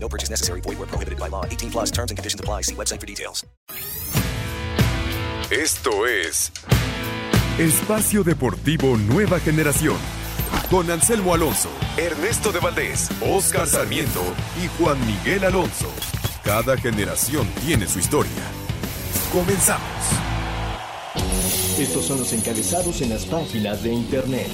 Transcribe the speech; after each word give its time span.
No 0.00 0.08
purchase 0.08 0.30
necessary. 0.30 0.60
Void 0.62 0.78
where 0.78 0.88
prohibited 0.88 1.18
by 1.18 1.28
law. 1.28 1.44
18 1.44 1.70
plus 1.70 1.90
terms 1.90 2.10
and 2.10 2.16
conditions 2.16 2.40
apply. 2.40 2.62
See 2.62 2.74
website 2.74 3.00
for 3.00 3.06
details. 3.06 3.44
Esto 5.50 6.06
es 6.06 6.52
Espacio 7.58 8.22
Deportivo 8.22 8.98
Nueva 8.98 9.40
Generación. 9.40 9.96
Con 10.70 10.90
Anselmo 10.90 11.32
Alonso, 11.32 11.70
Ernesto 11.96 12.52
de 12.52 12.60
Valdés, 12.60 13.08
Oscar 13.22 13.66
Sarmiento 13.66 14.22
y 14.62 14.68
Juan 14.78 14.98
Miguel 15.06 15.44
Alonso. 15.44 15.90
Cada 16.44 16.76
generación 16.76 17.48
tiene 17.64 17.86
su 17.86 17.98
historia. 17.98 18.30
Comenzamos. 19.32 19.82
Estos 21.78 22.04
son 22.04 22.18
los 22.18 22.32
encabezados 22.32 23.00
en 23.00 23.10
las 23.10 23.24
páginas 23.24 23.82
de 23.82 23.92
internet. 23.92 24.48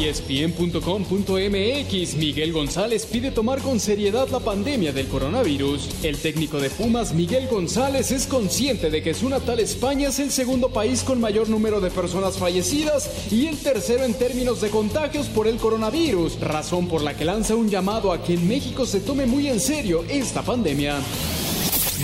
ESPN.com.mx 0.00 2.16
Miguel 2.16 2.52
González 2.52 3.06
pide 3.06 3.30
tomar 3.30 3.60
con 3.60 3.78
seriedad 3.78 4.28
la 4.30 4.40
pandemia 4.40 4.92
del 4.92 5.08
coronavirus. 5.08 5.88
El 6.02 6.18
técnico 6.18 6.60
de 6.60 6.70
Pumas, 6.70 7.12
Miguel 7.12 7.46
González, 7.48 8.10
es 8.10 8.26
consciente 8.26 8.90
de 8.90 9.02
que 9.02 9.14
su 9.14 9.28
natal 9.28 9.60
España 9.60 10.08
es 10.08 10.18
el 10.18 10.30
segundo 10.30 10.70
país 10.70 11.02
con 11.02 11.20
mayor 11.20 11.48
número 11.48 11.80
de 11.80 11.90
personas 11.90 12.38
fallecidas 12.38 13.10
y 13.30 13.46
el 13.46 13.58
tercero 13.58 14.04
en 14.04 14.14
términos 14.14 14.60
de 14.60 14.70
contagios 14.70 15.26
por 15.26 15.46
el 15.46 15.56
coronavirus, 15.56 16.40
razón 16.40 16.88
por 16.88 17.02
la 17.02 17.16
que 17.16 17.24
lanza 17.24 17.54
un 17.54 17.68
llamado 17.68 18.12
a 18.12 18.22
que 18.22 18.34
en 18.34 18.48
México 18.48 18.86
se 18.86 19.00
tome 19.00 19.26
muy 19.26 19.48
en 19.48 19.60
serio 19.60 20.04
esta 20.08 20.42
pandemia. 20.42 21.00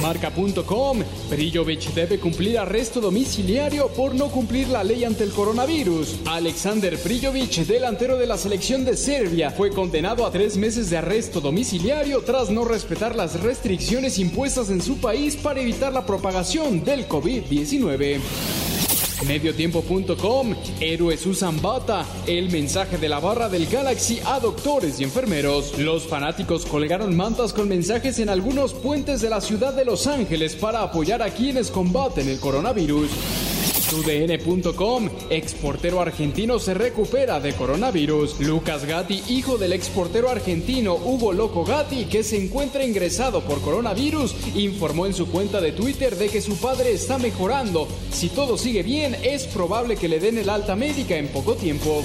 Marca.com. 0.01 1.03
Brillovic 1.31 1.93
debe 1.95 2.19
cumplir 2.19 2.59
arresto 2.59 3.01
domiciliario 3.01 3.89
por 3.89 4.15
no 4.15 4.29
cumplir 4.29 4.69
la 4.69 4.85
ley 4.85 5.05
ante 5.05 5.25
el 5.25 5.31
coronavirus. 5.31 6.17
Alexander 6.27 6.97
Brillovic, 6.97 7.67
delantero 7.67 8.17
de 8.17 8.27
la 8.27 8.37
selección 8.37 8.85
de 8.85 8.97
Serbia, 8.97 9.51
fue 9.51 9.71
condenado 9.71 10.27
a 10.27 10.31
tres 10.31 10.57
meses 10.57 10.91
de 10.91 10.99
arresto 10.99 11.41
domiciliario 11.41 12.23
tras 12.23 12.51
no 12.51 12.65
respetar 12.65 13.17
las 13.17 13.41
restricciones 13.41 14.19
impuestas 14.19 14.71
en 14.71 14.83
su 14.83 14.99
país 14.99 15.37
para 15.37 15.61
evitar 15.61 15.93
la 15.93 16.07
propagación 16.07 16.85
del 16.85 17.09
COVID-19. 17.09 18.88
Mediotiempo.com, 19.27 20.55
héroes 20.81 21.27
usan 21.27 21.61
bata, 21.61 22.07
el 22.27 22.51
mensaje 22.51 22.99
de 22.99 23.09
la 23.09 23.19
barra 23.19 23.49
del 23.49 23.67
Galaxy 23.67 24.21
a 24.25 24.39
doctores 24.39 25.01
y 25.01 25.05
enfermeros. 25.05 25.77
Los 25.79 26.07
fanáticos 26.07 26.65
colgaron 26.65 27.17
mantas 27.17 27.53
con 27.53 27.69
mensajes 27.69 28.19
en 28.21 28.29
algunos 28.29 28.75
puentes 28.75 29.21
de 29.21 29.31
la 29.31 29.41
ciudad 29.41 29.75
de 29.75 29.85
Los 29.85 30.07
Ángeles 30.07 30.55
para 30.55 30.83
apoyar 30.83 31.23
a 31.23 31.31
quienes 31.31 31.71
combaten 31.71 32.29
el 32.29 32.39
coronavirus. 32.39 33.11
TUDN.com, 33.89 35.09
exportero 35.31 36.01
argentino 36.01 36.59
se 36.59 36.75
recupera 36.75 37.41
de 37.41 37.55
coronavirus. 37.55 38.41
Lucas 38.41 38.85
Gatti, 38.85 39.23
hijo 39.29 39.57
del 39.57 39.73
exportero 39.73 40.29
argentino 40.29 40.95
Hugo 40.95 41.33
Loco 41.33 41.65
Gatti, 41.65 42.05
que 42.05 42.23
se 42.23 42.37
encuentra 42.37 42.85
ingresado 42.85 43.41
por 43.43 43.61
coronavirus, 43.63 44.35
informó 44.55 45.07
en 45.07 45.15
su 45.15 45.29
cuenta 45.29 45.61
de 45.61 45.73
Twitter 45.73 46.17
de 46.17 46.29
que 46.29 46.43
su 46.43 46.57
padre 46.59 46.93
está 46.93 47.19
mejorando. 47.19 47.89
Si 48.13 48.29
todo 48.29 48.59
sigue 48.59 48.83
bien, 48.83 49.17
es 49.23 49.47
probable 49.47 49.97
que 49.97 50.09
le 50.09 50.21
den 50.21 50.39
el 50.39 50.51
alta 50.51 50.77
médica 50.77 51.17
en 51.17 51.29
poco 51.29 51.55
tiempo. 51.55 52.03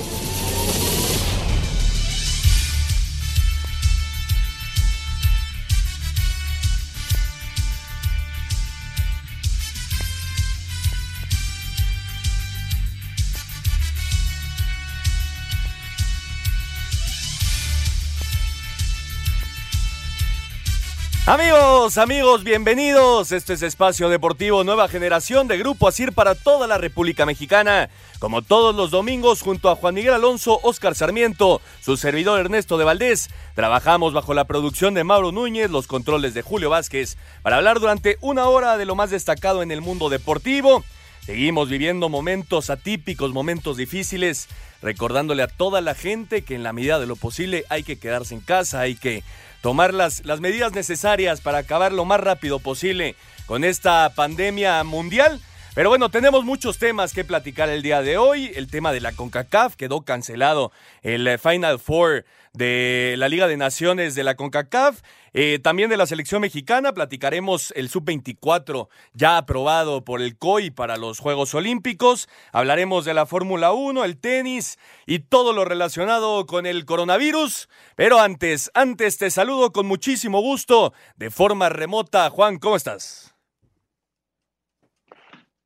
Amigos, 21.26 21.98
amigos, 21.98 22.44
bienvenidos. 22.44 23.32
Esto 23.32 23.54
es 23.54 23.62
Espacio 23.62 24.10
Deportivo 24.10 24.66
Nueva 24.66 24.90
Generación 24.90 25.48
de 25.48 25.58
Grupo 25.58 25.88
Asir 25.88 26.12
para 26.12 26.36
toda 26.36 26.68
la 26.68 26.78
República 26.78 27.26
Mexicana. 27.26 27.90
Como 28.20 28.42
todos 28.42 28.76
los 28.76 28.92
domingos, 28.92 29.42
junto 29.42 29.70
a 29.70 29.78
Juan 29.78 29.96
Miguel 29.96 30.16
Alonso, 30.16 30.60
Oscar 30.64 30.96
Sarmiento, 30.96 31.62
su 31.80 31.96
servidor 31.96 32.42
Ernesto 32.42 32.78
de 32.78 32.84
Valdés, 32.84 33.30
trabajamos 33.56 34.12
bajo 34.12 34.34
la 34.34 34.44
producción 34.44 34.96
de 34.96 35.06
Mauro 35.06 35.32
Núñez, 35.32 35.72
los 35.72 35.88
controles 35.88 36.34
de 36.34 36.42
Julio 36.42 36.70
Vázquez, 36.70 37.16
para 37.42 37.56
hablar 37.56 37.80
durante 37.80 38.18
una 38.20 38.50
hora 38.50 38.76
de 38.76 38.84
lo 38.84 38.96
más 38.96 39.10
destacado 39.10 39.64
en 39.64 39.72
el 39.72 39.80
mundo 39.80 40.10
deportivo. 40.10 40.84
Seguimos 41.26 41.70
viviendo 41.70 42.10
momentos 42.10 42.70
atípicos, 42.70 43.32
momentos 43.32 43.78
difíciles, 43.78 44.50
recordándole 44.82 45.44
a 45.44 45.48
toda 45.48 45.80
la 45.80 45.96
gente 45.96 46.42
que 46.42 46.56
en 46.56 46.64
la 46.64 46.74
medida 46.74 47.00
de 47.00 47.08
lo 47.08 47.16
posible 47.16 47.64
hay 47.70 47.84
que 47.84 47.98
quedarse 47.98 48.36
en 48.36 48.42
casa, 48.42 48.82
hay 48.82 48.96
que 48.96 49.24
tomar 49.64 49.94
las, 49.94 50.26
las 50.26 50.42
medidas 50.42 50.74
necesarias 50.74 51.40
para 51.40 51.60
acabar 51.60 51.94
lo 51.94 52.04
más 52.04 52.20
rápido 52.20 52.60
posible 52.60 53.16
con 53.46 53.64
esta 53.64 54.12
pandemia 54.14 54.84
mundial. 54.84 55.40
Pero 55.74 55.88
bueno, 55.88 56.10
tenemos 56.10 56.44
muchos 56.44 56.78
temas 56.78 57.14
que 57.14 57.24
platicar 57.24 57.70
el 57.70 57.82
día 57.82 58.02
de 58.02 58.18
hoy. 58.18 58.52
El 58.56 58.70
tema 58.70 58.92
de 58.92 59.00
la 59.00 59.14
CONCACAF 59.14 59.78
quedó 59.78 60.02
cancelado. 60.02 60.74
El 61.02 61.26
eh, 61.26 61.38
Final 61.38 61.80
Four 61.80 62.26
de 62.54 63.16
la 63.18 63.30
Liga 63.30 63.48
de 63.48 63.58
Naciones 63.58 64.14
de 64.14 64.24
la 64.24 64.36
CONCACAF. 64.36 65.02
Eh, 65.34 65.60
también 65.64 65.90
de 65.90 65.98
la 65.98 66.06
selección 66.06 66.42
mexicana 66.42 66.94
platicaremos 66.94 67.74
el 67.76 67.90
sub-24 67.90 68.90
ya 69.14 69.38
aprobado 69.38 70.06
por 70.06 70.22
el 70.22 70.38
COI 70.38 70.70
para 70.70 70.98
los 70.98 71.20
Juegos 71.20 71.56
Olímpicos. 71.56 72.30
Hablaremos 72.52 73.06
de 73.06 73.16
la 73.16 73.26
Fórmula 73.26 73.74
1, 73.74 74.06
el 74.06 74.20
tenis 74.20 74.78
y 75.08 75.20
todo 75.20 75.54
lo 75.54 75.66
relacionado 75.66 76.46
con 76.46 76.68
el 76.68 76.86
coronavirus. 76.86 77.70
Pero 77.96 78.20
antes, 78.20 78.70
antes 78.76 79.18
te 79.18 79.32
saludo 79.32 79.72
con 79.72 79.88
muchísimo 79.88 80.40
gusto 80.40 80.94
de 81.16 81.32
forma 81.32 81.70
remota. 81.70 82.30
Juan, 82.30 82.60
¿cómo 82.60 82.76
estás? 82.76 83.34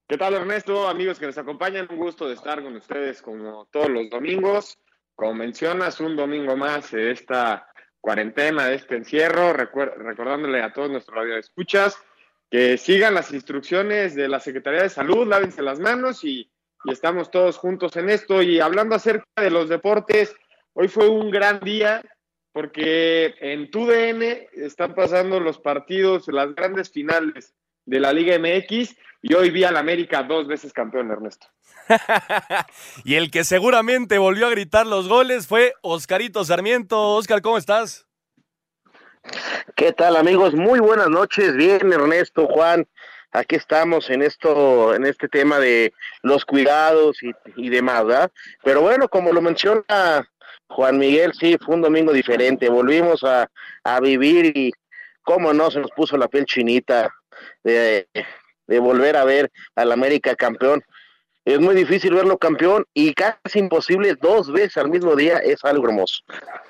¿Qué 0.07 0.17
tal 0.17 0.35
Ernesto? 0.35 0.87
Amigos 0.87 1.19
que 1.19 1.25
nos 1.25 1.37
acompañan, 1.37 1.85
un 1.89 1.97
gusto 1.97 2.29
de 2.29 2.35
estar 2.35 2.63
con 2.63 2.73
ustedes 2.77 3.21
como 3.21 3.65
todos 3.65 3.89
los 3.89 4.09
domingos. 4.09 4.79
Como 5.17 5.33
mencionas, 5.33 5.99
un 5.99 6.15
domingo 6.15 6.55
más 6.55 6.91
de 6.91 7.09
esta 7.09 7.67
cuarentena, 7.99 8.67
de 8.67 8.75
este 8.75 8.97
encierro, 8.97 9.51
recordándole 9.51 10.61
a 10.61 10.71
todos 10.71 10.91
nuestros 10.91 11.17
radioescuchas 11.17 11.97
que 12.51 12.77
sigan 12.77 13.15
las 13.15 13.31
instrucciones 13.31 14.13
de 14.13 14.27
la 14.27 14.39
Secretaría 14.39 14.83
de 14.83 14.89
Salud, 14.89 15.27
lávense 15.27 15.63
las 15.63 15.79
manos 15.79 16.23
y, 16.23 16.51
estamos 16.85 17.31
todos 17.31 17.57
juntos 17.57 17.95
en 17.97 18.11
esto. 18.11 18.43
Y 18.43 18.59
hablando 18.59 18.95
acerca 18.95 19.41
de 19.41 19.49
los 19.49 19.69
deportes, 19.69 20.35
hoy 20.73 20.87
fue 20.87 21.09
un 21.09 21.31
gran 21.31 21.61
día 21.61 22.03
porque 22.51 23.33
en 23.39 23.71
TUDN 23.71 24.21
están 24.53 24.93
pasando 24.93 25.39
los 25.39 25.57
partidos, 25.57 26.27
las 26.27 26.53
grandes 26.53 26.91
finales 26.91 27.55
de 27.85 27.99
la 27.99 28.13
Liga 28.13 28.37
MX 28.37 28.95
y 29.23 29.33
hoy 29.33 29.49
vi 29.49 29.63
al 29.63 29.77
América 29.77 30.21
dos 30.21 30.47
veces 30.47 30.71
campeón, 30.71 31.09
Ernesto. 31.09 31.47
y 33.03 33.15
el 33.15 33.31
que 33.31 33.43
seguramente 33.43 34.17
volvió 34.17 34.47
a 34.47 34.51
gritar 34.51 34.85
los 34.85 35.07
goles 35.07 35.47
fue 35.47 35.73
Oscarito 35.81 36.43
Sarmiento. 36.43 37.15
Oscar, 37.15 37.41
¿cómo 37.41 37.57
estás? 37.57 38.05
¿Qué 39.75 39.91
tal, 39.93 40.15
amigos? 40.15 40.53
Muy 40.53 40.79
buenas 40.79 41.09
noches. 41.09 41.55
Bien, 41.55 41.91
Ernesto, 41.91 42.47
Juan. 42.47 42.87
Aquí 43.31 43.55
estamos 43.55 44.09
en 44.09 44.21
esto, 44.21 44.95
en 44.95 45.05
este 45.05 45.27
tema 45.27 45.59
de 45.59 45.93
los 46.23 46.45
cuidados 46.45 47.17
y, 47.55 47.69
demás, 47.69 48.05
¿verdad? 48.05 48.31
Pero 48.63 48.81
bueno, 48.81 49.09
como 49.09 49.33
lo 49.33 49.41
menciona 49.41 50.27
Juan 50.69 50.97
Miguel, 50.97 51.33
sí, 51.37 51.57
fue 51.63 51.75
un 51.75 51.81
domingo 51.81 52.13
diferente. 52.13 52.69
Volvimos 52.69 53.23
a, 53.23 53.49
a 53.83 53.99
vivir 53.99 54.57
y 54.57 54.71
cómo 55.23 55.53
no 55.53 55.69
se 55.69 55.79
nos 55.79 55.91
puso 55.91 56.17
la 56.17 56.29
piel 56.29 56.45
chinita 56.45 57.13
de, 57.63 58.07
de 58.67 58.79
volver 58.79 59.17
a 59.17 59.25
ver 59.25 59.51
al 59.75 59.91
América 59.91 60.35
campeón. 60.35 60.83
Es 61.47 61.61
muy 61.61 61.75
difícil 61.75 62.13
verlo 62.13 62.37
campeón 62.37 62.83
y 62.93 63.13
casi 63.13 63.59
imposible 63.59 64.15
dos 64.21 64.51
veces 64.51 64.75
al 64.75 64.89
mismo 64.89 65.15
día 65.15 65.37
es 65.37 65.63
algo 65.63 65.87
hermoso. 65.87 66.21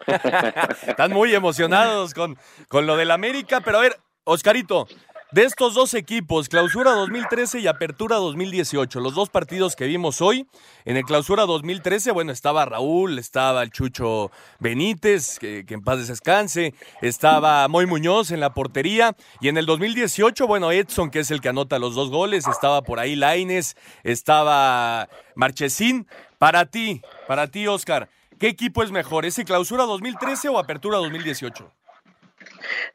Están 0.87 1.13
muy 1.13 1.33
emocionados 1.33 2.13
con, 2.13 2.37
con 2.67 2.85
lo 2.85 2.95
del 2.95 3.09
América, 3.09 3.59
pero 3.59 3.79
a 3.79 3.81
ver, 3.81 3.97
Oscarito, 4.23 4.87
de 5.31 5.43
estos 5.43 5.73
dos 5.73 5.93
equipos, 5.93 6.47
Clausura 6.47 6.91
2013 6.91 7.59
y 7.59 7.67
Apertura 7.67 8.15
2018, 8.15 9.01
los 9.01 9.13
dos 9.13 9.29
partidos 9.29 9.75
que 9.75 9.85
vimos 9.85 10.21
hoy, 10.21 10.47
en 10.85 10.95
el 10.95 11.03
Clausura 11.03 11.45
2013, 11.45 12.11
bueno, 12.11 12.31
estaba 12.31 12.65
Raúl, 12.65 13.19
estaba 13.19 13.61
el 13.63 13.71
Chucho 13.71 14.31
Benítez, 14.59 15.37
que, 15.39 15.65
en 15.67 15.83
paz 15.83 16.07
descanse, 16.07 16.73
estaba 17.01 17.67
Moy 17.67 17.85
Muñoz 17.85 18.31
en 18.31 18.39
la 18.39 18.53
portería, 18.53 19.15
y 19.41 19.49
en 19.49 19.57
el 19.57 19.65
2018, 19.65 20.47
bueno, 20.47 20.71
Edson, 20.71 21.11
que 21.11 21.19
es 21.19 21.31
el 21.31 21.41
que 21.41 21.49
anota 21.49 21.77
los 21.77 21.93
dos 21.93 22.09
goles, 22.09 22.47
estaba 22.47 22.81
por 22.81 22.99
ahí 22.99 23.15
Laines, 23.15 23.75
estaba 24.03 25.09
Marchesín. 25.35 26.07
Para 26.37 26.67
ti, 26.67 27.01
para 27.27 27.47
ti, 27.47 27.67
Oscar, 27.67 28.09
¿qué 28.39 28.47
equipo 28.47 28.83
es 28.83 28.91
mejor, 28.91 29.25
ese 29.25 29.43
Clausura 29.43 29.83
2013 29.83 30.49
o 30.49 30.59
Apertura 30.59 30.99
2018? 30.99 31.71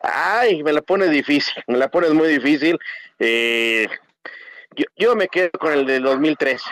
Ay, 0.00 0.62
me 0.62 0.72
la 0.72 0.82
pone 0.82 1.08
difícil, 1.08 1.62
me 1.66 1.78
la 1.78 1.88
pones 1.88 2.12
muy 2.12 2.28
difícil. 2.28 2.78
Eh, 3.18 3.88
yo, 4.96 5.14
me 5.14 5.28
quedo 5.28 5.50
con 5.52 5.72
el 5.72 5.86
del 5.86 6.02
2013, 6.02 6.64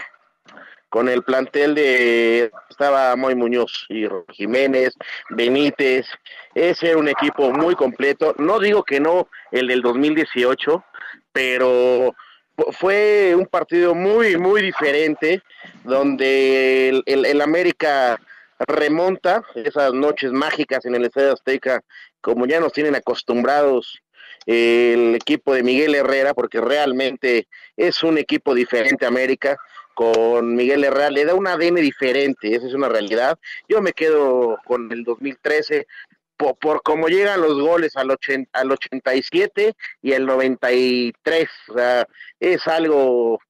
con 0.89 1.09
el 1.09 1.23
plantel 1.23 1.75
de 1.75 2.51
estaba 2.69 3.15
Moy 3.17 3.35
Muñoz 3.35 3.87
y 3.89 4.07
Jiménez, 4.33 4.95
Benítez. 5.31 6.07
Ese 6.55 6.91
era 6.91 6.99
un 6.99 7.09
equipo 7.09 7.51
muy 7.53 7.75
completo. 7.75 8.35
No 8.39 8.59
digo 8.59 8.85
que 8.85 9.01
no 9.01 9.29
el 9.53 9.69
del 9.69 9.83
2018, 9.83 10.83
pero 11.33 12.15
fue 12.73 13.35
un 13.37 13.47
partido 13.47 13.95
muy, 13.95 14.37
muy 14.37 14.63
diferente, 14.63 15.43
donde 15.85 16.89
el, 16.89 17.27
el 17.27 17.41
América 17.41 18.19
remonta 18.67 19.43
esas 19.55 19.93
noches 19.93 20.33
mágicas 20.33 20.85
en 20.85 20.95
el 20.95 21.05
Estadio 21.05 21.33
Azteca 21.33 21.83
como 22.21 22.47
ya 22.47 22.61
nos 22.61 22.73
tienen 22.73 22.95
acostumbrados 22.95 24.01
el 24.47 25.15
equipo 25.15 25.55
de 25.55 25.63
Miguel 25.63 25.95
Herrera, 25.95 26.35
porque 26.35 26.61
realmente 26.61 27.47
es 27.77 28.03
un 28.03 28.19
equipo 28.19 28.55
diferente 28.55 29.07
América, 29.07 29.57
con 29.95 30.55
Miguel 30.55 30.85
Herrera 30.85 31.11
le 31.11 31.25
da 31.25 31.35
un 31.35 31.47
ADN 31.47 31.77
diferente, 31.77 32.55
esa 32.55 32.67
es 32.67 32.75
una 32.75 32.89
realidad. 32.89 33.39
Yo 33.69 33.83
me 33.83 33.93
quedo 33.93 34.59
con 34.65 34.91
el 34.93 35.05
2013 35.05 35.87
por, 36.37 36.57
por 36.57 36.83
cómo 36.83 37.09
llegan 37.09 37.43
los 37.43 37.61
goles 37.61 37.97
al, 37.97 38.17
al 38.53 38.73
87 38.73 39.75
y 40.01 40.13
el 40.13 40.25
93, 40.25 41.49
o 41.69 41.75
sea, 41.75 42.07
es 42.39 42.67
algo 42.67 43.41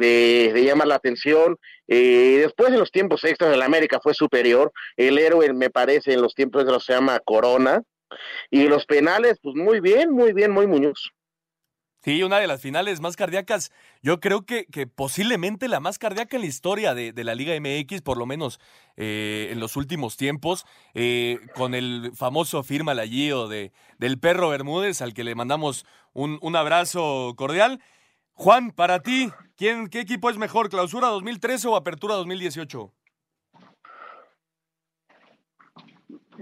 de, 0.00 0.52
llamar 0.64 0.88
la 0.88 0.96
atención. 0.96 1.56
Eh, 1.86 2.38
después 2.42 2.72
de 2.72 2.78
los 2.78 2.90
tiempos 2.90 3.22
extras, 3.24 3.54
el 3.54 3.62
América 3.62 4.00
fue 4.02 4.14
superior. 4.14 4.72
El 4.96 5.18
héroe, 5.18 5.52
me 5.52 5.70
parece, 5.70 6.14
en 6.14 6.22
los 6.22 6.34
tiempos 6.34 6.62
extras 6.62 6.84
se 6.84 6.94
llama 6.94 7.20
Corona. 7.20 7.82
Y 8.50 8.66
los 8.66 8.86
penales, 8.86 9.38
pues 9.42 9.54
muy 9.56 9.80
bien, 9.80 10.10
muy 10.10 10.32
bien, 10.32 10.50
muy 10.50 10.66
Muñoz. 10.66 11.12
Sí, 12.02 12.22
una 12.22 12.38
de 12.38 12.46
las 12.46 12.62
finales 12.62 13.00
más 13.00 13.14
cardíacas, 13.14 13.70
yo 14.02 14.20
creo 14.20 14.46
que, 14.46 14.64
que 14.64 14.86
posiblemente 14.86 15.68
la 15.68 15.80
más 15.80 15.98
cardíaca 15.98 16.36
en 16.36 16.42
la 16.42 16.48
historia 16.48 16.94
de, 16.94 17.12
la 17.24 17.34
Liga 17.34 17.54
MX, 17.60 18.00
por 18.00 18.16
lo 18.16 18.24
menos 18.24 18.58
eh, 18.96 19.48
en 19.52 19.60
los 19.60 19.76
últimos 19.76 20.16
tiempos, 20.16 20.64
eh, 20.94 21.38
con 21.54 21.74
el 21.74 22.12
famoso 22.14 22.62
firma 22.62 22.94
Gio 23.04 23.48
de, 23.48 23.72
del 23.98 24.18
perro 24.18 24.48
Bermúdez, 24.48 25.02
al 25.02 25.12
que 25.12 25.24
le 25.24 25.34
mandamos 25.34 25.84
un, 26.14 26.38
un 26.40 26.56
abrazo 26.56 27.34
cordial. 27.36 27.82
Juan, 28.32 28.70
para 28.70 29.00
ti, 29.00 29.30
¿quién, 29.58 29.88
¿qué 29.88 30.00
equipo 30.00 30.30
es 30.30 30.38
mejor, 30.38 30.70
Clausura 30.70 31.08
2013 31.08 31.68
o 31.68 31.76
Apertura 31.76 32.14
2018? 32.14 32.94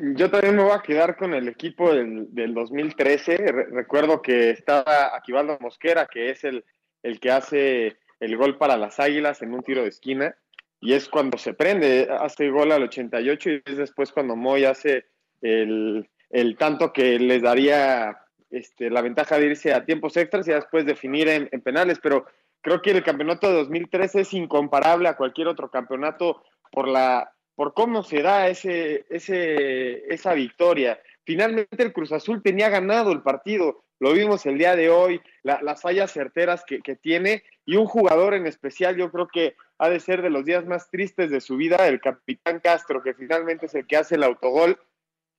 Yo 0.00 0.30
también 0.30 0.54
me 0.54 0.62
voy 0.62 0.72
a 0.72 0.82
quedar 0.82 1.16
con 1.16 1.34
el 1.34 1.48
equipo 1.48 1.92
del, 1.92 2.54
2013. 2.54 3.36
recuerdo 3.72 4.22
que 4.22 4.50
estaba 4.50 5.16
Aquivaldo 5.16 5.58
Mosquera, 5.60 6.06
que 6.06 6.30
es 6.30 6.44
el, 6.44 6.64
el 7.02 7.18
que 7.18 7.32
hace 7.32 7.96
el 8.20 8.36
gol 8.36 8.58
para 8.58 8.76
las 8.76 9.00
Águilas 9.00 9.42
en 9.42 9.54
un 9.54 9.64
tiro 9.64 9.82
de 9.82 9.88
esquina. 9.88 10.36
Y 10.80 10.92
es 10.92 11.08
cuando 11.08 11.36
se 11.36 11.52
prende, 11.52 12.06
hace 12.20 12.44
el 12.44 12.52
gol 12.52 12.70
al 12.70 12.84
88 12.84 13.50
y 13.50 13.62
es 13.64 13.76
después 13.76 14.12
cuando 14.12 14.36
Moy 14.36 14.66
hace 14.66 15.06
el, 15.40 16.08
tanto 16.56 16.92
que 16.92 17.18
les 17.18 17.42
daría 17.42 18.20
este, 18.50 18.90
la 18.90 19.02
ventaja 19.02 19.36
de 19.36 19.46
irse 19.46 19.74
a 19.74 19.84
tiempos 19.84 20.16
extras 20.16 20.46
y 20.46 20.52
después 20.52 20.86
definir 20.86 21.28
en 21.28 21.60
penales. 21.62 21.98
Pero 22.00 22.24
creo 22.60 22.80
que 22.82 22.92
el 22.92 23.02
campeonato 23.02 23.48
de 23.48 23.54
2013 23.54 24.20
es 24.20 24.32
incomparable 24.32 25.08
a 25.08 25.16
cualquier 25.16 25.48
otro 25.48 25.72
campeonato 25.72 26.44
por 26.70 26.86
la 26.86 27.32
por 27.58 27.74
cómo 27.74 28.04
se 28.04 28.22
da 28.22 28.46
ese, 28.46 29.04
ese, 29.10 30.14
esa 30.14 30.32
victoria. 30.32 31.00
Finalmente 31.24 31.82
el 31.82 31.92
Cruz 31.92 32.12
Azul 32.12 32.40
tenía 32.40 32.68
ganado 32.68 33.10
el 33.10 33.20
partido, 33.20 33.82
lo 33.98 34.12
vimos 34.12 34.46
el 34.46 34.58
día 34.58 34.76
de 34.76 34.90
hoy, 34.90 35.20
las 35.42 35.82
fallas 35.82 36.12
certeras 36.12 36.62
que, 36.64 36.94
tiene 36.94 37.42
y 37.66 37.74
un 37.74 37.86
jugador 37.86 38.34
en 38.34 38.46
especial 38.46 38.96
yo 38.96 39.10
creo 39.10 39.26
que 39.26 39.56
ha 39.78 39.88
de 39.88 39.98
ser 39.98 40.22
de 40.22 40.30
los 40.30 40.44
días 40.44 40.66
más 40.66 40.88
tristes 40.88 41.32
de 41.32 41.40
su 41.40 41.56
vida, 41.56 41.88
el 41.88 42.00
capitán 42.00 42.60
Castro, 42.60 43.02
que 43.02 43.14
finalmente 43.14 43.66
es 43.66 43.74
el 43.74 43.88
que 43.88 43.96
hace 43.96 44.14
el 44.14 44.22
autogol 44.22 44.78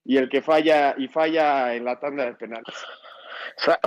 y 0.04 0.18
el 0.18 0.28
que 0.28 0.42
falla 0.42 0.96
y 0.98 1.08
falla 1.08 1.74
en 1.74 1.86
la 1.86 2.02
tanda 2.02 2.26
de 2.26 2.34
penales. 2.34 2.76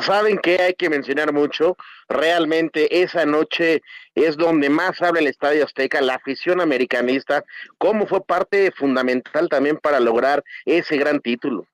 Saben 0.01 0.39
que 0.39 0.61
hay 0.61 0.75
que 0.75 0.91
mencionar 0.91 1.33
mucho, 1.33 1.77
realmente 2.09 3.03
esa 3.03 3.25
noche 3.27 3.83
es 4.15 4.37
donde 4.37 4.69
más 4.69 5.01
habla 5.03 5.21
el 5.21 5.27
Estadio 5.27 5.65
Azteca, 5.65 6.01
la 6.01 6.15
afición 6.17 6.61
americanista, 6.61 7.45
cómo 7.79 8.07
fue 8.07 8.25
parte 8.25 8.71
fundamental 8.73 9.49
también 9.49 9.79
para 9.79 10.01
lograr 10.01 10.45
ese 10.65 10.97
gran 10.97 11.21
título. 11.21 11.67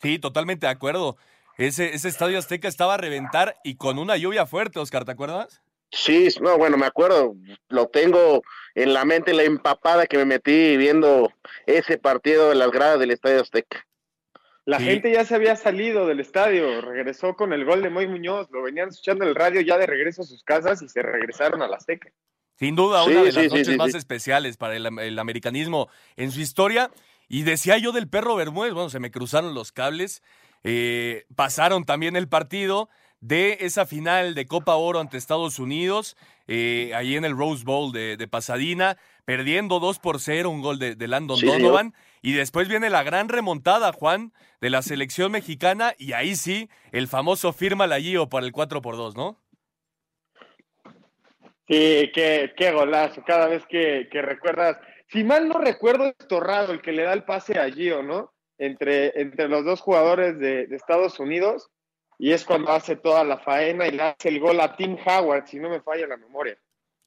Sí, 0.00 0.18
totalmente 0.18 0.66
de 0.66 0.72
acuerdo. 0.72 1.16
Ese, 1.58 1.94
ese 1.94 2.08
Estadio 2.08 2.38
Azteca 2.38 2.66
estaba 2.66 2.94
a 2.94 2.98
reventar 2.98 3.56
y 3.62 3.76
con 3.76 3.98
una 3.98 4.16
lluvia 4.16 4.46
fuerte, 4.46 4.78
Oscar, 4.78 5.04
¿te 5.04 5.12
acuerdas? 5.12 5.62
Sí, 5.92 6.28
no, 6.40 6.56
bueno, 6.56 6.78
me 6.78 6.86
acuerdo, 6.86 7.36
lo 7.68 7.86
tengo 7.88 8.42
en 8.74 8.94
la 8.94 9.04
mente 9.04 9.34
la 9.34 9.42
empapada 9.42 10.06
que 10.06 10.16
me 10.16 10.24
metí 10.24 10.76
viendo 10.78 11.30
ese 11.66 11.98
partido 11.98 12.48
de 12.48 12.54
las 12.54 12.70
gradas 12.70 12.98
del 12.98 13.10
Estadio 13.10 13.42
Azteca. 13.42 13.86
La 14.64 14.78
gente 14.78 15.12
ya 15.12 15.24
se 15.24 15.34
había 15.34 15.56
salido 15.56 16.06
del 16.06 16.20
estadio, 16.20 16.80
regresó 16.80 17.34
con 17.34 17.52
el 17.52 17.64
gol 17.64 17.82
de 17.82 17.90
Moy 17.90 18.06
Muñoz, 18.06 18.48
lo 18.52 18.62
venían 18.62 18.90
escuchando 18.90 19.24
en 19.24 19.30
el 19.30 19.34
radio 19.34 19.60
ya 19.60 19.76
de 19.76 19.86
regreso 19.86 20.22
a 20.22 20.24
sus 20.24 20.44
casas 20.44 20.80
y 20.82 20.88
se 20.88 21.02
regresaron 21.02 21.62
a 21.62 21.68
la 21.68 21.76
Azteca. 21.76 22.12
Sin 22.54 22.76
duda, 22.76 23.02
una 23.02 23.24
de 23.24 23.32
las 23.32 23.52
noches 23.52 23.76
más 23.76 23.94
especiales 23.94 24.56
para 24.56 24.76
el, 24.76 25.18
americanismo 25.18 25.88
en 26.16 26.30
su 26.30 26.40
historia. 26.40 26.92
Y 27.28 27.42
decía 27.42 27.78
yo 27.78 27.90
del 27.90 28.08
perro 28.08 28.36
Bermúdez, 28.36 28.72
bueno, 28.72 28.88
se 28.88 29.00
me 29.00 29.10
cruzaron 29.10 29.54
los 29.54 29.72
cables, 29.72 30.22
eh, 30.62 31.24
pasaron 31.34 31.84
también 31.84 32.14
el 32.14 32.28
partido 32.28 32.88
de 33.20 33.58
esa 33.60 33.86
final 33.86 34.34
de 34.34 34.46
Copa 34.46 34.76
Oro 34.76 35.00
ante 35.00 35.16
Estados 35.16 35.58
Unidos, 35.58 36.16
eh, 36.46 36.92
ahí 36.94 37.16
en 37.16 37.24
el 37.24 37.36
Rose 37.36 37.64
Bowl 37.64 37.90
de, 37.90 38.28
Pasadena, 38.28 38.98
perdiendo 39.24 39.80
2 39.80 39.98
por 39.98 40.20
0, 40.20 40.50
un 40.50 40.60
gol 40.60 40.78
de, 40.78 40.94
Landon 41.08 41.40
Donovan. 41.40 41.94
Y 42.24 42.34
después 42.34 42.68
viene 42.68 42.88
la 42.88 43.02
gran 43.02 43.28
remontada, 43.28 43.92
Juan, 43.92 44.32
de 44.60 44.70
la 44.70 44.82
selección 44.82 45.32
mexicana, 45.32 45.92
y 45.98 46.12
ahí 46.12 46.36
sí, 46.36 46.70
el 46.92 47.08
famoso 47.08 47.52
firma 47.52 47.88
la 47.88 48.00
Gio 48.00 48.28
para 48.28 48.46
el 48.46 48.52
4 48.52 48.80
por 48.80 48.96
2 48.96 49.16
¿no? 49.16 49.42
Sí, 51.66 52.12
qué, 52.14 52.52
qué 52.56 52.70
golazo. 52.70 53.24
Cada 53.26 53.48
vez 53.48 53.66
que, 53.66 54.08
recuerdas, 54.12 54.78
si 55.08 55.24
mal 55.24 55.48
no 55.48 55.58
recuerdo, 55.58 56.06
es 56.06 56.28
Torrado 56.28 56.72
el 56.72 56.80
que 56.80 56.92
le 56.92 57.02
da 57.02 57.12
el 57.12 57.24
pase 57.24 57.58
a 57.58 57.68
Gio, 57.68 58.04
¿no? 58.04 58.32
Entre, 58.56 59.20
entre 59.20 59.48
los 59.48 59.64
dos 59.64 59.80
jugadores 59.80 60.38
de, 60.38 60.68
Estados 60.70 61.18
Unidos, 61.18 61.70
y 62.18 62.30
es 62.30 62.44
cuando 62.44 62.70
hace 62.70 62.94
toda 62.94 63.24
la 63.24 63.38
faena 63.38 63.88
y 63.88 63.90
le 63.90 64.02
hace 64.04 64.28
el 64.28 64.38
gol 64.38 64.60
a 64.60 64.76
Tim 64.76 64.96
Howard, 65.04 65.48
si 65.48 65.58
no 65.58 65.68
me 65.68 65.80
falla 65.80 66.06
la 66.06 66.16
memoria. 66.16 66.56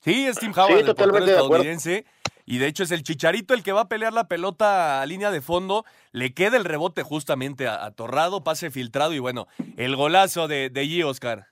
Sí, 0.02 0.28
es 0.28 0.38
Tim 0.38 0.52
Howard, 0.52 0.80
el 0.80 0.86
totalmente 0.86 1.32
estadounidense 1.32 2.06
y 2.46 2.60
de 2.60 2.68
hecho 2.68 2.84
es 2.84 2.92
el 2.92 3.04
Chicharito 3.04 3.54
el 3.54 3.64
que 3.64 3.72
va 3.72 3.82
a 3.82 3.88
pelear 3.90 4.14
la 4.14 4.28
pelota 4.28 5.02
a 5.02 5.06
línea 5.06 5.32
de 5.32 5.42
fondo, 5.42 5.86
le 6.12 6.34
queda 6.34 6.58
el 6.58 6.66
rebote 6.66 7.04
justamente 7.04 7.68
a, 7.68 7.90
Torrado, 7.92 8.44
pase 8.44 8.72
filtrado 8.72 9.14
y 9.14 9.20
bueno, 9.20 9.48
el 9.78 9.96
golazo 9.96 10.48
de, 10.48 10.70
de 10.70 10.86
G. 10.86 11.06
Oscar. 11.06 11.48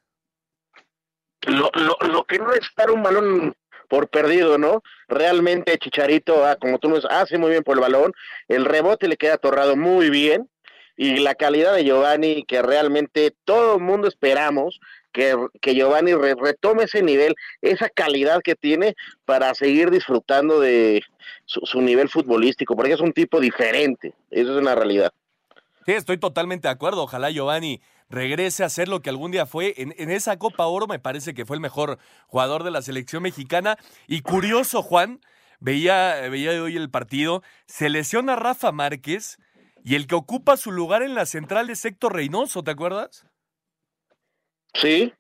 Lo, 1.48 1.72
lo, 1.74 2.24
que 2.24 2.40
no 2.40 2.54
es 2.54 2.62
estar 2.62 2.90
un 2.90 3.04
balón 3.04 3.54
por 3.90 4.08
perdido, 4.08 4.58
¿no? 4.58 4.82
Realmente 5.08 5.78
Chicharito, 5.78 6.46
ah, 6.46 6.56
como 6.56 6.80
tú 6.80 6.90
nos 6.90 7.06
hace 7.06 7.38
muy 7.38 7.52
bien 7.52 7.64
por 7.64 7.76
el 7.76 7.82
balón, 7.82 8.14
el 8.48 8.66
rebote 8.66 9.08
le 9.08 9.18
queda 9.18 9.38
Torrado 9.38 9.76
muy 9.76 10.10
bien, 10.10 10.50
y 10.96 11.18
la 11.18 11.36
calidad 11.36 11.74
de 11.74 11.84
Giovanni 11.84 12.46
que 12.46 12.62
realmente 12.62 13.36
todo 13.46 13.76
el 13.76 13.82
mundo 13.82 14.08
esperamos 14.08 14.80
que, 15.14 15.36
que 15.62 15.76
Giovanni 15.76 16.14
retome 16.14 16.84
ese 16.84 17.02
nivel, 17.02 17.36
esa 17.62 17.88
calidad 17.90 18.42
que 18.44 18.56
tiene 18.56 18.96
para 19.26 19.54
seguir 19.54 19.92
disfrutando 19.92 20.60
de 20.60 21.04
su, 21.46 21.82
nivel 21.82 22.10
futbolístico, 22.10 22.76
porque 22.76 22.94
es 22.94 23.00
un 23.00 23.14
tipo 23.14 23.40
diferente, 23.40 24.14
eso 24.32 24.56
es 24.56 24.62
una 24.62 24.76
realidad. 24.76 25.14
Sí, 25.86 25.94
estoy 25.94 26.18
totalmente 26.18 26.68
de 26.68 26.74
acuerdo. 26.74 27.04
Ojalá 27.04 27.30
Giovanni 27.30 27.82
regrese 28.10 28.64
a 28.64 28.70
ser 28.70 28.88
lo 28.88 29.02
que 29.02 29.10
algún 29.10 29.32
día 29.32 29.46
fue. 29.46 29.74
En, 29.78 29.94
en, 29.98 30.12
esa 30.12 30.38
Copa 30.38 30.66
Oro 30.66 30.88
me 30.88 31.00
parece 31.00 31.34
que 31.34 31.46
fue 31.46 31.58
el 31.58 31.62
mejor 31.62 32.00
jugador 32.28 32.64
de 32.64 32.72
la 32.72 32.82
selección 32.82 33.24
mexicana. 33.24 33.78
Y 34.08 34.22
curioso, 34.22 34.82
Juan, 34.82 35.20
veía, 35.60 36.16
veía 36.30 36.62
hoy 36.64 36.78
el 36.78 36.90
partido, 36.90 37.44
se 37.66 37.90
lesiona 37.90 38.36
Rafa 38.36 38.72
Márquez 38.72 39.38
y 39.84 39.96
el 39.96 40.08
que 40.08 40.16
ocupa 40.16 40.58
su 40.58 40.72
lugar 40.72 41.04
en 41.04 41.16
la 41.16 41.26
central 41.26 41.70
es 41.70 41.84
Héctor 41.84 42.14
Reynoso, 42.14 42.64
¿te 42.64 42.72
acuerdas? 42.72 43.26
Sí. 44.74 45.14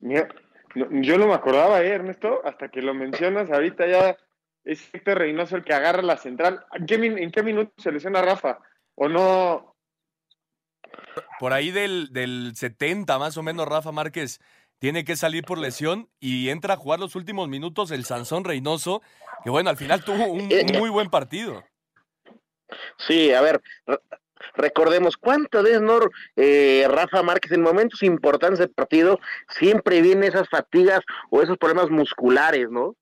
Mira, 0.00 0.28
yo 0.74 1.18
no 1.18 1.26
me 1.26 1.34
acordaba, 1.34 1.82
¿eh, 1.82 1.88
Ernesto? 1.88 2.40
Hasta 2.44 2.68
que 2.68 2.82
lo 2.82 2.94
mencionas, 2.94 3.50
ahorita 3.50 3.86
ya 3.86 4.16
es 4.64 4.92
Héctor 4.92 5.18
Reynoso 5.18 5.56
el 5.56 5.64
que 5.64 5.74
agarra 5.74 6.02
la 6.02 6.16
central. 6.16 6.64
¿En 6.72 6.86
qué, 6.86 6.94
en 6.94 7.30
qué 7.30 7.42
minuto 7.42 7.72
se 7.78 7.92
lesiona 7.92 8.22
Rafa? 8.22 8.58
¿O 8.94 9.08
no? 9.08 9.76
Por 11.38 11.52
ahí 11.52 11.70
del, 11.70 12.12
del 12.12 12.52
70 12.54 13.18
más 13.18 13.36
o 13.36 13.42
menos 13.42 13.68
Rafa 13.68 13.92
Márquez 13.92 14.40
tiene 14.78 15.04
que 15.04 15.16
salir 15.16 15.44
por 15.44 15.58
lesión 15.58 16.08
y 16.20 16.50
entra 16.50 16.74
a 16.74 16.76
jugar 16.76 17.00
los 17.00 17.16
últimos 17.16 17.48
minutos 17.48 17.90
el 17.90 18.04
Sansón 18.04 18.44
Reynoso, 18.44 19.02
que 19.42 19.50
bueno, 19.50 19.70
al 19.70 19.76
final 19.76 20.04
tuvo 20.04 20.26
un, 20.26 20.42
un 20.52 20.78
muy 20.78 20.90
buen 20.90 21.08
partido. 21.08 21.64
Sí, 22.98 23.32
a 23.32 23.40
ver, 23.40 23.62
recordemos 24.54 25.16
cuántas 25.16 25.62
veces 25.64 25.80
no 25.80 25.98
eh, 26.36 26.86
Rafa 26.88 27.22
Márquez 27.22 27.52
en 27.52 27.62
momentos 27.62 28.02
importantes 28.02 28.58
del 28.58 28.70
partido 28.70 29.18
siempre 29.48 30.02
viene 30.02 30.26
esas 30.26 30.48
fatigas 30.48 31.00
o 31.30 31.42
esos 31.42 31.58
problemas 31.58 31.90
musculares, 31.90 32.70
¿no? 32.70 32.94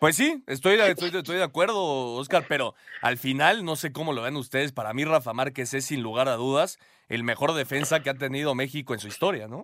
Pues 0.00 0.16
sí, 0.16 0.42
estoy 0.46 0.76
de, 0.76 0.90
estoy, 0.90 1.10
de- 1.10 1.18
estoy 1.18 1.36
de 1.36 1.44
acuerdo, 1.44 2.14
Oscar, 2.16 2.44
pero 2.48 2.74
al 3.00 3.16
final, 3.16 3.64
no 3.64 3.74
sé 3.76 3.92
cómo 3.92 4.12
lo 4.12 4.22
ven 4.22 4.36
ustedes, 4.36 4.72
para 4.72 4.92
mí 4.92 5.04
Rafa 5.04 5.32
Márquez 5.32 5.72
es 5.72 5.86
sin 5.86 6.02
lugar 6.02 6.28
a 6.28 6.34
dudas 6.36 6.78
el 7.08 7.22
mejor 7.24 7.54
defensa 7.54 8.00
que 8.02 8.10
ha 8.10 8.14
tenido 8.14 8.54
México 8.54 8.92
en 8.92 9.00
su 9.00 9.08
historia, 9.08 9.48
¿no? 9.48 9.62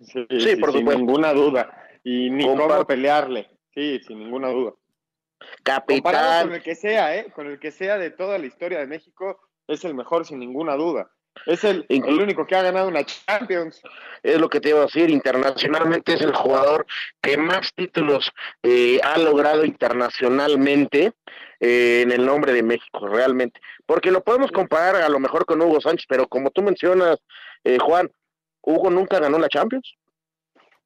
Sí, 0.00 0.26
Sí, 0.40 0.56
por 0.56 0.72
sin 0.72 0.80
supuesto. 0.80 0.98
ninguna 0.98 1.32
duda. 1.32 1.70
Y 2.02 2.30
ni 2.30 2.44
cómo 2.44 2.84
pelearle. 2.86 3.48
Sí, 3.74 4.00
sin 4.06 4.18
ninguna 4.18 4.48
duda. 4.48 4.72
Comparado 5.64 6.02
Capitán, 6.02 6.46
con 6.46 6.54
el 6.54 6.62
que 6.62 6.74
sea, 6.74 7.16
¿eh? 7.16 7.32
Con 7.34 7.46
el 7.46 7.58
que 7.58 7.70
sea 7.70 7.98
de 7.98 8.10
toda 8.10 8.38
la 8.38 8.46
historia 8.46 8.78
de 8.78 8.86
México, 8.86 9.40
es 9.68 9.84
el 9.84 9.94
mejor 9.94 10.26
sin 10.26 10.38
ninguna 10.38 10.74
duda. 10.76 11.10
Es 11.46 11.64
el, 11.64 11.86
el 11.88 12.20
único 12.20 12.46
que 12.46 12.54
ha 12.54 12.62
ganado 12.62 12.88
una 12.88 13.04
Champions. 13.04 13.80
es 14.22 14.38
lo 14.38 14.48
que 14.48 14.60
te 14.60 14.68
iba 14.68 14.80
a 14.80 14.86
decir, 14.86 15.10
internacionalmente 15.10 16.14
es 16.14 16.20
el 16.20 16.34
jugador 16.34 16.86
que 17.22 17.36
más 17.36 17.72
títulos 17.74 18.30
eh, 18.62 19.00
ha 19.02 19.18
logrado 19.18 19.64
internacionalmente 19.64 21.12
eh, 21.58 22.02
en 22.02 22.12
el 22.12 22.24
nombre 22.26 22.52
de 22.52 22.62
México, 22.62 23.08
realmente. 23.08 23.60
Porque 23.86 24.10
lo 24.10 24.22
podemos 24.22 24.52
comparar 24.52 24.96
a 24.96 25.08
lo 25.08 25.18
mejor 25.18 25.46
con 25.46 25.60
Hugo 25.62 25.80
Sánchez, 25.80 26.06
pero 26.08 26.28
como 26.28 26.50
tú 26.50 26.62
mencionas, 26.62 27.18
eh, 27.64 27.78
Juan, 27.80 28.10
Hugo 28.60 28.90
nunca 28.90 29.18
ganó 29.18 29.38
la 29.38 29.48
Champions. 29.48 29.96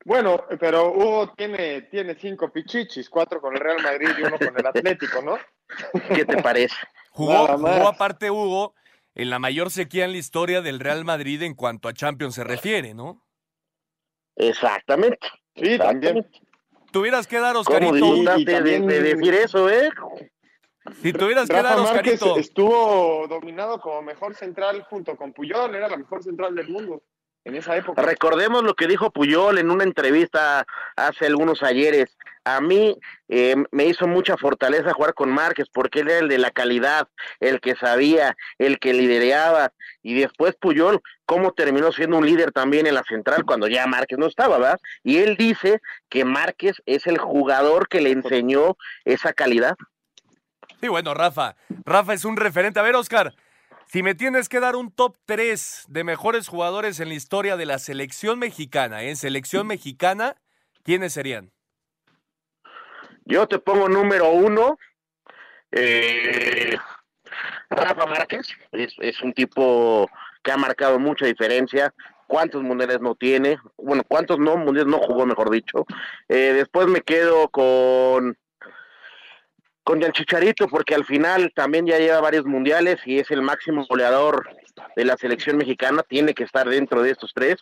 Bueno, 0.06 0.44
pero 0.60 0.92
Hugo 0.92 1.32
tiene, 1.36 1.82
tiene 1.82 2.14
cinco 2.14 2.52
pichichis, 2.52 3.10
cuatro 3.10 3.40
con 3.40 3.54
el 3.54 3.60
Real 3.60 3.82
Madrid 3.82 4.08
y 4.16 4.22
uno 4.22 4.38
con 4.38 4.56
el 4.56 4.64
Atlético, 4.64 5.20
¿no? 5.20 5.36
¿Qué 6.14 6.24
te 6.24 6.40
parece? 6.40 6.76
Jugó, 7.10 7.48
jugó 7.48 7.88
aparte 7.88 8.30
Hugo 8.30 8.72
en 9.16 9.30
la 9.30 9.40
mayor 9.40 9.72
sequía 9.72 10.04
en 10.04 10.12
la 10.12 10.18
historia 10.18 10.62
del 10.62 10.78
Real 10.78 11.04
Madrid 11.04 11.42
en 11.42 11.54
cuanto 11.54 11.88
a 11.88 11.92
Champions 11.92 12.36
se 12.36 12.44
refiere, 12.44 12.94
¿no? 12.94 13.26
Exactamente. 14.36 15.26
Sí, 15.56 15.76
también. 15.76 16.24
Tuvieras 16.92 17.26
que 17.26 17.40
dar, 17.40 17.54
¿Cómo 17.54 17.62
Oscarito, 17.62 18.16
y 18.16 18.44
de, 18.44 18.52
también- 18.52 18.86
de 18.86 19.02
decir 19.02 19.34
eso, 19.34 19.68
eh? 19.68 19.88
si 21.02 21.12
tuvieras 21.12 21.48
que 21.48 21.54
dar, 21.56 21.64
Rafa 21.64 21.94
Márquez 21.94 22.22
Oscarito, 22.22 22.38
estuvo 22.38 23.26
dominado 23.26 23.80
como 23.80 24.02
mejor 24.02 24.36
central 24.36 24.84
junto 24.88 25.16
con 25.16 25.32
Puyol, 25.32 25.74
era 25.74 25.88
la 25.88 25.96
mejor 25.96 26.22
central 26.22 26.54
del 26.54 26.68
mundo 26.68 27.02
en 27.46 27.54
esa 27.54 27.76
época. 27.76 28.02
Recordemos 28.02 28.64
lo 28.64 28.74
que 28.74 28.88
dijo 28.88 29.12
Puyol 29.12 29.58
en 29.58 29.70
una 29.70 29.84
entrevista 29.84 30.66
hace 30.96 31.26
algunos 31.26 31.62
ayeres. 31.62 32.16
A 32.44 32.60
mí 32.60 32.98
eh, 33.28 33.54
me 33.70 33.86
hizo 33.86 34.08
mucha 34.08 34.36
fortaleza 34.36 34.92
jugar 34.92 35.14
con 35.14 35.30
Márquez 35.30 35.68
porque 35.72 36.00
él 36.00 36.08
era 36.08 36.18
el 36.18 36.28
de 36.28 36.38
la 36.38 36.50
calidad, 36.50 37.06
el 37.38 37.60
que 37.60 37.76
sabía, 37.76 38.36
el 38.58 38.80
que 38.80 38.92
lidereaba. 38.92 39.72
Y 40.02 40.18
después 40.18 40.56
Puyol, 40.60 41.00
cómo 41.24 41.52
terminó 41.52 41.92
siendo 41.92 42.18
un 42.18 42.26
líder 42.26 42.50
también 42.50 42.88
en 42.88 42.94
la 42.94 43.04
central 43.04 43.44
cuando 43.44 43.68
ya 43.68 43.86
Márquez 43.86 44.18
no 44.18 44.26
estaba, 44.26 44.58
¿verdad? 44.58 44.80
Y 45.04 45.18
él 45.18 45.36
dice 45.36 45.80
que 46.08 46.24
Márquez 46.24 46.82
es 46.84 47.06
el 47.06 47.18
jugador 47.18 47.88
que 47.88 48.00
le 48.00 48.10
enseñó 48.10 48.76
esa 49.04 49.32
calidad. 49.32 49.76
Sí, 50.80 50.88
bueno, 50.88 51.14
Rafa. 51.14 51.54
Rafa 51.84 52.12
es 52.12 52.24
un 52.24 52.36
referente. 52.36 52.80
A 52.80 52.82
ver, 52.82 52.96
Oscar, 52.96 53.34
si 53.86 54.02
me 54.02 54.14
tienes 54.14 54.48
que 54.48 54.60
dar 54.60 54.76
un 54.76 54.90
top 54.90 55.16
3 55.26 55.84
de 55.88 56.04
mejores 56.04 56.48
jugadores 56.48 57.00
en 57.00 57.08
la 57.08 57.14
historia 57.14 57.56
de 57.56 57.66
la 57.66 57.78
selección 57.78 58.38
mexicana, 58.38 59.02
¿eh? 59.02 59.16
selección 59.16 59.66
mexicana, 59.66 60.36
¿quiénes 60.82 61.12
serían? 61.12 61.52
Yo 63.24 63.46
te 63.46 63.58
pongo 63.58 63.88
número 63.88 64.30
uno. 64.30 64.78
eh, 65.72 66.76
Rafa 67.70 68.06
Márquez 68.06 68.46
es, 68.72 68.94
es 68.98 69.20
un 69.22 69.32
tipo 69.32 70.08
que 70.42 70.52
ha 70.52 70.56
marcado 70.56 70.98
mucha 70.98 71.26
diferencia. 71.26 71.92
¿Cuántos 72.28 72.62
mundiales 72.62 73.00
no 73.00 73.14
tiene? 73.14 73.58
Bueno, 73.76 74.02
¿cuántos 74.06 74.38
no 74.38 74.56
mundiales 74.56 74.90
no 74.90 74.98
jugó, 74.98 75.26
mejor 75.26 75.50
dicho? 75.50 75.86
Eh, 76.28 76.52
después 76.54 76.88
me 76.88 77.00
quedo 77.00 77.48
con 77.48 78.36
con 79.86 80.02
el 80.02 80.12
Chicharito 80.12 80.66
porque 80.66 80.96
al 80.96 81.04
final 81.04 81.52
también 81.54 81.86
ya 81.86 81.96
lleva 81.96 82.20
varios 82.20 82.44
mundiales 82.44 82.96
y 83.04 83.20
es 83.20 83.30
el 83.30 83.40
máximo 83.40 83.86
goleador 83.88 84.44
de 84.96 85.04
la 85.04 85.16
selección 85.16 85.56
mexicana, 85.58 86.02
tiene 86.02 86.34
que 86.34 86.42
estar 86.42 86.68
dentro 86.68 87.02
de 87.02 87.12
estos 87.12 87.30
tres. 87.32 87.54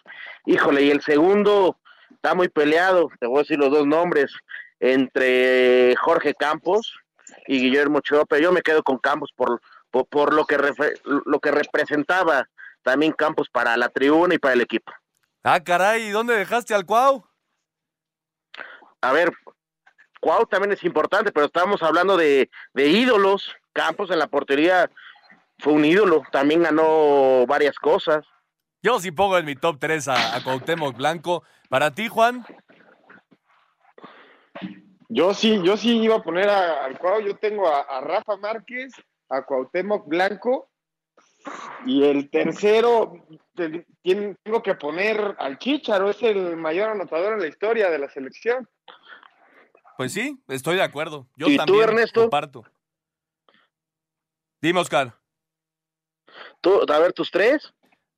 Híjole, 0.47 0.85
y 0.85 0.91
el 0.91 1.03
segundo 1.03 1.77
está 2.11 2.35
muy 2.35 2.49
peleado, 2.49 3.11
te 3.21 3.27
voy 3.27 3.37
a 3.37 3.43
decir 3.43 3.59
los 3.59 3.71
dos 3.71 3.87
nombres, 3.87 4.33
entre 4.81 5.95
Jorge 5.97 6.33
Campos 6.33 6.95
y 7.47 7.61
Guillermo 7.61 7.99
Ochoa, 7.99 8.25
pero 8.25 8.41
yo 8.41 8.53
me 8.53 8.63
quedo 8.63 8.83
con 8.83 8.97
Campos 8.97 9.31
por, 9.37 9.61
por, 9.91 10.07
por 10.07 10.33
lo, 10.33 10.47
que 10.47 10.57
lo 11.05 11.41
que 11.41 11.51
representaba 11.51 12.49
también 12.83 13.13
Campos 13.13 13.51
para 13.51 13.77
la 13.77 13.91
tribuna 13.91 14.35
y 14.35 14.39
para 14.39 14.55
el 14.55 14.63
equipo. 14.63 14.91
Ah, 15.43 15.63
caray, 15.63 16.09
¿dónde 16.09 16.35
dejaste 16.35 16.73
al 16.73 16.87
Cuau? 16.87 17.23
A 19.03 19.13
ver, 19.13 19.31
Cuau 20.25 20.47
también 20.47 20.73
es 20.73 20.83
importante, 20.85 21.31
pero 21.33 21.45
estamos 21.45 21.83
hablando 21.83 22.17
de, 22.17 22.49
de 22.73 22.89
ídolos. 22.89 23.55
Campos 23.75 24.11
en 24.11 24.19
la 24.19 24.27
portería 24.27 24.91
fue 25.59 25.75
un 25.75 25.85
ídolo, 25.85 26.23
también 26.33 26.63
ganó 26.63 27.45
varias 27.47 27.77
cosas. 27.79 28.25
Yo 28.83 28.99
sí 29.01 29.11
pongo 29.11 29.37
en 29.37 29.45
mi 29.45 29.55
top 29.55 29.77
3 29.79 30.09
a, 30.09 30.35
a 30.35 30.43
Cuauhtémoc 30.43 30.97
Blanco. 30.97 31.45
Para 31.69 31.91
ti, 31.95 32.09
Juan, 32.09 32.47
Yo 35.11 35.35
sí, 35.35 35.61
yo 35.63 35.77
sí 35.77 35.99
iba 35.99 36.17
a 36.17 36.23
poner 36.23 36.49
a- 36.49 36.87
al 36.87 36.99
Cuau, 36.99 37.21
yo 37.21 37.37
tengo 37.37 37.69
a, 37.69 37.83
a 37.83 38.01
Rafa 38.01 38.39
Márquez, 38.39 38.95
a 39.29 39.43
Cuauhtémoc 39.43 40.09
Blanco, 40.09 40.71
y 41.85 42.03
el 42.05 42.31
tercero 42.31 43.13
te- 43.55 43.87
tengo 44.03 44.63
que 44.63 44.75
poner 44.75 45.37
al 45.39 45.59
Chicharo, 45.59 46.09
es 46.09 46.23
el 46.23 46.57
mayor 46.57 46.89
anotador 46.91 47.35
en 47.35 47.41
la 47.41 47.47
historia 47.49 47.91
de 47.91 47.99
la 47.99 48.09
selección. 48.09 48.67
Pues 49.97 50.13
sí, 50.13 50.39
estoy 50.49 50.77
de 50.77 50.83
acuerdo. 50.83 51.27
Yo 51.37 51.49
¿Y 51.49 51.53
tú, 51.53 51.57
también 51.65 51.83
Ernesto? 51.89 52.21
comparto. 52.23 52.65
Dime, 54.61 54.81
Oscar. 54.81 55.15
Tú, 56.61 56.81
a 56.89 56.99
ver, 56.99 57.13
tus 57.13 57.31
tres. 57.31 57.73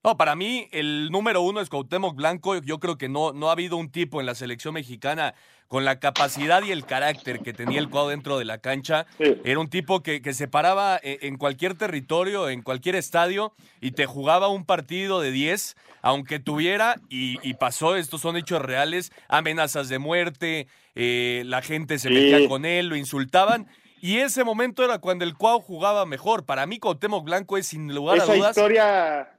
No, 0.05 0.17
para 0.17 0.37
mí 0.37 0.69
el 0.71 1.11
número 1.11 1.41
uno 1.43 1.61
es 1.61 1.69
Cuauhtémoc 1.69 2.15
Blanco. 2.15 2.57
Yo 2.59 2.79
creo 2.79 2.97
que 2.97 3.09
no, 3.09 3.33
no 3.33 3.49
ha 3.49 3.53
habido 3.53 3.77
un 3.77 3.91
tipo 3.91 4.21
en 4.21 4.27
la 4.27 4.37
selección 4.37 4.75
mexicana 4.75 5.35
con 5.67 5.85
la 5.85 5.99
capacidad 5.99 6.63
y 6.63 6.71
el 6.71 6.87
carácter 6.87 7.41
que 7.41 7.53
tenía 7.53 7.81
el 7.81 7.91
Cuau 7.91 8.07
dentro 8.09 8.39
de 8.39 8.45
la 8.45 8.59
cancha. 8.59 9.07
Sí. 9.19 9.35
Era 9.45 9.59
un 9.59 9.69
tipo 9.69 10.05
que, 10.05 10.23
que 10.23 10.33
se 10.33 10.47
paraba 10.47 11.01
e- 11.03 11.19
en 11.23 11.37
cualquier 11.39 11.77
territorio, 11.77 12.49
en 12.49 12.63
cualquier 12.63 12.95
estadio 12.95 13.53
y 13.81 13.91
te 13.91 14.07
jugaba 14.07 14.47
un 14.47 14.65
partido 14.65 15.21
de 15.21 15.33
10, 15.33 15.77
aunque 16.03 16.39
tuviera, 16.39 17.01
y, 17.09 17.41
y 17.43 17.55
pasó, 17.55 17.97
estos 17.97 18.21
son 18.21 18.37
hechos 18.37 18.63
reales, 18.63 19.11
amenazas 19.27 19.89
de 19.89 19.99
muerte, 19.99 20.69
eh, 20.97 21.43
la 21.47 21.63
gente 21.63 21.99
se 22.01 22.09
Sí. 22.09 22.15
metía 22.15 22.49
con 22.49 22.65
él, 22.65 22.89
lo 22.89 22.97
insultaban. 22.97 23.69
Y 24.01 24.19
ese 24.19 24.43
momento 24.45 24.85
era 24.85 24.99
cuando 24.99 25.25
el 25.25 25.35
Cuau 25.37 25.61
jugaba 25.61 26.05
mejor. 26.07 26.45
Para 26.45 26.67
mí, 26.67 26.79
Cuauhtémoc 26.79 27.25
Blanco 27.25 27.57
es 27.57 27.69
sin 27.69 27.95
lugar 27.95 28.19
a 28.19 28.25
Esa 28.25 28.35
dudas 28.35 28.51
historia, 28.57 29.33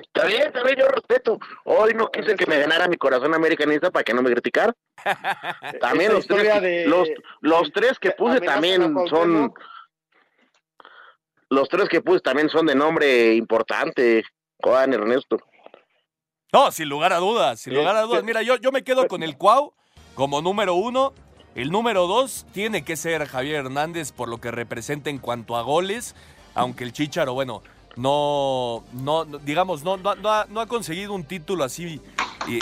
Está 0.00 0.24
bien, 0.24 0.42
está 0.42 0.62
bien, 0.62 0.76
yo 0.78 0.86
respeto. 0.86 1.36
Hoy 1.64 1.94
no 1.94 2.08
quise 2.12 2.36
que 2.36 2.46
me 2.46 2.58
ganara 2.60 2.86
mi 2.86 2.96
corazón 2.96 3.34
americanista 3.34 3.90
para 3.90 4.04
que 4.04 4.14
no 4.14 4.22
me 4.22 4.30
criticara. 4.30 4.72
También 5.80 6.12
los 6.12 6.26
tres, 6.28 6.62
de- 6.62 6.86
los, 6.86 7.08
los 7.40 7.72
tres 7.72 7.98
que 7.98 8.12
puse 8.12 8.40
también 8.40 8.94
son 9.08 9.52
los 11.48 11.68
tres 11.68 11.88
que 11.88 12.00
puse 12.00 12.20
también 12.20 12.48
son 12.48 12.66
de 12.66 12.74
nombre 12.76 13.34
importante, 13.34 14.22
Juan 14.62 14.92
Ernesto. 14.92 15.38
No, 16.52 16.70
sin 16.70 16.88
lugar 16.88 17.12
a 17.12 17.16
dudas, 17.18 17.60
sin 17.60 17.74
lugar 17.74 17.96
a 17.96 18.02
dudas. 18.02 18.22
Mira, 18.22 18.42
yo, 18.42 18.56
yo 18.58 18.70
me 18.72 18.84
quedo 18.84 19.08
con 19.08 19.22
el 19.24 19.36
Cuau 19.36 19.74
como 20.14 20.42
número 20.42 20.74
uno. 20.74 21.12
El 21.54 21.70
número 21.70 22.06
dos 22.06 22.46
tiene 22.52 22.82
que 22.82 22.96
ser 22.96 23.26
Javier 23.26 23.56
Hernández 23.66 24.12
por 24.12 24.28
lo 24.28 24.38
que 24.38 24.50
representa 24.50 25.10
en 25.10 25.18
cuanto 25.18 25.56
a 25.56 25.62
goles, 25.62 26.14
aunque 26.54 26.84
el 26.84 26.92
Chícharo, 26.92 27.34
bueno, 27.34 27.62
no, 27.96 28.84
no, 28.92 29.24
digamos, 29.24 29.82
no, 29.82 29.96
no, 29.96 30.14
no 30.14 30.30
ha, 30.30 30.46
no 30.48 30.60
ha 30.60 30.66
conseguido 30.66 31.12
un 31.12 31.24
título 31.24 31.64
así 31.64 32.00
eh, 32.48 32.60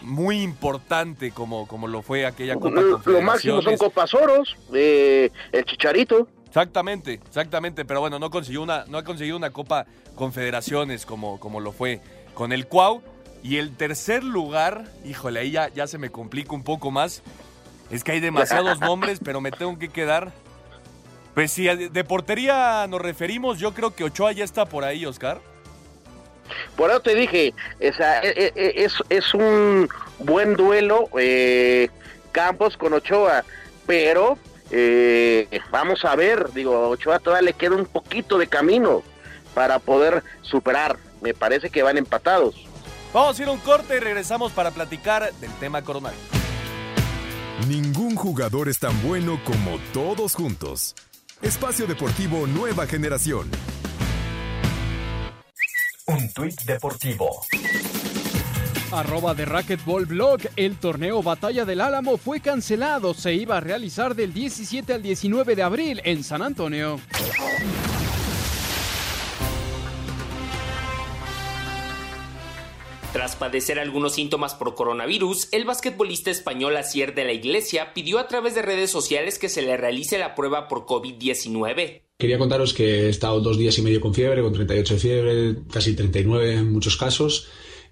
muy 0.00 0.42
importante 0.42 1.32
como, 1.32 1.66
como 1.68 1.86
lo 1.86 2.02
fue 2.02 2.24
aquella 2.24 2.54
Copa 2.56 2.80
Lo, 2.80 3.02
lo 3.04 3.20
máximo 3.20 3.60
son. 3.60 3.76
Copas 3.76 4.14
Oros, 4.14 4.56
eh, 4.72 5.30
el 5.52 5.64
Chicharito. 5.64 6.28
Exactamente, 6.46 7.20
exactamente, 7.26 7.84
pero 7.84 8.00
bueno, 8.00 8.18
no 8.18 8.30
consiguió 8.30 8.62
una, 8.62 8.84
no 8.86 8.98
ha 8.98 9.04
conseguido 9.04 9.36
una 9.36 9.50
Copa 9.50 9.86
Confederaciones 10.16 11.06
como, 11.06 11.38
como 11.38 11.60
lo 11.60 11.72
fue 11.72 12.00
con 12.34 12.52
el 12.52 12.66
Cuau. 12.66 13.02
Y 13.42 13.56
el 13.56 13.76
tercer 13.76 14.22
lugar, 14.22 14.84
híjole, 15.04 15.40
ahí 15.40 15.50
ya, 15.50 15.68
ya 15.68 15.86
se 15.86 15.98
me 15.98 16.10
complica 16.10 16.52
un 16.52 16.62
poco 16.62 16.90
más. 16.90 17.22
Es 17.90 18.04
que 18.04 18.12
hay 18.12 18.20
demasiados 18.20 18.80
nombres, 18.80 19.20
pero 19.24 19.40
me 19.40 19.50
tengo 19.50 19.78
que 19.78 19.88
quedar. 19.88 20.32
Pues 21.34 21.52
si 21.52 21.64
de 21.64 22.04
portería 22.04 22.86
nos 22.88 23.00
referimos, 23.00 23.58
yo 23.58 23.72
creo 23.72 23.94
que 23.94 24.04
Ochoa 24.04 24.32
ya 24.32 24.44
está 24.44 24.66
por 24.66 24.84
ahí, 24.84 25.06
Oscar. 25.06 25.40
Por 26.76 26.90
eso 26.90 27.00
te 27.00 27.14
dije, 27.14 27.54
esa, 27.78 28.20
e, 28.22 28.30
e, 28.30 28.52
e, 28.54 28.84
es, 28.84 28.94
es 29.08 29.34
un 29.34 29.88
buen 30.18 30.54
duelo 30.54 31.08
eh, 31.16 31.88
Campos 32.32 32.76
con 32.76 32.92
Ochoa, 32.92 33.44
pero 33.86 34.38
eh, 34.70 35.60
vamos 35.70 36.04
a 36.04 36.16
ver, 36.16 36.52
digo, 36.52 36.88
Ochoa 36.88 37.18
todavía 37.18 37.50
le 37.50 37.52
queda 37.54 37.76
un 37.76 37.86
poquito 37.86 38.38
de 38.38 38.46
camino 38.48 39.02
para 39.54 39.78
poder 39.78 40.22
superar. 40.42 40.96
Me 41.20 41.34
parece 41.34 41.70
que 41.70 41.82
van 41.82 41.98
empatados. 41.98 42.69
Vamos 43.12 43.38
a 43.38 43.42
ir 43.42 43.48
a 43.48 43.52
un 43.52 43.58
corte 43.58 43.96
y 43.96 44.00
regresamos 44.00 44.52
para 44.52 44.70
platicar 44.70 45.32
del 45.40 45.50
tema 45.54 45.82
coronel. 45.82 46.14
Ningún 47.68 48.14
jugador 48.14 48.68
es 48.68 48.78
tan 48.78 49.02
bueno 49.02 49.40
como 49.44 49.78
todos 49.92 50.34
juntos. 50.34 50.94
Espacio 51.42 51.86
Deportivo 51.86 52.46
Nueva 52.46 52.86
Generación. 52.86 53.50
Un 56.06 56.32
tuit 56.32 56.60
deportivo. 56.62 57.28
Arroba 58.92 59.34
de 59.34 59.44
Racquetball 59.44 60.06
Blog, 60.06 60.40
el 60.56 60.76
torneo 60.76 61.22
Batalla 61.22 61.64
del 61.64 61.80
Álamo 61.80 62.16
fue 62.16 62.40
cancelado. 62.40 63.14
Se 63.14 63.32
iba 63.34 63.56
a 63.56 63.60
realizar 63.60 64.14
del 64.14 64.32
17 64.32 64.92
al 64.92 65.02
19 65.02 65.54
de 65.54 65.62
abril 65.62 66.00
en 66.04 66.24
San 66.24 66.42
Antonio. 66.42 66.98
Tras 73.12 73.34
padecer 73.34 73.80
algunos 73.80 74.14
síntomas 74.14 74.54
por 74.54 74.76
coronavirus, 74.76 75.48
el 75.50 75.64
basquetbolista 75.64 76.30
español 76.30 76.76
Asier 76.76 77.12
de 77.12 77.24
la 77.24 77.32
Iglesia 77.32 77.92
pidió 77.92 78.20
a 78.20 78.28
través 78.28 78.54
de 78.54 78.62
redes 78.62 78.90
sociales 78.90 79.40
que 79.40 79.48
se 79.48 79.62
le 79.62 79.76
realice 79.76 80.16
la 80.16 80.36
prueba 80.36 80.68
por 80.68 80.86
COVID-19. 80.86 82.02
Quería 82.16 82.38
contaros 82.38 82.72
que 82.72 83.06
he 83.06 83.08
estado 83.08 83.40
dos 83.40 83.58
días 83.58 83.76
y 83.78 83.82
medio 83.82 84.00
con 84.00 84.14
fiebre, 84.14 84.42
con 84.42 84.52
38 84.52 84.94
de 84.94 85.00
fiebre, 85.00 85.56
casi 85.72 85.96
39 85.96 86.54
en 86.54 86.72
muchos 86.72 86.96
casos. 86.96 87.48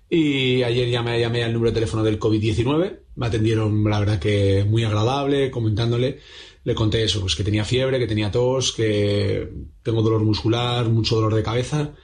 Y 0.09 0.63
ayer 0.63 0.89
llamé, 0.89 1.19
llamé 1.19 1.43
al 1.43 1.53
número 1.53 1.73
de 1.73 1.75
teléfono 1.75 2.05
del 2.05 2.21
COVID-19. 2.21 3.01
Me 3.17 3.27
atendieron, 3.27 3.83
la 3.91 3.99
verdad, 3.99 4.21
que 4.21 4.65
muy 4.69 4.85
agradable, 4.85 5.51
comentándole. 5.51 6.21
Le 6.63 6.75
conté 6.77 7.03
eso, 7.03 7.21
pues 7.21 7.35
que 7.35 7.43
tenía 7.43 7.65
fiebre, 7.65 7.99
que 7.99 8.07
tenía 8.07 8.31
tos, 8.31 8.71
que 8.73 9.49
tengo 9.83 10.01
dolor 10.01 10.23
muscular, 10.23 10.89
mucho 10.89 11.17
dolor 11.17 11.35
de 11.35 11.43
cabeza. 11.43 11.95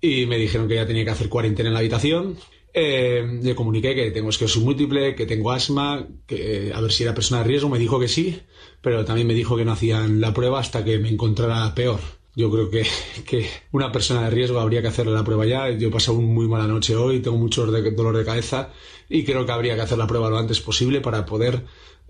Y 0.00 0.26
me 0.26 0.36
dijeron 0.36 0.66
que 0.66 0.74
ya 0.74 0.86
tenía 0.86 1.04
que 1.04 1.10
hacer 1.10 1.28
cuarentena 1.28 1.68
en 1.68 1.74
la 1.74 1.78
habitación. 1.78 2.36
Eh, 2.78 3.40
le 3.42 3.54
comuniqué 3.54 3.94
que 3.94 4.10
tengo 4.10 4.28
esclerosis 4.28 4.62
múltiple, 4.62 5.14
que 5.14 5.24
tengo 5.24 5.50
asma, 5.50 6.06
que 6.26 6.72
a 6.74 6.80
ver 6.82 6.92
si 6.92 7.04
era 7.04 7.14
persona 7.14 7.40
de 7.40 7.48
riesgo. 7.48 7.70
Me 7.70 7.78
dijo 7.78 7.98
que 7.98 8.06
sí, 8.06 8.38
pero 8.82 9.02
también 9.06 9.26
me 9.26 9.32
dijo 9.32 9.56
que 9.56 9.64
no 9.64 9.72
hacían 9.72 10.20
la 10.20 10.34
prueba 10.34 10.60
hasta 10.60 10.84
que 10.84 10.98
me 10.98 11.08
encontrara 11.08 11.74
peor. 11.74 12.00
Yo 12.34 12.50
creo 12.50 12.68
que, 12.68 12.86
que, 13.26 13.48
una 13.72 13.90
persona 13.90 14.24
de 14.24 14.30
riesgo 14.30 14.60
habría 14.60 14.82
que 14.82 14.88
hacerle 14.88 15.14
la 15.14 15.24
prueba 15.24 15.46
ya. 15.46 15.70
Yo 15.70 15.88
he 15.88 15.90
pasado 15.90 16.18
una 16.18 16.26
muy 16.26 16.48
mala 16.48 16.66
noche 16.66 16.94
hoy, 16.94 17.20
tengo 17.20 17.38
mucho 17.38 17.64
dolor 17.64 18.14
de 18.14 18.24
cabeza 18.26 18.68
y 19.08 19.24
creo 19.24 19.46
que 19.46 19.52
habría 19.52 19.74
que 19.74 19.80
hacer 19.80 19.96
la 19.96 20.06
prueba 20.06 20.28
lo 20.28 20.36
antes 20.36 20.60
posible 20.60 21.00
para 21.00 21.24
poder 21.24 21.62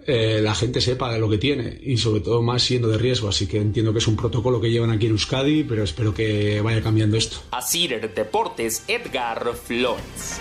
eh, 0.07 0.41
la 0.43 0.55
gente 0.55 0.81
sepa 0.81 1.17
lo 1.19 1.29
que 1.29 1.39
tiene 1.39 1.79
y 1.83 1.97
sobre 1.97 2.21
todo 2.21 2.43
más 2.43 2.63
siendo 2.63 2.89
de 2.89 2.99
riesgo. 2.99 3.29
Así 3.29 3.47
que 3.47 3.59
entiendo 3.59 3.93
que 3.93 3.99
es 3.99 4.07
un 4.07 4.17
protocolo 4.17 4.61
que 4.61 4.71
llevan 4.71 4.91
aquí 4.91 5.07
en 5.07 5.13
Euskadi, 5.13 5.65
pero 5.65 5.83
espero 5.83 6.15
que 6.15 6.61
vaya 6.61 6.83
cambiando 6.83 7.17
esto. 7.17 7.39
Así 7.51 7.87
Deportes, 7.89 8.85
Edgar 8.89 9.55
Flores. 9.55 10.41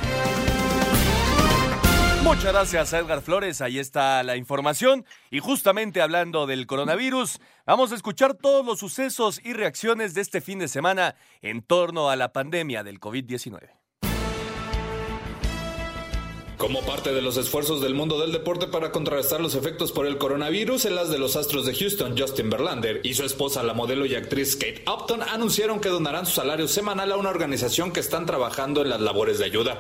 Muchas 2.24 2.54
gracias 2.54 2.94
a 2.94 3.00
Edgar 3.00 3.22
Flores, 3.22 3.62
ahí 3.62 3.78
está 3.78 4.24
la 4.24 4.36
información. 4.36 5.06
Y 5.30 5.40
justamente 5.40 6.02
hablando 6.02 6.48
del 6.48 6.66
coronavirus, 6.66 7.40
vamos 7.68 7.92
a 7.92 7.96
escuchar 7.96 8.34
todos 8.34 8.66
los 8.66 8.80
sucesos 8.80 9.40
y 9.44 9.54
reacciones 9.54 10.16
de 10.16 10.22
este 10.22 10.42
fin 10.42 10.58
de 10.58 10.68
semana 10.68 11.16
en 11.42 11.62
torno 11.62 12.10
a 12.10 12.16
la 12.16 12.34
pandemia 12.34 12.84
del 12.84 13.00
COVID-19. 13.00 13.85
Como 16.58 16.82
parte 16.82 17.12
de 17.12 17.22
los 17.22 17.36
esfuerzos 17.36 17.82
del 17.82 17.96
mundo 17.96 18.18
del 18.20 18.32
deporte 18.32 18.68
para 18.68 18.92
contrarrestar 18.92 19.42
los 19.42 19.56
efectos 19.56 19.92
por 19.92 20.08
el 20.08 20.18
coronavirus, 20.18 20.86
el 20.86 20.98
as 20.98 21.10
de 21.10 21.18
los 21.18 21.36
Astros 21.36 21.66
de 21.66 21.76
Houston, 21.76 22.18
Justin 22.18 22.50
Verlander, 22.50 23.02
y 23.04 23.14
su 23.14 23.26
esposa, 23.26 23.62
la 23.62 23.74
modelo 23.74 24.06
y 24.06 24.16
actriz 24.16 24.56
Kate 24.56 24.84
Upton, 24.88 25.22
anunciaron 25.22 25.82
que 25.82 25.90
donarán 25.90 26.26
su 26.26 26.32
salario 26.32 26.70
semanal 26.70 27.12
a 27.12 27.18
una 27.18 27.30
organización 27.30 27.92
que 27.92 28.00
están 28.00 28.26
trabajando 28.26 28.82
en 28.82 28.90
las 28.90 29.02
labores 29.02 29.38
de 29.40 29.46
ayuda. 29.46 29.80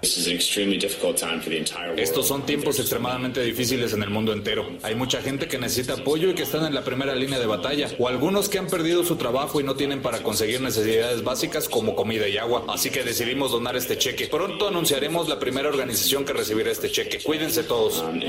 Estos 1.97 2.27
son 2.27 2.45
tiempos 2.45 2.79
extremadamente 2.79 3.41
difíciles 3.41 3.93
en 3.93 4.03
el 4.03 4.09
mundo 4.09 4.33
entero. 4.33 4.67
Hay 4.83 4.95
mucha 4.95 5.21
gente 5.21 5.47
que 5.47 5.57
necesita 5.57 5.93
apoyo 5.93 6.29
y 6.29 6.35
que 6.35 6.43
están 6.43 6.65
en 6.65 6.75
la 6.75 6.83
primera 6.83 7.15
línea 7.15 7.39
de 7.39 7.45
batalla, 7.45 7.89
o 7.99 8.09
algunos 8.09 8.49
que 8.49 8.59
han 8.59 8.67
perdido 8.67 9.05
su 9.05 9.15
trabajo 9.15 9.61
y 9.61 9.63
no 9.63 9.75
tienen 9.75 10.01
para 10.01 10.21
conseguir 10.23 10.59
necesidades 10.59 11.23
básicas 11.23 11.69
como 11.69 11.95
comida 11.95 12.27
y 12.27 12.37
agua. 12.37 12.65
Así 12.67 12.89
que 12.89 13.03
decidimos 13.03 13.51
donar 13.51 13.77
este 13.77 13.97
cheque. 13.97 14.27
Pronto 14.27 14.67
anunciaremos 14.67 15.29
la 15.29 15.39
primera 15.39 15.69
organización 15.69 16.25
que 16.25 16.33
recibirá 16.33 16.64
este 16.71 16.89
cheque. 16.89 17.19
Cuídense 17.23 17.63
todos. 17.63 18.01
Um, 18.01 18.19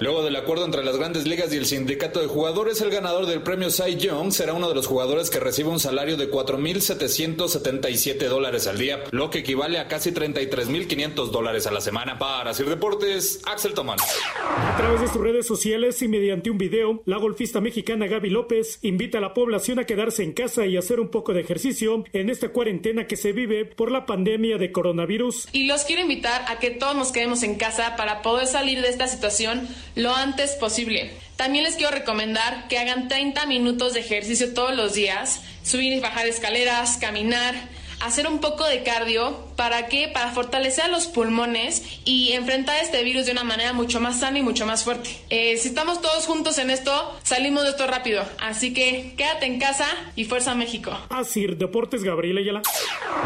Luego 0.00 0.22
del 0.22 0.36
acuerdo 0.36 0.64
entre 0.64 0.84
las 0.84 0.96
grandes 0.96 1.26
ligas 1.26 1.52
y 1.52 1.56
el 1.56 1.66
sindicato 1.66 2.20
de 2.20 2.26
jugadores, 2.26 2.80
el 2.80 2.90
ganador 2.90 3.26
del 3.26 3.42
premio 3.42 3.70
Cy 3.70 3.96
Young 3.96 4.32
será 4.32 4.52
uno 4.52 4.68
de 4.68 4.74
los 4.74 4.86
jugadores 4.86 5.30
que 5.30 5.40
recibe 5.40 5.68
un 5.70 5.80
salario 5.80 6.16
de 6.16 6.30
4.777 6.30 8.28
dólares 8.28 8.66
al 8.66 8.78
día, 8.78 9.04
lo 9.10 9.30
que 9.30 9.38
equivale 9.40 9.78
a 9.78 9.88
casi 9.88 10.12
33.500 10.12 11.30
dólares 11.30 11.66
a 11.66 11.70
la 11.70 11.80
semana. 11.80 12.18
Para 12.18 12.50
hacer 12.50 12.66
deportes, 12.66 13.40
Axel 13.46 13.74
Tomán. 13.74 13.98
A 14.00 14.76
través 14.76 15.00
de 15.00 15.08
sus 15.08 15.20
redes 15.20 15.46
sociales 15.46 16.00
y 16.02 16.08
mediante 16.08 16.50
un 16.50 16.58
video, 16.58 17.02
la 17.04 17.18
golfista 17.18 17.60
mexicana 17.60 18.06
Gaby 18.06 18.30
López 18.30 18.78
invita 18.82 19.18
a 19.18 19.20
la 19.20 19.34
población 19.34 19.78
a 19.78 19.84
quedarse 19.84 20.22
en 20.22 20.32
casa 20.32 20.66
y 20.66 20.76
hacer 20.76 21.00
un 21.00 21.08
poco 21.08 21.32
de 21.32 21.40
ejercicio 21.40 22.04
en 22.12 22.30
esta 22.30 22.50
cuarentena 22.50 23.06
que 23.06 23.16
se 23.16 23.32
vive 23.32 23.64
por 23.64 23.90
la 23.90 24.06
pandemia 24.06 24.58
de 24.58 24.72
coronavirus. 24.72 25.48
Y 25.52 25.66
los 25.66 25.84
quiero 25.84 26.02
invitar 26.02 26.44
a 26.48 26.58
que 26.58 26.70
todos 26.70 26.87
nos 26.94 27.12
quedemos 27.12 27.42
en 27.42 27.56
casa 27.56 27.96
para 27.96 28.22
poder 28.22 28.46
salir 28.46 28.82
de 28.82 28.88
esta 28.88 29.08
situación 29.08 29.68
lo 29.94 30.14
antes 30.14 30.52
posible. 30.52 31.12
También 31.36 31.64
les 31.64 31.76
quiero 31.76 31.92
recomendar 31.92 32.68
que 32.68 32.78
hagan 32.78 33.08
30 33.08 33.46
minutos 33.46 33.94
de 33.94 34.00
ejercicio 34.00 34.54
todos 34.54 34.74
los 34.74 34.94
días, 34.94 35.40
subir 35.62 35.92
y 35.92 36.00
bajar 36.00 36.26
escaleras, 36.26 36.98
caminar, 36.98 37.54
hacer 38.00 38.26
un 38.26 38.40
poco 38.40 38.64
de 38.64 38.82
cardio. 38.82 39.47
¿Para 39.58 39.88
qué? 39.88 40.06
Para 40.06 40.30
fortalecer 40.30 40.88
los 40.88 41.08
pulmones 41.08 41.82
y 42.04 42.30
enfrentar 42.30 42.76
este 42.80 43.02
virus 43.02 43.26
de 43.26 43.32
una 43.32 43.42
manera 43.42 43.72
mucho 43.72 43.98
más 43.98 44.20
sana 44.20 44.38
y 44.38 44.42
mucho 44.42 44.66
más 44.66 44.84
fuerte. 44.84 45.10
Eh, 45.30 45.56
si 45.56 45.66
estamos 45.66 46.00
todos 46.00 46.26
juntos 46.26 46.58
en 46.58 46.70
esto, 46.70 46.92
salimos 47.24 47.64
de 47.64 47.70
esto 47.70 47.88
rápido. 47.88 48.22
Así 48.38 48.72
que 48.72 49.14
quédate 49.16 49.46
en 49.46 49.58
casa 49.58 49.86
y 50.14 50.26
fuerza 50.26 50.54
México. 50.54 50.92
Así, 51.10 51.44
Deportes 51.48 52.04
Gabriel 52.04 52.38
Ayala. 52.38 52.62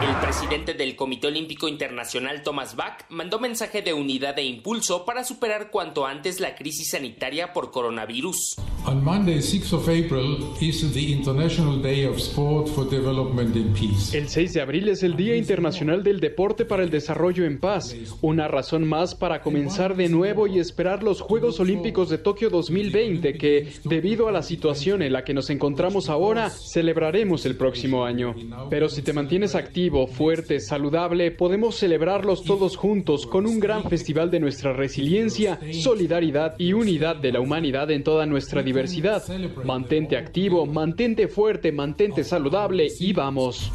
El 0.00 0.16
presidente 0.22 0.72
del 0.72 0.96
Comité 0.96 1.26
Olímpico 1.26 1.68
Internacional, 1.68 2.42
Thomas 2.42 2.76
Bach, 2.76 3.04
mandó 3.10 3.38
mensaje 3.38 3.82
de 3.82 3.92
unidad 3.92 4.38
e 4.38 4.44
impulso 4.44 5.04
para 5.04 5.24
superar 5.24 5.70
cuanto 5.70 6.06
antes 6.06 6.40
la 6.40 6.54
crisis 6.54 6.92
sanitaria 6.92 7.52
por 7.52 7.70
coronavirus. 7.70 8.56
On 8.86 9.04
Monday, 9.04 9.42
6 9.42 9.74
of 9.74 9.82
April, 9.82 10.56
is 10.62 10.80
the 10.94 11.12
International 11.12 11.80
Day 11.80 12.06
of 12.06 12.16
Sport 12.16 12.70
for 12.70 12.88
Development 12.88 13.54
and 13.54 13.78
Peace. 13.78 14.16
El 14.16 14.30
6 14.30 14.54
de 14.54 14.60
abril 14.62 14.88
es 14.88 15.02
el 15.02 15.14
Día 15.14 15.36
Internacional 15.36 16.02
del 16.02 16.21
Deporte 16.22 16.64
para 16.64 16.84
el 16.84 16.90
Desarrollo 16.90 17.44
en 17.44 17.58
Paz, 17.58 17.96
una 18.20 18.46
razón 18.46 18.88
más 18.88 19.16
para 19.16 19.42
comenzar 19.42 19.96
de 19.96 20.08
nuevo 20.08 20.46
y 20.46 20.60
esperar 20.60 21.02
los 21.02 21.20
Juegos 21.20 21.58
Olímpicos 21.58 22.08
de 22.10 22.18
Tokio 22.18 22.48
2020 22.48 23.34
que, 23.34 23.72
debido 23.82 24.28
a 24.28 24.32
la 24.32 24.44
situación 24.44 25.02
en 25.02 25.14
la 25.14 25.24
que 25.24 25.34
nos 25.34 25.50
encontramos 25.50 26.08
ahora, 26.08 26.48
celebraremos 26.48 27.44
el 27.44 27.56
próximo 27.56 28.04
año. 28.04 28.36
Pero 28.70 28.88
si 28.88 29.02
te 29.02 29.12
mantienes 29.12 29.56
activo, 29.56 30.06
fuerte, 30.06 30.60
saludable, 30.60 31.32
podemos 31.32 31.74
celebrarlos 31.74 32.44
todos 32.44 32.76
juntos 32.76 33.26
con 33.26 33.44
un 33.44 33.58
gran 33.58 33.90
festival 33.90 34.30
de 34.30 34.38
nuestra 34.38 34.72
resiliencia, 34.72 35.58
solidaridad 35.72 36.54
y 36.56 36.72
unidad 36.72 37.16
de 37.16 37.32
la 37.32 37.40
humanidad 37.40 37.90
en 37.90 38.04
toda 38.04 38.26
nuestra 38.26 38.62
diversidad. 38.62 39.24
Mantente 39.64 40.16
activo, 40.16 40.66
mantente 40.66 41.26
fuerte, 41.26 41.72
mantente 41.72 42.22
saludable 42.22 42.86
y 43.00 43.12
vamos. 43.12 43.72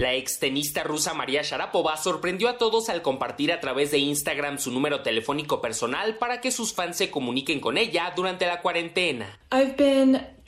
La 0.00 0.14
extenista 0.14 0.82
rusa 0.82 1.14
María 1.14 1.42
Sharapova 1.42 1.96
sorprendió 1.96 2.48
a 2.48 2.58
todos 2.58 2.88
al 2.88 3.02
compartir 3.02 3.52
a 3.52 3.60
través 3.60 3.92
de 3.92 3.98
Instagram 3.98 4.58
su 4.58 4.72
número 4.72 5.02
telefónico 5.02 5.60
personal 5.60 6.16
para 6.16 6.40
que 6.40 6.50
sus 6.50 6.74
fans 6.74 6.96
se 6.96 7.08
comuniquen 7.08 7.60
con 7.60 7.78
ella 7.78 8.12
durante 8.16 8.46
la 8.46 8.60
cuarentena. 8.60 9.38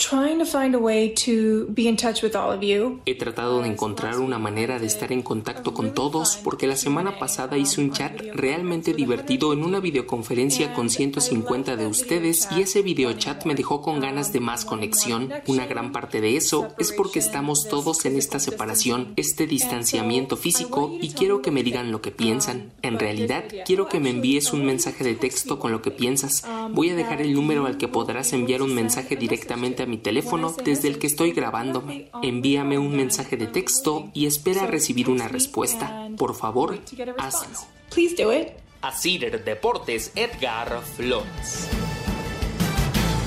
Find 0.08 0.74
a 0.74 0.78
way 0.78 1.10
to 1.26 1.66
be 1.68 1.86
in 1.86 1.96
touch 1.96 2.22
with 2.22 2.34
all 2.34 2.50
of 2.50 2.62
you. 2.62 3.00
He 3.06 3.14
tratado 3.14 3.62
de 3.62 3.68
encontrar 3.68 4.18
una 4.18 4.38
manera 4.38 4.78
de 4.78 4.86
estar 4.86 5.12
en 5.12 5.22
contacto 5.22 5.74
con 5.74 5.94
todos 5.94 6.36
porque 6.42 6.66
la 6.66 6.76
semana 6.76 7.18
pasada 7.18 7.58
hice 7.58 7.80
un 7.80 7.92
chat 7.92 8.20
realmente 8.34 8.94
divertido 8.94 9.52
en 9.52 9.62
una 9.62 9.80
videoconferencia 9.80 10.72
con 10.72 10.90
150 10.90 11.76
de 11.76 11.86
ustedes 11.86 12.48
y 12.56 12.62
ese 12.62 12.82
videochat 12.82 13.44
me 13.44 13.54
dejó 13.54 13.82
con 13.82 14.00
ganas 14.00 14.32
de 14.32 14.40
más 14.40 14.64
conexión. 14.64 15.30
Una 15.46 15.66
gran 15.66 15.92
parte 15.92 16.20
de 16.20 16.36
eso 16.36 16.68
es 16.78 16.92
porque 16.92 17.18
estamos 17.18 17.68
todos 17.68 18.04
en 18.04 18.16
esta 18.16 18.38
separación, 18.38 19.12
este 19.16 19.46
distanciamiento 19.46 20.36
físico 20.36 20.96
y 21.00 21.10
quiero 21.10 21.42
que 21.42 21.50
me 21.50 21.62
digan 21.62 21.92
lo 21.92 22.00
que 22.00 22.10
piensan. 22.10 22.72
En 22.82 22.98
realidad, 22.98 23.44
quiero 23.66 23.88
que 23.88 24.00
me 24.00 24.10
envíes 24.10 24.52
un 24.52 24.64
mensaje 24.64 25.04
de 25.04 25.14
texto 25.14 25.58
con 25.58 25.72
lo 25.72 25.82
que 25.82 25.90
piensas. 25.90 26.44
Voy 26.70 26.90
a 26.90 26.96
dejar 26.96 27.20
el 27.20 27.34
número 27.34 27.66
al 27.66 27.76
que 27.76 27.88
podrás 27.88 28.32
enviar 28.32 28.62
un 28.62 28.74
mensaje 28.74 29.16
directamente 29.16 29.82
a 29.82 29.86
mi 29.90 29.98
teléfono 29.98 30.54
desde 30.64 30.88
el 30.88 30.98
que 30.98 31.08
estoy 31.08 31.32
grabándome. 31.32 32.10
Envíame 32.22 32.78
un 32.78 32.96
mensaje 32.96 33.36
de 33.36 33.48
texto 33.48 34.10
y 34.14 34.26
espera 34.26 34.66
recibir 34.66 35.10
una 35.10 35.28
respuesta. 35.28 36.08
Por 36.16 36.34
favor, 36.34 36.78
hazlo. 37.18 37.58
Please 37.92 38.14
do 38.22 38.32
it. 38.32 38.48
Cider 38.96 39.44
Deportes, 39.44 40.12
Edgar 40.14 40.80
Flores. 40.96 41.68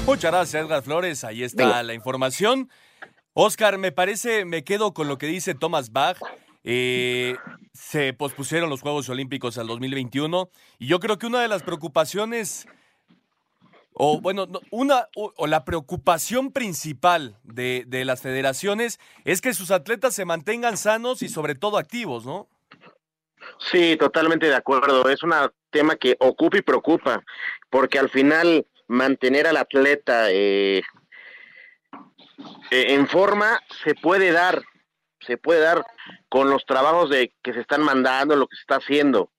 Muchas 0.06 0.32
gracias, 0.32 0.64
Edgar 0.64 0.82
Flores. 0.82 1.24
Ahí 1.24 1.44
está 1.44 1.84
la 1.84 1.94
información. 1.94 2.70
Oscar, 3.34 3.78
me 3.78 3.92
parece, 3.92 4.46
me 4.46 4.64
quedo 4.64 4.94
con 4.94 5.08
lo 5.08 5.18
que 5.18 5.28
dice 5.28 5.54
Thomas 5.54 5.92
Bach. 5.92 6.18
Eh, 6.64 7.36
se 7.74 8.14
pospusieron 8.14 8.70
los 8.70 8.82
Juegos 8.82 9.10
Olímpicos 9.10 9.58
al 9.58 9.68
2021 9.68 10.50
y 10.80 10.88
yo 10.88 11.00
creo 11.00 11.18
que 11.18 11.28
una 11.28 11.42
de 11.42 11.50
las 11.50 11.62
preocupaciones 11.62 12.68
o 13.94 14.20
bueno, 14.20 14.48
una 14.72 15.08
o, 15.16 15.48
la 15.48 15.66
preocupación 15.66 16.52
principal 16.52 17.38
de, 17.44 17.84
de, 17.88 18.06
las 18.06 18.22
federaciones 18.22 19.00
es 19.26 19.42
que 19.42 19.54
sus 19.54 19.72
atletas 19.72 20.16
se 20.16 20.26
mantengan 20.26 20.78
sanos 20.78 21.22
y 21.22 21.30
sobre 21.30 21.56
todo 21.56 21.78
activos, 21.78 22.26
¿no? 22.26 22.48
Sí, 23.72 23.98
totalmente 23.98 24.48
de 24.48 24.56
acuerdo. 24.56 25.10
Es 25.10 25.24
un 25.24 25.34
tema 25.70 25.96
que 25.96 26.16
ocupa 26.20 26.58
y 26.58 26.62
preocupa, 26.62 27.24
porque 27.70 28.00
al 28.00 28.10
final 28.10 28.66
mantener 28.88 29.48
al 29.48 29.58
atleta 29.58 30.32
eh, 30.32 30.82
eh, 32.72 32.86
en 32.94 33.08
forma 33.08 33.60
se 33.84 33.96
puede 33.96 34.32
dar, 34.32 34.64
se 35.22 35.38
puede 35.38 35.62
dar 35.62 35.86
con 36.30 36.50
los 36.50 36.66
trabajos 36.66 37.10
de 37.10 37.34
que 37.42 37.54
se 37.54 37.62
están 37.62 37.82
mandando, 37.82 38.36
lo 38.36 38.48
que 38.48 38.56
se 38.56 38.62
está 38.62 38.76
haciendo, 38.78 39.32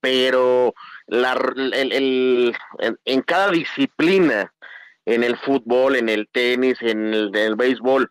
pero 0.00 0.74
la, 1.10 1.32
el, 1.32 2.56
en 3.04 3.22
cada 3.22 3.50
disciplina, 3.50 4.52
en 5.04 5.24
el 5.24 5.36
fútbol, 5.38 5.96
en 5.96 6.08
el 6.08 6.28
tenis, 6.28 6.78
en 6.80 7.12
el, 7.12 7.56
béisbol, 7.56 8.10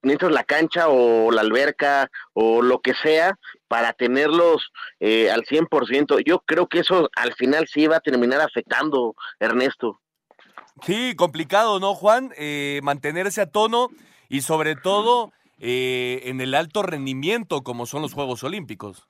necesitas 0.00 0.32
la 0.32 0.44
cancha 0.44 0.88
o 0.88 1.30
la 1.30 1.42
alberca 1.42 2.10
o 2.32 2.62
lo 2.62 2.80
que 2.80 2.94
sea 2.94 3.38
para 3.68 3.92
tenerlos 3.92 4.72
eh, 4.98 5.30
al 5.30 5.42
100%. 5.42 6.22
Yo 6.24 6.40
creo 6.40 6.68
que 6.68 6.78
eso 6.80 7.10
al 7.16 7.34
final 7.34 7.66
sí 7.68 7.86
va 7.86 7.96
a 7.96 8.00
terminar 8.00 8.40
afectando, 8.40 9.14
Ernesto. 9.38 10.00
Sí, 10.86 11.14
complicado, 11.16 11.80
¿no, 11.80 11.94
Juan? 11.94 12.32
Eh, 12.38 12.80
mantenerse 12.82 13.42
a 13.42 13.50
tono 13.50 13.88
y 14.30 14.40
sobre 14.40 14.74
todo 14.74 15.32
eh, 15.58 16.22
en 16.24 16.40
el 16.40 16.54
alto 16.54 16.82
rendimiento 16.82 17.62
como 17.62 17.84
son 17.84 18.00
los 18.00 18.14
Juegos 18.14 18.42
Olímpicos. 18.42 19.06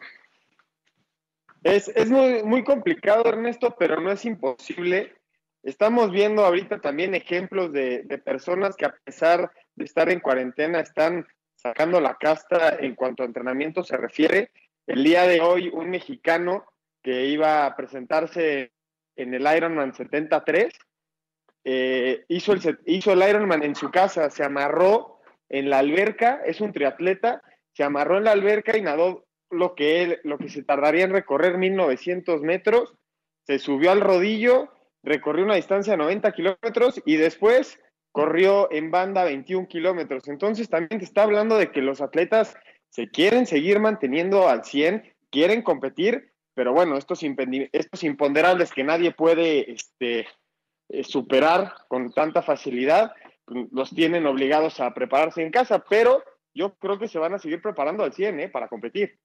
Es, 1.63 1.89
es 1.89 2.11
muy, 2.11 2.43
muy 2.43 2.65
complicado, 2.65 3.25
Ernesto, 3.27 3.75
pero 3.79 4.01
no 4.01 4.13
es 4.13 4.25
imposible. 4.25 5.15
Estamos 5.63 6.11
viendo 6.11 6.45
ahorita 6.45 6.81
también 6.81 7.15
ejemplos 7.15 7.73
de, 7.73 8.03
de, 8.05 8.19
personas 8.19 8.77
que 8.77 8.87
a 8.87 8.95
pesar 9.05 9.51
de 9.75 9.85
estar 9.85 10.09
en 10.09 10.21
cuarentena 10.21 10.81
están 10.81 11.27
sacando 11.57 12.01
la 12.01 12.15
casta 12.15 12.77
en 12.79 12.95
cuanto 12.95 13.23
a 13.23 13.27
entrenamiento 13.27 13.83
se 13.83 13.97
refiere. 13.97 14.53
El 14.87 15.03
día 15.03 15.25
de 15.25 15.41
hoy 15.41 15.69
un 15.69 15.91
mexicano 15.91 16.65
que 17.03 17.27
iba 17.27 17.67
a 17.67 17.77
presentarse 17.77 18.73
en 19.17 19.35
el 19.35 19.47
Ironman 19.57 19.95
73 19.95 20.73
eh, 21.65 22.25
hizo, 22.29 22.53
el, 22.53 22.79
hizo 22.87 23.13
el 23.13 23.29
Ironman 23.29 23.63
en 23.63 23.75
su 23.75 23.91
casa, 23.91 24.31
se 24.31 24.45
amarró 24.45 25.21
en 25.49 25.69
la 25.69 25.79
alberca, 25.79 26.41
es 26.47 26.61
un 26.61 26.73
triatleta, 26.73 27.43
se 27.73 27.83
amarró 27.83 28.19
en 28.19 28.25
la 28.25 28.33
alberca 28.33 28.77
y 28.77 28.83
nadó 28.83 29.27
lo 29.51 29.75
que, 29.75 30.03
él, 30.03 30.21
lo 30.25 30.39
que 30.39 30.49
se 30.49 30.63
tardaría 30.63 31.05
en 31.05 31.13
recorrer 31.13 31.59
1900 31.59 32.43
metros, 32.43 32.95
se 33.47 33.59
subió 33.59 33.91
al 33.91 34.01
rodillo, 34.01 34.69
recorrió 35.03 35.45
una 35.45 35.55
distancia 35.55 35.93
de 35.93 35.99
90 35.99 36.33
kilómetros 36.33 37.01
y 37.07 37.17
después 37.17 37.81
corrió 38.13 38.71
en 38.73 38.91
banda 38.91 39.25
21 39.25 39.69
kilómetros. 39.69 40.29
Entonces 40.29 40.69
también 40.69 40.99
te 40.99 41.05
está 41.05 41.23
hablando 41.23 41.57
de 41.57 41.71
que 41.71 41.83
los 41.83 42.01
atletas 42.01 42.57
se 42.91 43.09
quieren 43.09 43.47
seguir 43.47 43.81
manteniendo 43.81 44.49
al 44.49 44.65
100, 44.65 45.15
quieren 45.31 45.63
competir, 45.63 46.33
pero 46.55 46.73
bueno, 46.73 46.97
estos, 46.97 47.23
imponderables 47.23 48.73
que 48.73 48.83
nadie 48.83 49.13
puede 49.13 49.73
este, 49.73 50.27
eh, 50.89 51.05
superar 51.05 51.75
con 51.89 52.13
tanta 52.13 52.43
facilidad, 52.43 53.13
los 53.47 53.91
tienen 53.91 54.27
obligados 54.27 54.81
a 54.81 54.93
prepararse 54.93 55.43
en 55.43 55.51
casa, 55.51 55.85
pero 55.89 56.23
yo 56.55 56.75
creo 56.75 56.99
que 56.99 57.09
se 57.09 57.19
van 57.19 57.35
a 57.35 57.39
seguir 57.39 57.63
preparando 57.63 58.03
al 58.03 58.13
100 58.13 58.41
¿eh? 58.41 58.49
para 58.49 58.69
competir. 58.69 59.19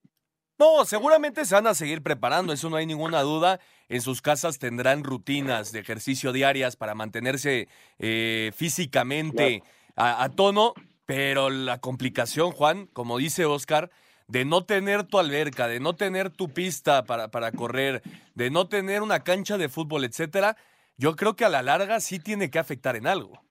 No, 0.58 0.84
seguramente 0.84 1.44
se 1.44 1.54
van 1.54 1.66
a 1.66 1.74
seguir 1.74 2.02
preparando, 2.02 2.52
eso 2.52 2.70
no 2.70 2.76
hay 2.76 2.86
ninguna 2.86 3.22
duda. 3.22 3.60
En 3.88 4.00
sus 4.00 4.22
casas 4.22 4.58
tendrán 4.58 5.02
rutinas 5.02 5.72
de 5.72 5.80
ejercicio 5.80 6.32
diarias 6.32 6.76
para 6.76 6.94
mantenerse 6.94 7.68
eh, 7.98 8.52
físicamente 8.54 9.62
a, 9.96 10.28
tono, 10.30 10.74
pero 11.06 11.50
la 11.50 11.78
complicación, 11.78 12.52
Juan, 12.52 12.86
como 12.92 13.18
dice 13.18 13.44
Oscar, 13.44 13.90
de 14.26 14.44
no 14.44 14.64
tener 14.64 15.04
tu 15.04 15.18
alberca, 15.18 15.68
de 15.68 15.80
no 15.80 15.94
tener 15.94 16.30
tu 16.30 16.48
pista 16.48 17.04
para, 17.04 17.28
para 17.28 17.52
correr, 17.52 18.02
de 18.34 18.50
no 18.50 18.68
tener 18.68 19.02
una 19.02 19.20
cancha 19.20 19.58
de 19.58 19.68
fútbol, 19.68 20.04
etcétera, 20.04 20.56
yo 20.96 21.16
creo 21.16 21.36
que 21.36 21.44
a 21.44 21.48
la 21.48 21.62
larga 21.62 22.00
sí 22.00 22.18
tiene 22.18 22.50
que 22.50 22.58
afectar 22.58 22.96
en 22.96 23.06
algo. 23.06 23.42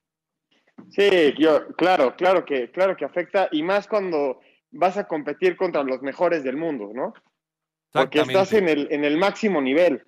Sí, 0.90 1.34
yo, 1.38 1.66
claro, 1.76 2.16
claro 2.16 2.44
que, 2.44 2.70
claro 2.70 2.96
que 2.96 3.04
afecta, 3.04 3.48
y 3.52 3.62
más 3.62 3.86
cuando 3.86 4.40
vas 4.74 4.96
a 4.96 5.04
competir 5.04 5.56
contra 5.56 5.82
los 5.82 6.02
mejores 6.02 6.44
del 6.44 6.56
mundo, 6.56 6.90
¿no? 6.94 7.14
Porque 7.92 8.20
estás 8.20 8.52
en 8.52 8.68
el, 8.68 8.88
en 8.90 9.04
el 9.04 9.16
máximo 9.16 9.60
nivel. 9.60 10.04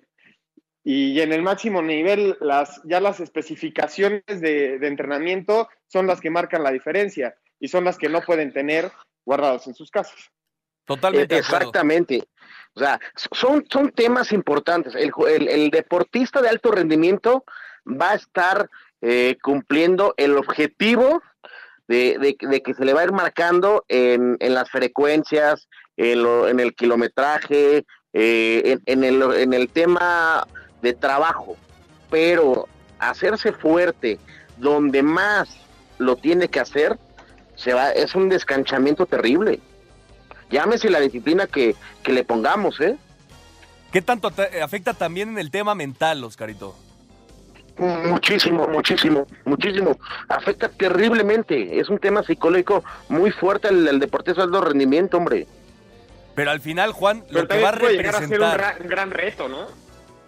Y 0.83 1.19
en 1.19 1.33
el 1.33 1.41
máximo 1.41 1.81
nivel, 1.81 2.37
las, 2.39 2.81
ya 2.85 3.01
las 3.01 3.19
especificaciones 3.19 4.23
de, 4.27 4.79
de 4.79 4.87
entrenamiento 4.87 5.67
son 5.87 6.07
las 6.07 6.21
que 6.21 6.29
marcan 6.29 6.63
la 6.63 6.71
diferencia 6.71 7.35
y 7.59 7.67
son 7.67 7.83
las 7.83 7.97
que 7.97 8.09
no 8.09 8.21
pueden 8.21 8.53
tener 8.53 8.91
guardados 9.25 9.67
en 9.67 9.75
sus 9.75 9.91
casas. 9.91 10.31
Totalmente. 10.85 11.37
Exactamente. 11.37 12.23
O 12.73 12.79
sea, 12.79 12.99
son, 13.31 13.65
son 13.69 13.91
temas 13.91 14.31
importantes. 14.31 14.95
El, 14.95 15.11
el, 15.49 15.69
deportista 15.69 16.41
de 16.41 16.49
alto 16.49 16.71
rendimiento 16.71 17.43
va 17.85 18.11
a 18.11 18.15
estar 18.15 18.69
eh, 19.01 19.37
cumpliendo 19.41 20.13
el 20.15 20.37
objetivo 20.37 21.21
de, 21.87 22.35
de, 22.39 22.61
que 22.61 22.73
se 22.73 22.85
le 22.85 22.93
va 22.93 23.01
a 23.01 23.05
ir 23.05 23.11
marcando 23.11 23.85
en, 23.87 24.37
en 24.39 24.53
las 24.53 24.69
frecuencias, 24.69 25.67
en, 25.95 26.23
lo, 26.23 26.47
en 26.47 26.59
el 26.59 26.75
kilometraje, 26.75 27.85
eh, 28.13 28.77
en, 28.85 29.03
el, 29.03 29.21
en 29.21 29.53
el 29.53 29.69
tema 29.69 30.45
de 30.81 30.93
trabajo. 30.93 31.55
Pero 32.09 32.67
hacerse 32.99 33.51
fuerte 33.51 34.19
donde 34.57 35.03
más 35.03 35.49
lo 35.97 36.15
tiene 36.15 36.49
que 36.49 36.59
hacer, 36.59 36.97
se 37.55 37.73
va, 37.73 37.91
es 37.91 38.15
un 38.15 38.29
descanchamiento 38.29 39.05
terrible. 39.05 39.59
Llámese 40.49 40.89
la 40.89 40.99
disciplina 40.99 41.47
que, 41.47 41.75
que 42.03 42.13
le 42.13 42.23
pongamos, 42.23 42.79
¿eh? 42.79 42.97
¿Qué 43.91 44.01
tanto 44.01 44.31
afecta 44.61 44.93
también 44.93 45.29
en 45.29 45.39
el 45.39 45.49
tema 45.49 45.73
mental, 45.73 46.23
Oscarito? 46.23 46.75
Muchísimo, 47.77 48.67
muchísimo, 48.67 49.27
muchísimo. 49.45 49.97
Afecta 50.29 50.69
terriblemente. 50.69 51.79
Es 51.79 51.89
un 51.89 51.99
tema 51.99 52.23
psicológico 52.23 52.83
muy 53.09 53.31
fuerte 53.31 53.67
el, 53.67 53.87
el 53.87 53.99
deportista 53.99 54.41
de 54.41 54.45
alto 54.45 54.61
rendimiento, 54.61 55.17
hombre. 55.17 55.47
Pero 56.35 56.51
al 56.51 56.61
final, 56.61 56.91
Juan, 56.91 57.23
lo 57.29 57.47
que 57.47 57.61
va 57.61 57.69
a 57.69 57.71
representar. 57.71 58.77
un 58.79 58.87
gran, 58.87 59.11
reto, 59.11 59.47
¿no? 59.47 59.67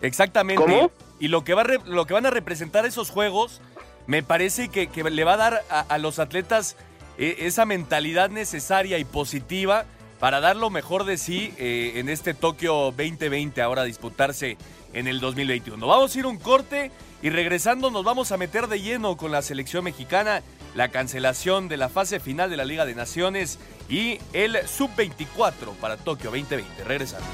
Exactamente. 0.01 0.61
¿Cómo? 0.61 0.91
Y 1.19 1.27
lo 1.27 1.43
que, 1.43 1.53
va 1.53 1.63
lo 1.85 2.05
que 2.05 2.13
van 2.13 2.25
a 2.25 2.29
representar 2.29 2.85
esos 2.85 3.09
juegos, 3.09 3.61
me 4.07 4.23
parece 4.23 4.69
que, 4.69 4.87
que 4.87 5.03
le 5.03 5.23
va 5.23 5.33
a 5.33 5.37
dar 5.37 5.61
a, 5.69 5.81
a 5.81 5.97
los 5.97 6.19
atletas 6.19 6.77
eh, 7.17 7.45
esa 7.45 7.65
mentalidad 7.65 8.29
necesaria 8.29 8.97
y 8.97 9.03
positiva 9.03 9.85
para 10.19 10.39
dar 10.39 10.55
lo 10.55 10.69
mejor 10.69 11.05
de 11.05 11.17
sí 11.17 11.53
eh, 11.57 11.93
en 11.95 12.09
este 12.09 12.33
Tokio 12.33 12.91
2020, 12.91 13.61
ahora 13.61 13.83
a 13.83 13.85
disputarse 13.85 14.57
en 14.93 15.07
el 15.07 15.19
2021. 15.19 15.85
Vamos 15.85 16.15
a 16.15 16.19
ir 16.19 16.25
un 16.25 16.37
corte 16.37 16.91
y 17.21 17.29
regresando 17.29 17.91
nos 17.91 18.03
vamos 18.03 18.31
a 18.31 18.37
meter 18.37 18.67
de 18.67 18.81
lleno 18.81 19.17
con 19.17 19.31
la 19.31 19.41
selección 19.41 19.83
mexicana, 19.83 20.41
la 20.75 20.89
cancelación 20.89 21.67
de 21.67 21.77
la 21.77 21.89
fase 21.89 22.19
final 22.19 22.49
de 22.49 22.57
la 22.57 22.65
Liga 22.65 22.85
de 22.85 22.95
Naciones 22.95 23.59
y 23.89 24.19
el 24.33 24.57
Sub-24 24.67 25.75
para 25.79 25.97
Tokio 25.97 26.31
2020. 26.31 26.83
Regresando. 26.83 27.27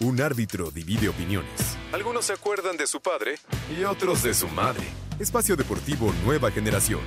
Un 0.00 0.20
árbitro 0.20 0.70
divide 0.70 1.08
opiniones. 1.08 1.78
Algunos 1.92 2.26
se 2.26 2.34
acuerdan 2.34 2.76
de 2.76 2.86
su 2.86 3.00
padre 3.00 3.36
y 3.74 3.84
otros 3.84 4.22
de 4.22 4.34
su 4.34 4.48
madre. 4.48 4.84
Espacio 5.18 5.56
Deportivo 5.56 6.12
Nueva 6.24 6.50
Generación. 6.50 7.00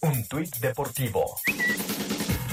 Un 0.00 0.26
tuit 0.26 0.56
deportivo. 0.56 1.36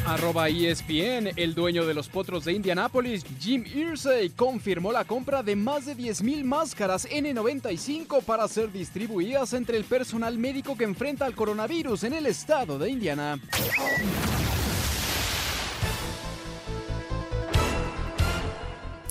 Arroba 0.07 0.47
ESPN, 0.47 1.33
el 1.35 1.53
dueño 1.53 1.85
de 1.85 1.93
los 1.93 2.07
Potros 2.07 2.45
de 2.45 2.53
Indianápolis, 2.53 3.25
Jim 3.41 3.65
Irsay, 3.65 4.29
confirmó 4.29 4.93
la 4.93 5.03
compra 5.03 5.43
de 5.43 5.57
más 5.57 5.85
de 5.85 5.97
10.000 5.97 6.45
máscaras 6.45 7.05
N95 7.09 8.23
para 8.23 8.47
ser 8.47 8.71
distribuidas 8.71 9.51
entre 9.51 9.75
el 9.75 9.83
personal 9.83 10.37
médico 10.37 10.77
que 10.77 10.85
enfrenta 10.85 11.25
al 11.25 11.35
coronavirus 11.35 12.05
en 12.05 12.13
el 12.13 12.25
estado 12.25 12.79
de 12.79 12.89
Indiana. 12.89 13.37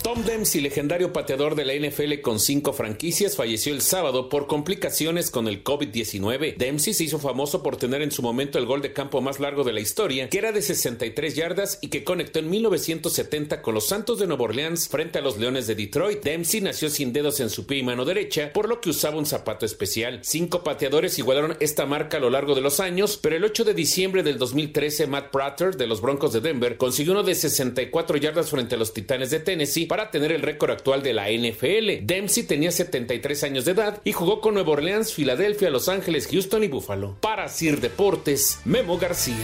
Tom 0.06 0.22
Dempsey, 0.22 0.60
legendario 0.60 1.12
pateador 1.12 1.56
de 1.56 1.64
la 1.64 1.74
NFL 1.74 2.20
con 2.22 2.38
cinco 2.38 2.72
franquicias, 2.72 3.34
falleció 3.34 3.74
el 3.74 3.80
sábado 3.80 4.28
por 4.28 4.46
complicaciones 4.46 5.32
con 5.32 5.48
el 5.48 5.64
COVID-19. 5.64 6.56
Dempsey 6.56 6.94
se 6.94 7.02
hizo 7.02 7.18
famoso 7.18 7.60
por 7.60 7.76
tener 7.76 8.02
en 8.02 8.12
su 8.12 8.22
momento 8.22 8.56
el 8.56 8.66
gol 8.66 8.82
de 8.82 8.92
campo 8.92 9.20
más 9.20 9.40
largo 9.40 9.64
de 9.64 9.72
la 9.72 9.80
historia, 9.80 10.28
que 10.28 10.38
era 10.38 10.52
de 10.52 10.62
63 10.62 11.34
yardas 11.34 11.80
y 11.80 11.88
que 11.88 12.04
conectó 12.04 12.38
en 12.38 12.48
1970 12.50 13.62
con 13.62 13.74
los 13.74 13.88
Santos 13.88 14.20
de 14.20 14.28
Nueva 14.28 14.44
Orleans 14.44 14.86
frente 14.86 15.18
a 15.18 15.22
los 15.22 15.38
Leones 15.38 15.66
de 15.66 15.74
Detroit. 15.74 16.22
Dempsey 16.22 16.60
nació 16.60 16.88
sin 16.88 17.12
dedos 17.12 17.40
en 17.40 17.50
su 17.50 17.66
pie 17.66 17.78
y 17.78 17.82
mano 17.82 18.04
derecha, 18.04 18.52
por 18.52 18.68
lo 18.68 18.80
que 18.80 18.90
usaba 18.90 19.18
un 19.18 19.26
zapato 19.26 19.66
especial. 19.66 20.20
Cinco 20.22 20.62
pateadores 20.62 21.18
igualaron 21.18 21.56
esta 21.58 21.84
marca 21.84 22.18
a 22.18 22.20
lo 22.20 22.30
largo 22.30 22.54
de 22.54 22.60
los 22.60 22.78
años, 22.78 23.18
pero 23.20 23.34
el 23.34 23.42
8 23.42 23.64
de 23.64 23.74
diciembre 23.74 24.22
del 24.22 24.38
2013, 24.38 25.08
Matt 25.08 25.32
Prater 25.32 25.76
de 25.76 25.88
los 25.88 26.00
Broncos 26.00 26.32
de 26.32 26.42
Denver 26.42 26.76
consiguió 26.76 27.12
uno 27.12 27.24
de 27.24 27.34
64 27.34 28.18
yardas 28.18 28.50
frente 28.50 28.76
a 28.76 28.78
los 28.78 28.94
Titanes 28.94 29.30
de 29.30 29.40
Tennessee 29.40 29.88
para 29.96 30.10
tener 30.10 30.30
el 30.30 30.42
récord 30.42 30.72
actual 30.72 31.02
de 31.02 31.14
la 31.14 31.30
NFL. 31.30 32.04
Dempsey 32.04 32.42
tenía 32.42 32.70
73 32.70 33.44
años 33.44 33.64
de 33.64 33.72
edad 33.72 34.02
y 34.04 34.12
jugó 34.12 34.42
con 34.42 34.52
Nueva 34.52 34.72
Orleans, 34.72 35.14
Filadelfia, 35.14 35.70
Los 35.70 35.88
Ángeles, 35.88 36.28
Houston 36.30 36.64
y 36.64 36.68
Buffalo. 36.68 37.16
Para 37.22 37.48
Sir 37.48 37.80
Deportes, 37.80 38.60
Memo 38.66 38.98
García. 38.98 39.34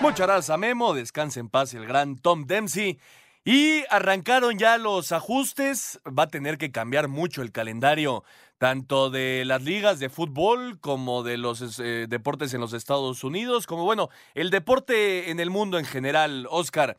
Muchas 0.00 0.26
gracias 0.26 0.50
a 0.50 0.56
Memo, 0.56 0.92
descanse 0.92 1.38
en 1.38 1.50
paz 1.50 1.72
el 1.74 1.86
gran 1.86 2.16
Tom 2.16 2.46
Dempsey. 2.48 2.98
Y 3.44 3.84
arrancaron 3.90 4.58
ya 4.58 4.76
los 4.76 5.12
ajustes, 5.12 6.00
va 6.06 6.24
a 6.24 6.28
tener 6.28 6.58
que 6.58 6.72
cambiar 6.72 7.06
mucho 7.06 7.42
el 7.42 7.52
calendario, 7.52 8.24
tanto 8.58 9.08
de 9.08 9.44
las 9.44 9.62
ligas 9.62 10.00
de 10.00 10.08
fútbol 10.08 10.80
como 10.80 11.22
de 11.22 11.36
los 11.36 11.78
eh, 11.78 12.06
deportes 12.08 12.52
en 12.54 12.60
los 12.60 12.72
Estados 12.72 13.22
Unidos, 13.22 13.68
como 13.68 13.84
bueno, 13.84 14.08
el 14.34 14.50
deporte 14.50 15.30
en 15.30 15.38
el 15.38 15.50
mundo 15.50 15.78
en 15.78 15.84
general, 15.84 16.48
Oscar. 16.50 16.96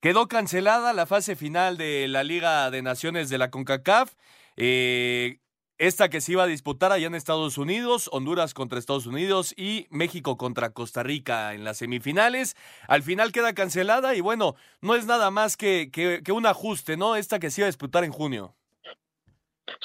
Quedó 0.00 0.28
cancelada 0.28 0.92
la 0.92 1.06
fase 1.06 1.36
final 1.36 1.78
de 1.78 2.06
la 2.08 2.22
Liga 2.22 2.70
de 2.70 2.82
Naciones 2.82 3.28
de 3.28 3.38
la 3.38 3.50
CONCACAF. 3.50 4.12
Eh, 4.56 5.38
esta 5.78 6.08
que 6.08 6.20
se 6.20 6.32
iba 6.32 6.44
a 6.44 6.46
disputar 6.46 6.92
allá 6.92 7.06
en 7.06 7.14
Estados 7.14 7.58
Unidos, 7.58 8.08
Honduras 8.12 8.54
contra 8.54 8.78
Estados 8.78 9.06
Unidos 9.06 9.52
y 9.56 9.86
México 9.90 10.38
contra 10.38 10.70
Costa 10.70 11.02
Rica 11.02 11.52
en 11.54 11.64
las 11.64 11.78
semifinales. 11.78 12.56
Al 12.88 13.02
final 13.02 13.32
queda 13.32 13.52
cancelada 13.52 14.14
y 14.14 14.20
bueno, 14.20 14.54
no 14.80 14.94
es 14.94 15.06
nada 15.06 15.30
más 15.30 15.56
que, 15.56 15.90
que, 15.90 16.32
un 16.32 16.46
ajuste, 16.46 16.96
¿no? 16.96 17.16
Esta 17.16 17.38
que 17.38 17.50
se 17.50 17.60
iba 17.60 17.66
a 17.66 17.68
disputar 17.68 18.04
en 18.04 18.12
junio. 18.12 18.54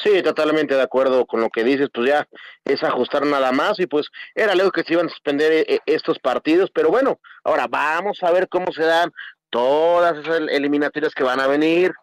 Sí, 0.02 0.22
totalmente 0.24 0.76
de 0.76 0.82
acuerdo 0.82 1.26
con 1.26 1.42
lo 1.42 1.50
que 1.50 1.64
dices, 1.64 1.90
pues 1.94 2.08
ya 2.08 2.28
es 2.64 2.82
ajustar 2.84 3.26
nada 3.26 3.52
más 3.52 3.80
y 3.80 3.88
pues 3.88 4.08
era 4.36 4.56
luego 4.56 4.72
que 4.72 4.84
se 4.84 4.94
iban 4.94 5.08
a 5.08 5.10
suspender 5.10 5.66
eh, 5.68 5.80
estos 5.86 6.20
partidos, 6.20 6.70
pero 6.74 6.90
bueno, 6.90 7.20
ahora 7.44 7.68
vamos 7.68 8.20
a 8.22 8.32
ver 8.32 8.48
cómo 8.48 8.72
se 8.72 8.84
dan 8.84 9.12
todas 9.52 10.18
esas 10.18 10.42
eliminatorias 10.50 11.14
que 11.14 11.24
van 11.24 11.40
a 11.40 11.48
venir. 11.48 11.94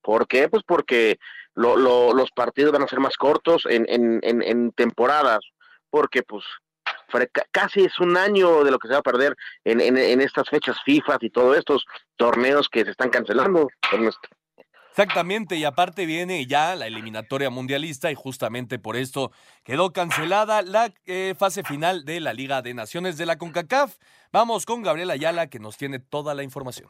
¿Por 0.00 0.28
qué? 0.28 0.48
Pues 0.48 0.62
porque 0.64 1.18
lo, 1.54 1.76
lo, 1.76 2.14
los 2.14 2.30
partidos 2.30 2.72
van 2.72 2.82
a 2.82 2.88
ser 2.88 3.00
más 3.00 3.16
cortos 3.16 3.66
en, 3.68 3.84
en, 3.88 4.20
en, 4.22 4.72
temporadas, 4.72 5.40
porque 5.90 6.22
pues 6.22 6.44
casi 7.50 7.84
es 7.84 7.98
un 7.98 8.16
año 8.16 8.62
de 8.62 8.70
lo 8.70 8.78
que 8.78 8.86
se 8.86 8.94
va 8.94 9.00
a 9.00 9.02
perder 9.02 9.34
en, 9.64 9.80
en, 9.80 9.98
en 9.98 10.20
estas 10.20 10.48
fechas 10.48 10.76
FIFA 10.84 11.18
y 11.20 11.30
todos 11.30 11.56
estos 11.56 11.84
torneos 12.16 12.68
que 12.68 12.84
se 12.84 12.92
están 12.92 13.10
cancelando. 13.10 13.68
Ernesto. 13.92 14.28
Exactamente, 14.90 15.56
y 15.56 15.64
aparte 15.64 16.04
viene 16.04 16.44
ya 16.46 16.74
la 16.74 16.86
eliminatoria 16.86 17.48
mundialista 17.48 18.10
y 18.10 18.16
justamente 18.16 18.78
por 18.78 18.96
esto 18.96 19.30
quedó 19.62 19.92
cancelada 19.92 20.62
la 20.62 20.92
eh, 21.06 21.34
fase 21.38 21.62
final 21.62 22.04
de 22.04 22.18
la 22.18 22.32
Liga 22.32 22.60
de 22.60 22.74
Naciones 22.74 23.16
de 23.16 23.24
la 23.24 23.38
CONCACAF. 23.38 23.96
Vamos 24.32 24.66
con 24.66 24.82
Gabriela 24.82 25.12
Ayala 25.12 25.46
que 25.46 25.60
nos 25.60 25.76
tiene 25.76 26.00
toda 26.00 26.34
la 26.34 26.42
información. 26.42 26.88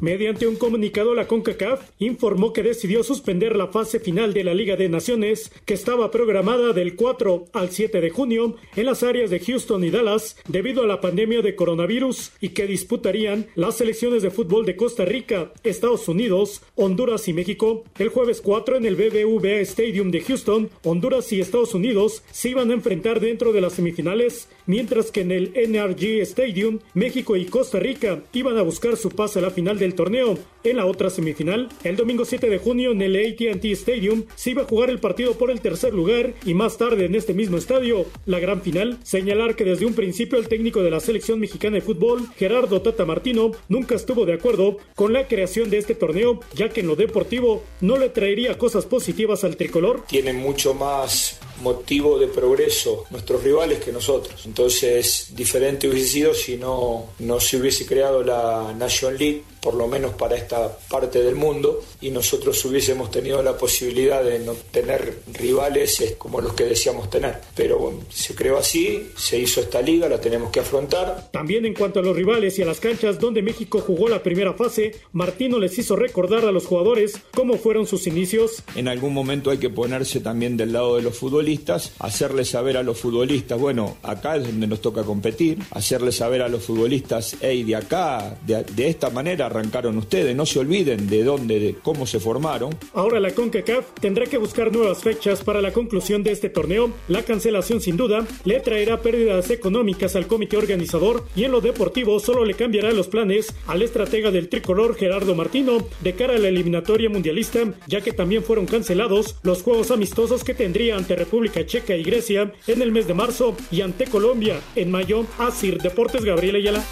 Mediante 0.00 0.46
un 0.46 0.56
comunicado, 0.56 1.14
la 1.14 1.26
CONCACAF 1.26 1.90
informó 1.98 2.52
que 2.52 2.62
decidió 2.62 3.02
suspender 3.02 3.56
la 3.56 3.68
fase 3.68 3.98
final 3.98 4.34
de 4.34 4.44
la 4.44 4.52
Liga 4.52 4.76
de 4.76 4.90
Naciones, 4.90 5.50
que 5.64 5.72
estaba 5.72 6.10
programada 6.10 6.74
del 6.74 6.96
4 6.96 7.46
al 7.54 7.70
7 7.70 8.02
de 8.02 8.10
junio 8.10 8.56
en 8.76 8.84
las 8.84 9.02
áreas 9.02 9.30
de 9.30 9.40
Houston 9.40 9.84
y 9.84 9.90
Dallas, 9.90 10.36
debido 10.48 10.82
a 10.82 10.86
la 10.86 11.00
pandemia 11.00 11.40
de 11.40 11.56
coronavirus, 11.56 12.32
y 12.40 12.50
que 12.50 12.66
disputarían 12.66 13.46
las 13.54 13.78
selecciones 13.78 14.22
de 14.22 14.30
fútbol 14.30 14.66
de 14.66 14.76
Costa 14.76 15.06
Rica, 15.06 15.52
Estados 15.64 16.08
Unidos, 16.08 16.62
Honduras 16.74 17.26
y 17.28 17.32
México. 17.32 17.84
El 17.98 18.10
jueves 18.10 18.42
4 18.42 18.76
en 18.76 18.84
el 18.84 18.96
BBVA 18.96 19.60
Stadium 19.60 20.10
de 20.10 20.20
Houston, 20.20 20.68
Honduras 20.84 21.32
y 21.32 21.40
Estados 21.40 21.74
Unidos 21.74 22.22
se 22.30 22.50
iban 22.50 22.70
a 22.70 22.74
enfrentar 22.74 23.20
dentro 23.20 23.52
de 23.52 23.62
las 23.62 23.72
semifinales, 23.72 24.48
mientras 24.66 25.10
que 25.10 25.22
en 25.22 25.32
el 25.32 25.52
NRG 25.54 26.20
Stadium, 26.20 26.80
México 26.92 27.34
y 27.36 27.46
Costa 27.46 27.78
Rica 27.78 28.22
iban 28.34 28.58
a 28.58 28.62
buscar 28.62 28.96
su 28.96 29.08
pase 29.08 29.38
a 29.38 29.42
la 29.42 29.50
final 29.50 29.78
del 29.86 29.94
torneo. 29.94 30.36
En 30.66 30.78
la 30.78 30.86
otra 30.86 31.10
semifinal, 31.10 31.68
el 31.84 31.94
domingo 31.94 32.24
7 32.24 32.50
de 32.50 32.58
junio 32.58 32.90
en 32.90 33.00
el 33.00 33.14
ATT 33.14 33.64
Stadium 33.66 34.24
se 34.34 34.50
iba 34.50 34.62
a 34.62 34.66
jugar 34.66 34.90
el 34.90 34.98
partido 34.98 35.34
por 35.34 35.52
el 35.52 35.60
tercer 35.60 35.94
lugar 35.94 36.34
y 36.44 36.54
más 36.54 36.76
tarde 36.76 37.04
en 37.04 37.14
este 37.14 37.34
mismo 37.34 37.56
estadio, 37.56 38.04
la 38.24 38.40
gran 38.40 38.62
final, 38.62 38.98
señalar 39.04 39.54
que 39.54 39.62
desde 39.62 39.86
un 39.86 39.94
principio 39.94 40.40
el 40.40 40.48
técnico 40.48 40.82
de 40.82 40.90
la 40.90 40.98
selección 40.98 41.38
mexicana 41.38 41.76
de 41.76 41.82
fútbol, 41.82 42.26
Gerardo 42.36 42.82
Tata 42.82 43.04
Martino, 43.04 43.52
nunca 43.68 43.94
estuvo 43.94 44.26
de 44.26 44.32
acuerdo 44.32 44.78
con 44.96 45.12
la 45.12 45.28
creación 45.28 45.70
de 45.70 45.78
este 45.78 45.94
torneo, 45.94 46.40
ya 46.52 46.68
que 46.70 46.80
en 46.80 46.88
lo 46.88 46.96
deportivo 46.96 47.62
no 47.80 47.96
le 47.96 48.08
traería 48.08 48.58
cosas 48.58 48.86
positivas 48.86 49.44
al 49.44 49.56
tricolor. 49.56 50.02
Tiene 50.08 50.32
mucho 50.32 50.74
más 50.74 51.38
motivo 51.62 52.18
de 52.18 52.26
progreso 52.26 53.04
nuestros 53.10 53.42
rivales 53.42 53.78
que 53.78 53.92
nosotros. 53.92 54.44
Entonces, 54.46 55.28
diferente 55.34 55.88
hubiese 55.88 56.08
sido 56.08 56.34
si 56.34 56.56
no, 56.56 57.06
no 57.20 57.40
se 57.40 57.56
hubiese 57.56 57.86
creado 57.86 58.22
la 58.22 58.74
Nation 58.76 59.16
League, 59.16 59.44
por 59.60 59.74
lo 59.74 59.86
menos 59.88 60.14
para 60.14 60.36
esta 60.36 60.55
parte 60.90 61.22
del 61.22 61.34
mundo, 61.34 61.82
y 62.00 62.10
nosotros 62.10 62.64
hubiésemos 62.64 63.10
tenido 63.10 63.42
la 63.42 63.56
posibilidad 63.56 64.22
de 64.22 64.38
no 64.38 64.52
tener 64.70 65.20
rivales 65.32 66.16
como 66.18 66.40
los 66.40 66.54
que 66.54 66.64
deseamos 66.64 67.10
tener. 67.10 67.40
Pero 67.54 67.78
bueno, 67.78 68.00
se 68.10 68.34
creó 68.34 68.58
así, 68.58 69.10
se 69.16 69.38
hizo 69.38 69.60
esta 69.60 69.80
liga, 69.82 70.08
la 70.08 70.20
tenemos 70.20 70.50
que 70.50 70.60
afrontar. 70.60 71.28
También 71.32 71.64
en 71.64 71.74
cuanto 71.74 72.00
a 72.00 72.02
los 72.02 72.16
rivales 72.16 72.58
y 72.58 72.62
a 72.62 72.66
las 72.66 72.80
canchas 72.80 73.18
donde 73.18 73.42
México 73.42 73.80
jugó 73.80 74.08
la 74.08 74.22
primera 74.22 74.54
fase, 74.54 74.94
Martino 75.12 75.58
les 75.58 75.78
hizo 75.78 75.96
recordar 75.96 76.44
a 76.44 76.52
los 76.52 76.66
jugadores 76.66 77.20
cómo 77.34 77.58
fueron 77.58 77.86
sus 77.86 78.06
inicios. 78.06 78.62
En 78.74 78.88
algún 78.88 79.12
momento 79.12 79.50
hay 79.50 79.58
que 79.58 79.70
ponerse 79.70 80.20
también 80.20 80.56
del 80.56 80.72
lado 80.72 80.96
de 80.96 81.02
los 81.02 81.16
futbolistas, 81.16 81.92
hacerles 81.98 82.50
saber 82.50 82.76
a 82.76 82.82
los 82.82 82.98
futbolistas, 82.98 83.58
bueno, 83.58 83.96
acá 84.02 84.36
es 84.36 84.44
donde 84.44 84.66
nos 84.66 84.80
toca 84.80 85.02
competir, 85.02 85.58
hacerles 85.70 86.16
saber 86.16 86.42
a 86.42 86.48
los 86.48 86.62
futbolistas, 86.64 87.36
hey, 87.40 87.64
de 87.64 87.76
acá, 87.76 88.38
de, 88.46 88.64
de 88.64 88.88
esta 88.88 89.10
manera 89.10 89.46
arrancaron 89.46 89.98
ustedes, 89.98 90.34
no 90.34 90.45
se 90.46 90.58
olviden 90.58 91.08
de 91.08 91.24
dónde, 91.24 91.58
de 91.58 91.74
cómo 91.82 92.06
se 92.06 92.20
formaron. 92.20 92.76
Ahora 92.94 93.20
la 93.20 93.32
CONCACAF 93.32 93.86
tendrá 94.00 94.26
que 94.26 94.38
buscar 94.38 94.72
nuevas 94.72 95.02
fechas 95.02 95.42
para 95.42 95.60
la 95.60 95.72
conclusión 95.72 96.22
de 96.22 96.32
este 96.32 96.48
torneo. 96.48 96.90
La 97.08 97.22
cancelación 97.22 97.80
sin 97.80 97.96
duda 97.96 98.26
le 98.44 98.60
traerá 98.60 99.00
pérdidas 99.02 99.50
económicas 99.50 100.16
al 100.16 100.26
comité 100.26 100.56
organizador 100.56 101.26
y 101.34 101.44
en 101.44 101.52
lo 101.52 101.60
deportivo 101.60 102.18
solo 102.20 102.44
le 102.44 102.54
cambiará 102.54 102.92
los 102.92 103.08
planes 103.08 103.54
al 103.66 103.82
estratega 103.82 104.30
del 104.30 104.48
tricolor 104.48 104.96
Gerardo 104.96 105.34
Martino 105.34 105.86
de 106.00 106.14
cara 106.14 106.34
a 106.34 106.38
la 106.38 106.48
eliminatoria 106.48 107.10
mundialista, 107.10 107.60
ya 107.86 108.00
que 108.00 108.12
también 108.12 108.42
fueron 108.42 108.66
cancelados 108.66 109.36
los 109.42 109.62
juegos 109.62 109.90
amistosos 109.90 110.44
que 110.44 110.54
tendría 110.54 110.96
ante 110.96 111.16
República 111.16 111.64
Checa 111.66 111.96
y 111.96 112.02
Grecia 112.02 112.52
en 112.66 112.82
el 112.82 112.92
mes 112.92 113.06
de 113.06 113.14
marzo 113.14 113.56
y 113.70 113.80
ante 113.80 114.04
Colombia 114.06 114.60
en 114.74 114.90
mayo. 114.90 115.26
Asir 115.38 115.78
Deportes 115.78 116.24
Gabriel 116.24 116.56
Ayala. 116.56 116.84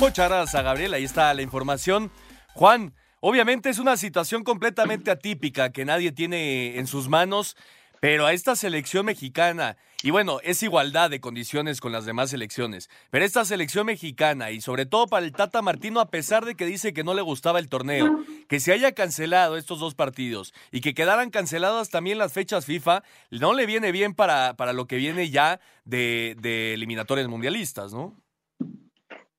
Muchas 0.00 0.28
gracias 0.28 0.54
a 0.54 0.62
Gabriel, 0.62 0.92
ahí 0.94 1.04
está 1.04 1.32
la 1.34 1.42
información. 1.42 2.10
Juan, 2.54 2.94
obviamente 3.18 3.68
es 3.68 3.80
una 3.80 3.96
situación 3.96 4.44
completamente 4.44 5.10
atípica 5.10 5.72
que 5.72 5.84
nadie 5.84 6.12
tiene 6.12 6.78
en 6.78 6.86
sus 6.86 7.08
manos, 7.08 7.56
pero 7.98 8.26
a 8.26 8.32
esta 8.32 8.54
selección 8.54 9.06
mexicana, 9.06 9.76
y 10.04 10.10
bueno, 10.10 10.38
es 10.44 10.62
igualdad 10.62 11.10
de 11.10 11.20
condiciones 11.20 11.80
con 11.80 11.90
las 11.90 12.04
demás 12.04 12.30
selecciones, 12.30 12.90
pero 13.10 13.24
esta 13.24 13.44
selección 13.44 13.86
mexicana, 13.86 14.52
y 14.52 14.60
sobre 14.60 14.86
todo 14.86 15.08
para 15.08 15.26
el 15.26 15.32
Tata 15.32 15.62
Martino, 15.62 15.98
a 15.98 16.10
pesar 16.10 16.44
de 16.44 16.54
que 16.54 16.64
dice 16.64 16.92
que 16.92 17.02
no 17.02 17.14
le 17.14 17.22
gustaba 17.22 17.58
el 17.58 17.68
torneo, 17.68 18.24
que 18.48 18.60
se 18.60 18.72
haya 18.72 18.92
cancelado 18.92 19.56
estos 19.56 19.80
dos 19.80 19.96
partidos 19.96 20.54
y 20.70 20.80
que 20.80 20.94
quedaran 20.94 21.30
canceladas 21.30 21.90
también 21.90 22.18
las 22.18 22.32
fechas 22.32 22.66
FIFA, 22.66 23.02
no 23.30 23.52
le 23.52 23.66
viene 23.66 23.90
bien 23.90 24.14
para, 24.14 24.54
para 24.54 24.72
lo 24.72 24.86
que 24.86 24.96
viene 24.96 25.28
ya 25.30 25.58
de, 25.84 26.36
de 26.38 26.74
eliminatorias 26.74 27.26
mundialistas, 27.26 27.92
¿no? 27.92 28.14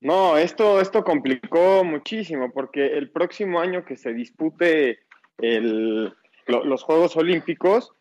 No, 0.00 0.36
esto, 0.36 0.80
esto 0.80 1.04
complicó 1.04 1.82
muchísimo 1.84 2.52
porque 2.52 2.98
el 2.98 3.10
próximo 3.10 3.60
año 3.60 3.84
que 3.84 3.96
se 3.96 4.12
dispute 4.12 4.98
el, 5.38 6.14
los 6.46 6.82
Juegos 6.82 7.16
Olímpicos, 7.16 7.92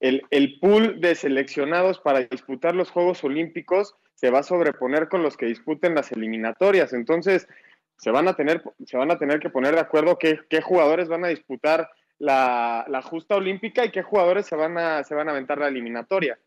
el, 0.00 0.22
el 0.30 0.58
pool 0.58 1.00
de 1.00 1.14
seleccionados 1.14 2.00
para 2.00 2.20
disputar 2.20 2.74
los 2.74 2.90
Juegos 2.90 3.22
Olímpicos 3.24 3.94
se 4.14 4.30
va 4.30 4.40
a 4.40 4.44
sobreponer 4.44 5.08
con 5.08 5.22
los 5.22 5.36
que 5.36 5.46
disputen 5.46 5.94
las 5.94 6.12
eliminatorias. 6.12 6.92
Entonces, 6.92 7.48
se 7.96 8.10
van 8.10 8.28
a 8.28 8.34
tener, 8.34 8.62
se 8.84 8.96
van 8.96 9.10
a 9.10 9.18
tener 9.18 9.40
que 9.40 9.50
poner 9.50 9.74
de 9.74 9.80
acuerdo 9.80 10.18
qué, 10.18 10.40
qué 10.48 10.60
jugadores 10.60 11.08
van 11.08 11.24
a 11.24 11.28
disputar 11.28 11.88
la, 12.18 12.84
la, 12.88 13.02
justa 13.02 13.36
olímpica 13.36 13.84
y 13.84 13.90
qué 13.90 14.02
jugadores 14.02 14.46
se 14.46 14.56
van 14.56 14.78
a, 14.78 15.04
se 15.04 15.14
van 15.14 15.28
a 15.28 15.32
aventar 15.32 15.58
la 15.58 15.68
eliminatoria. 15.68 16.38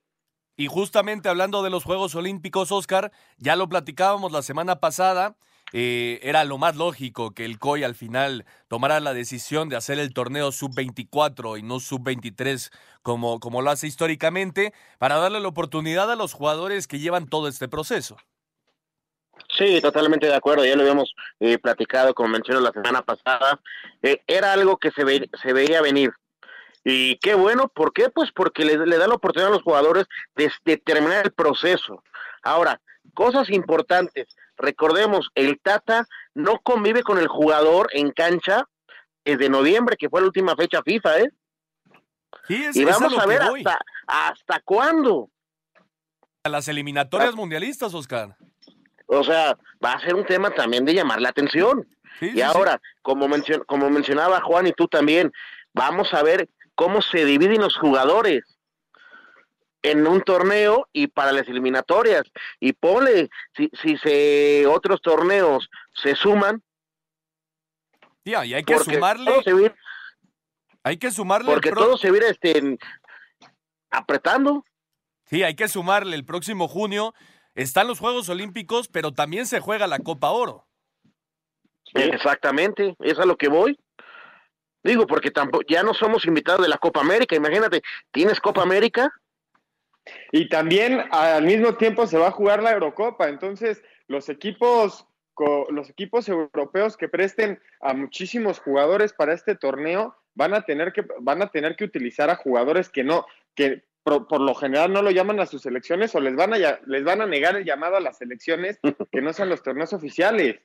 Y 0.57 0.67
justamente 0.67 1.29
hablando 1.29 1.63
de 1.63 1.69
los 1.69 1.83
Juegos 1.83 2.15
Olímpicos, 2.15 2.71
Oscar, 2.71 3.11
ya 3.37 3.55
lo 3.55 3.67
platicábamos 3.67 4.31
la 4.31 4.41
semana 4.41 4.79
pasada. 4.79 5.35
Eh, 5.73 6.19
era 6.21 6.45
lo 6.45 6.57
más 6.57 6.75
lógico 6.77 7.33
que 7.33 7.43
el 7.43 7.59
COI 7.59 7.83
al 7.83 7.95
final 7.95 8.45
tomara 8.67 8.99
la 8.99 9.13
decisión 9.13 9.67
de 9.67 9.75
hacer 9.75 9.99
el 9.99 10.13
torneo 10.13 10.51
sub-24 10.51 11.59
y 11.59 11.63
no 11.63 11.79
sub-23 11.79 12.71
como, 13.01 13.39
como 13.39 13.61
lo 13.61 13.71
hace 13.71 13.87
históricamente, 13.87 14.73
para 14.99 15.17
darle 15.17 15.39
la 15.39 15.47
oportunidad 15.47 16.09
a 16.11 16.15
los 16.15 16.33
jugadores 16.33 16.87
que 16.87 16.99
llevan 16.99 17.27
todo 17.27 17.47
este 17.47 17.67
proceso. 17.67 18.15
Sí, 19.57 19.79
totalmente 19.81 20.27
de 20.27 20.35
acuerdo, 20.35 20.65
ya 20.65 20.75
lo 20.75 20.81
habíamos 20.81 21.13
eh, 21.39 21.57
platicado, 21.57 22.13
como 22.13 22.29
mencioné 22.29 22.61
la 22.61 22.71
semana 22.71 23.01
pasada, 23.01 23.59
eh, 24.01 24.21
era 24.27 24.53
algo 24.53 24.77
que 24.77 24.91
se, 24.91 25.03
ve, 25.03 25.29
se 25.41 25.53
veía 25.53 25.81
venir, 25.81 26.11
y 26.88 27.17
qué 27.17 27.34
bueno, 27.34 27.67
¿por 27.67 27.93
qué? 27.93 28.12
Pues 28.12 28.32
porque 28.32 28.63
le, 28.63 28.78
da 28.78 29.08
la 29.08 29.15
oportunidad 29.15 29.50
a 29.52 29.56
los 29.56 29.63
jugadores 29.63 30.06
de, 30.36 30.78
terminar 30.78 31.26
el 31.26 31.32
proceso. 31.32 32.04
Ahora, 32.43 32.80
cosas 33.15 33.50
importantes. 33.50 34.28
Recordemos, 34.56 35.30
el 35.34 35.60
Tata 35.60 36.06
no 36.36 36.60
convive 36.60 37.02
con 37.02 37.17
el 37.17 37.28
jugador 37.28 37.89
en 37.91 38.12
cancha 38.12 38.69
desde 39.26 39.50
noviembre, 39.50 39.98
que 39.98 40.10
fue 40.10 40.21
la 40.21 40.28
última 40.28 40.56
fecha 40.56 40.84
FIFA, 40.84 41.21
¿eh? 41.21 41.30
y 42.48 42.86
vamos 42.86 43.17
a 43.17 43.26
ver 43.26 43.41
hasta, 43.41 43.80
hasta 44.06 44.60
cuándo. 44.60 45.32
A 46.43 46.50
las 46.50 46.67
eliminatorias 46.67 47.32
ah. 47.34 47.36
mundialistas, 47.36 47.95
Oscar. 47.95 48.38
O 49.08 49.24
sea, 49.24 49.58
va 49.84 49.93
a 49.93 50.00
ser 50.02 50.13
un 50.13 50.26
tema 50.26 50.52
también 50.52 50.86
de 50.86 50.93
llamar 50.93 51.19
la 51.19 51.30
atención. 51.30 51.88
y 52.21 52.41
ahora, 52.41 52.80
como, 53.02 53.28
como 53.65 53.89
mencionaba 53.89 54.39
Juan 54.41 54.67
y 54.67 54.71
tú 54.71 54.88
también, 54.88 55.32
vamos 55.74 56.13
a 56.13 56.21
ver 56.21 56.48
cómo 56.75 57.01
se 57.01 57.25
dividen 57.25 57.61
los 57.61 57.77
jugadores 57.77 58.43
en 59.81 60.07
un 60.07 60.21
torneo 60.21 60.88
y 60.93 61.07
para 61.07 61.31
las 61.31 61.47
eliminatorias. 61.47 62.23
Y 62.59 62.73
ponle, 62.73 63.29
si, 63.55 63.69
si 63.81 63.97
se 63.97 64.65
otros 64.67 65.01
torneos 65.01 65.69
se 65.93 66.15
suman. 66.15 66.63
Ya, 68.23 68.45
y 68.45 68.55
hay 68.55 68.63
que 68.63 68.77
sumarle. 68.79 69.31
hay 70.83 70.97
que 70.97 71.11
sumarle. 71.11 71.51
Porque 71.51 71.71
todo 71.71 71.97
se 71.97 72.11
viene 72.11 72.27
este, 72.27 72.77
apretando. 73.91 74.65
Sí, 75.25 75.43
hay 75.43 75.55
que 75.55 75.67
sumarle 75.67 76.15
el 76.15 76.25
próximo 76.25 76.67
junio. 76.67 77.13
Están 77.53 77.88
los 77.88 77.99
Juegos 77.99 78.27
Olímpicos, 78.29 78.88
pero 78.88 79.11
también 79.11 79.45
se 79.45 79.59
juega 79.59 79.88
la 79.88 79.99
Copa 79.99 80.31
Oro. 80.31 80.67
Exactamente, 81.93 82.95
es 82.99 83.17
a 83.19 83.25
lo 83.25 83.38
que 83.38 83.47
voy. 83.47 83.79
Digo, 84.86 85.08
porque 85.08 85.32
tampoco, 85.32 85.63
ya 85.67 85.82
no 85.82 85.95
somos 85.95 86.26
invitados 86.28 86.62
de 86.62 86.69
la 86.69 86.78
Copa 86.78 87.00
América, 87.00 87.36
imagínate, 87.36 87.82
¿tienes 88.12 88.39
Copa 88.39 88.62
América? 88.62 89.12
Y 90.32 90.48
también 90.48 91.02
al 91.10 91.43
mismo 91.43 91.74
tiempo 91.74 92.06
se 92.06 92.19
va 92.19 92.28
a 92.28 92.32
jugar 92.32 92.62
la 92.62 92.71
Eurocopa, 92.71 93.28
entonces 93.28 93.82
los 94.08 94.30
equipos 94.30 95.08
los 95.69 95.89
equipos 95.89 96.30
europeos 96.30 96.95
que 96.95 97.10
presten 97.10 97.60
a 97.82 97.93
muchísimos 97.93 98.60
jugadores 98.60 99.12
para 99.12 99.34
este 99.34 99.56
torneo 99.56 100.15
van 100.34 100.54
a 100.54 100.62
tener 100.62 100.93
que 100.93 101.04
van 101.19 101.41
a 101.41 101.50
tener 101.50 101.76
que 101.76 101.84
utilizar 101.84 102.30
a 102.30 102.38
jugadores 102.38 102.88
que 102.88 103.04
no 103.04 103.26
que 103.54 103.84
por, 104.04 104.28
por, 104.28 104.39
lo 104.39 104.56
general 104.56 104.93
no 104.93 105.02
lo 105.02 105.12
llaman 105.12 105.41
a 105.41 105.45
sus 105.45 105.63
selecciones 105.63 106.15
o 106.15 106.21
les 106.21 106.38
van 106.38 106.54
a 106.54 106.80
les 106.86 107.04
van 107.04 107.19
a 107.19 107.26
negar 107.26 107.58
el 107.58 107.65
llamado 107.65 107.98
a 107.98 108.00
las 108.00 108.19
selecciones 108.19 108.80
que 109.12 109.21
no 109.21 109.34
sean 109.34 109.50
los 109.50 109.62
torneos 109.62 109.91
oficiales. 109.91 110.62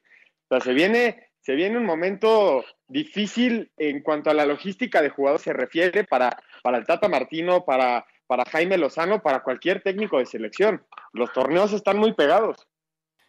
O 0.49 0.55
sea, 0.55 0.61
se 0.61 0.73
viene 0.73 1.30
se 1.41 1.55
viene 1.55 1.79
un 1.79 1.87
momento 1.87 2.65
difícil 2.89 3.73
en 3.77 4.03
cuanto 4.03 4.31
a 4.31 4.35
la 4.35 4.47
logística 4.47 5.01
de 5.01 5.11
jugadores 5.11 5.43
se 5.43 5.53
refiere 5.53 6.05
para, 6.05 6.37
para 6.63 6.79
el 6.79 6.87
Tata 6.87 7.09
Martino, 7.09 7.65
para, 7.65 8.07
para 8.27 8.45
Jaime 8.45 8.77
Lozano, 8.79 9.23
para 9.23 9.43
cualquier 9.43 9.83
técnico 9.83 10.19
de 10.19 10.27
selección. 10.27 10.85
Los 11.13 11.33
torneos 11.33 11.73
están 11.73 11.99
muy 11.99 12.13
pegados. 12.13 12.69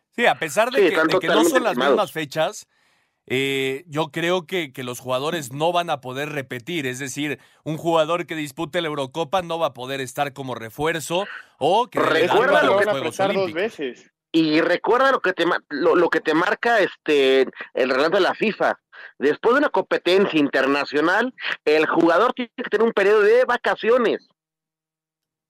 Sí, 0.10 0.26
a 0.26 0.36
pesar 0.36 0.72
de, 0.72 0.90
que, 1.22 1.28
no 1.28 1.46
son 1.46 1.64
las 1.64 1.78
mismas 1.78 2.12
fechas, 2.12 2.68
eh, 3.28 3.86
yo 3.88 4.12
creo 4.12 4.46
que, 4.46 4.74
que, 4.74 4.84
los 4.84 5.00
jugadores 5.00 5.54
no 5.54 5.72
van 5.72 5.90
a 5.90 6.02
poder 6.02 6.30
repetir. 6.30 6.86
Es 6.86 7.00
decir, 7.00 7.40
un 7.64 7.78
jugador 7.78 8.26
que 8.26 8.36
dispute 8.36 8.82
la 8.82 8.90
Eurocopa 8.90 9.42
no 9.42 9.58
va 9.58 9.68
a 9.68 9.74
poder 9.74 10.02
estar 10.02 10.34
como 10.34 10.54
refuerzo 10.54 11.26
o 11.60 11.88
que 11.88 12.00
recuerda 12.00 12.64
lo 12.64 12.78
que 12.80 13.34
dos 13.34 13.54
veces. 13.54 14.11
Y 14.32 14.62
recuerda 14.62 15.12
lo 15.12 15.20
que 15.20 15.34
te 15.34 15.46
lo, 15.70 16.10
que 16.10 16.22
te 16.22 16.34
marca 16.34 16.80
este 16.80 17.42
el 17.74 17.90
relato 17.90 18.18
de 18.18 18.22
la 18.22 18.34
FIFA. 18.34 18.80
Después 19.18 19.56
de 19.56 19.60
una 19.60 19.70
competencia 19.70 20.40
internacional, 20.40 21.34
el 21.66 21.86
jugador 21.88 22.34
tiene 22.34 22.52
que 22.56 22.70
tener 22.70 22.86
un 22.86 22.94
periodo 22.94 23.22
de 23.22 23.46
vacaciones. 23.46 24.28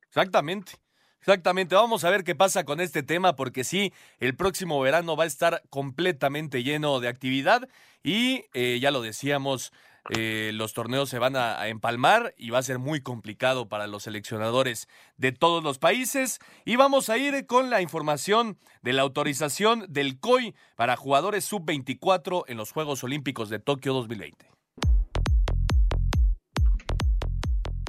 Exactamente. 0.07 0.73
Exactamente, 1.19 1.75
vamos 1.75 2.03
a 2.03 2.09
ver 2.09 2.23
qué 2.23 2.33
pasa 2.33 2.63
con 2.63 2.79
este 2.79 3.03
tema 3.03 3.35
porque 3.35 3.63
sí, 3.63 3.93
el 4.19 4.35
próximo 4.35 4.81
verano 4.81 5.15
va 5.15 5.25
a 5.25 5.27
estar 5.27 5.61
completamente 5.69 6.63
lleno 6.63 6.99
de 6.99 7.09
actividad 7.09 7.69
y 8.01 8.45
eh, 8.55 8.79
ya 8.81 8.89
lo 8.89 9.03
decíamos, 9.03 9.71
eh, 10.09 10.51
los 10.53 10.73
torneos 10.73 11.09
se 11.09 11.19
van 11.19 11.35
a, 11.35 11.67
empalmar 11.67 12.33
y 12.37 12.49
va 12.49 12.59
a 12.59 12.63
ser 12.63 12.79
muy 12.79 13.01
complicado 13.01 13.69
para 13.69 13.87
los 13.87 14.03
seleccionadores 14.03 14.87
de 15.17 15.31
todos 15.31 15.63
los 15.63 15.77
países. 15.77 16.39
Y 16.65 16.75
vamos 16.75 17.09
a 17.09 17.17
ir 17.17 17.45
con 17.45 17.69
la 17.69 17.81
información 17.81 18.57
de 18.81 18.93
la 18.93 19.03
autorización 19.03 19.85
del 19.89 20.19
COI 20.19 20.55
para 20.75 20.97
jugadores 20.97 21.45
sub-24 21.45 22.43
en 22.47 22.57
los 22.57 22.71
Juegos 22.71 23.03
Olímpicos 23.03 23.49
de 23.49 23.59
Tokio 23.59 23.93
2020. 23.93 24.50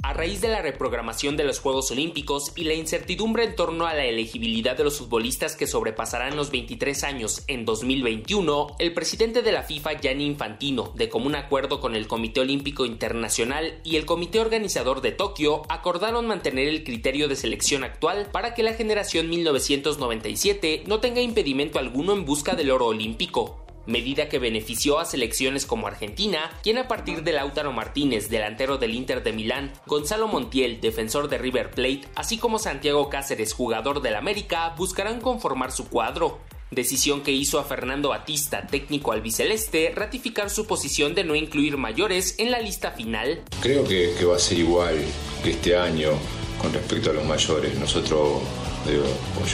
A 0.03 0.11
raíz 0.11 0.41
de 0.41 0.49
la 0.49 0.61
reprogramación 0.61 1.37
de 1.37 1.45
los 1.45 1.59
Juegos 1.59 1.89
Olímpicos 1.91 2.51
y 2.57 2.65
la 2.65 2.73
incertidumbre 2.73 3.45
en 3.45 3.55
torno 3.55 3.87
a 3.87 3.93
la 3.93 4.03
elegibilidad 4.03 4.75
de 4.75 4.83
los 4.83 4.97
futbolistas 4.97 5.55
que 5.55 5.65
sobrepasarán 5.65 6.35
los 6.35 6.51
23 6.51 7.05
años 7.05 7.45
en 7.47 7.63
2021, 7.63 8.75
el 8.79 8.93
presidente 8.93 9.41
de 9.41 9.53
la 9.53 9.63
FIFA, 9.63 10.01
Gianni 10.01 10.25
Infantino, 10.25 10.91
de 10.97 11.07
común 11.07 11.35
acuerdo 11.35 11.79
con 11.79 11.95
el 11.95 12.07
Comité 12.07 12.41
Olímpico 12.41 12.85
Internacional 12.85 13.79
y 13.85 13.95
el 13.95 14.05
Comité 14.05 14.41
Organizador 14.41 14.99
de 14.99 15.13
Tokio, 15.13 15.61
acordaron 15.69 16.27
mantener 16.27 16.67
el 16.67 16.83
criterio 16.83 17.29
de 17.29 17.37
selección 17.37 17.85
actual 17.85 18.27
para 18.29 18.53
que 18.55 18.63
la 18.63 18.73
generación 18.73 19.29
1997 19.29 20.83
no 20.85 20.99
tenga 20.99 21.21
impedimento 21.21 21.79
alguno 21.79 22.11
en 22.11 22.25
busca 22.25 22.55
del 22.55 22.71
oro 22.71 22.87
olímpico 22.87 23.62
medida 23.85 24.29
que 24.29 24.39
benefició 24.39 24.99
a 24.99 25.05
selecciones 25.05 25.65
como 25.65 25.87
Argentina, 25.87 26.51
quien 26.63 26.77
a 26.77 26.87
partir 26.87 27.23
de 27.23 27.33
Lautaro 27.33 27.73
Martínez, 27.73 28.29
delantero 28.29 28.77
del 28.77 28.95
Inter 28.95 29.23
de 29.23 29.33
Milán, 29.33 29.73
Gonzalo 29.85 30.27
Montiel, 30.27 30.79
defensor 30.81 31.29
de 31.29 31.37
River 31.37 31.71
Plate, 31.71 32.07
así 32.15 32.37
como 32.37 32.59
Santiago 32.59 33.09
Cáceres, 33.09 33.53
jugador 33.53 34.01
del 34.01 34.15
América, 34.15 34.73
buscarán 34.77 35.19
conformar 35.19 35.71
su 35.71 35.89
cuadro. 35.89 36.39
Decisión 36.71 37.21
que 37.21 37.31
hizo 37.31 37.59
a 37.59 37.63
Fernando 37.63 38.09
Batista, 38.09 38.65
técnico 38.65 39.11
albiceleste, 39.11 39.93
ratificar 39.95 40.49
su 40.49 40.65
posición 40.65 41.13
de 41.13 41.23
no 41.23 41.35
incluir 41.35 41.77
mayores 41.77 42.35
en 42.39 42.49
la 42.49 42.59
lista 42.59 42.91
final. 42.91 43.43
Creo 43.61 43.83
que, 43.83 44.25
va 44.25 44.37
a 44.37 44.39
ser 44.39 44.57
igual 44.57 44.95
que 45.43 45.51
este 45.51 45.77
año 45.77 46.11
con 46.59 46.73
respecto 46.73 47.11
a 47.11 47.13
los 47.13 47.25
mayores. 47.25 47.77
Nosotros, 47.77 48.41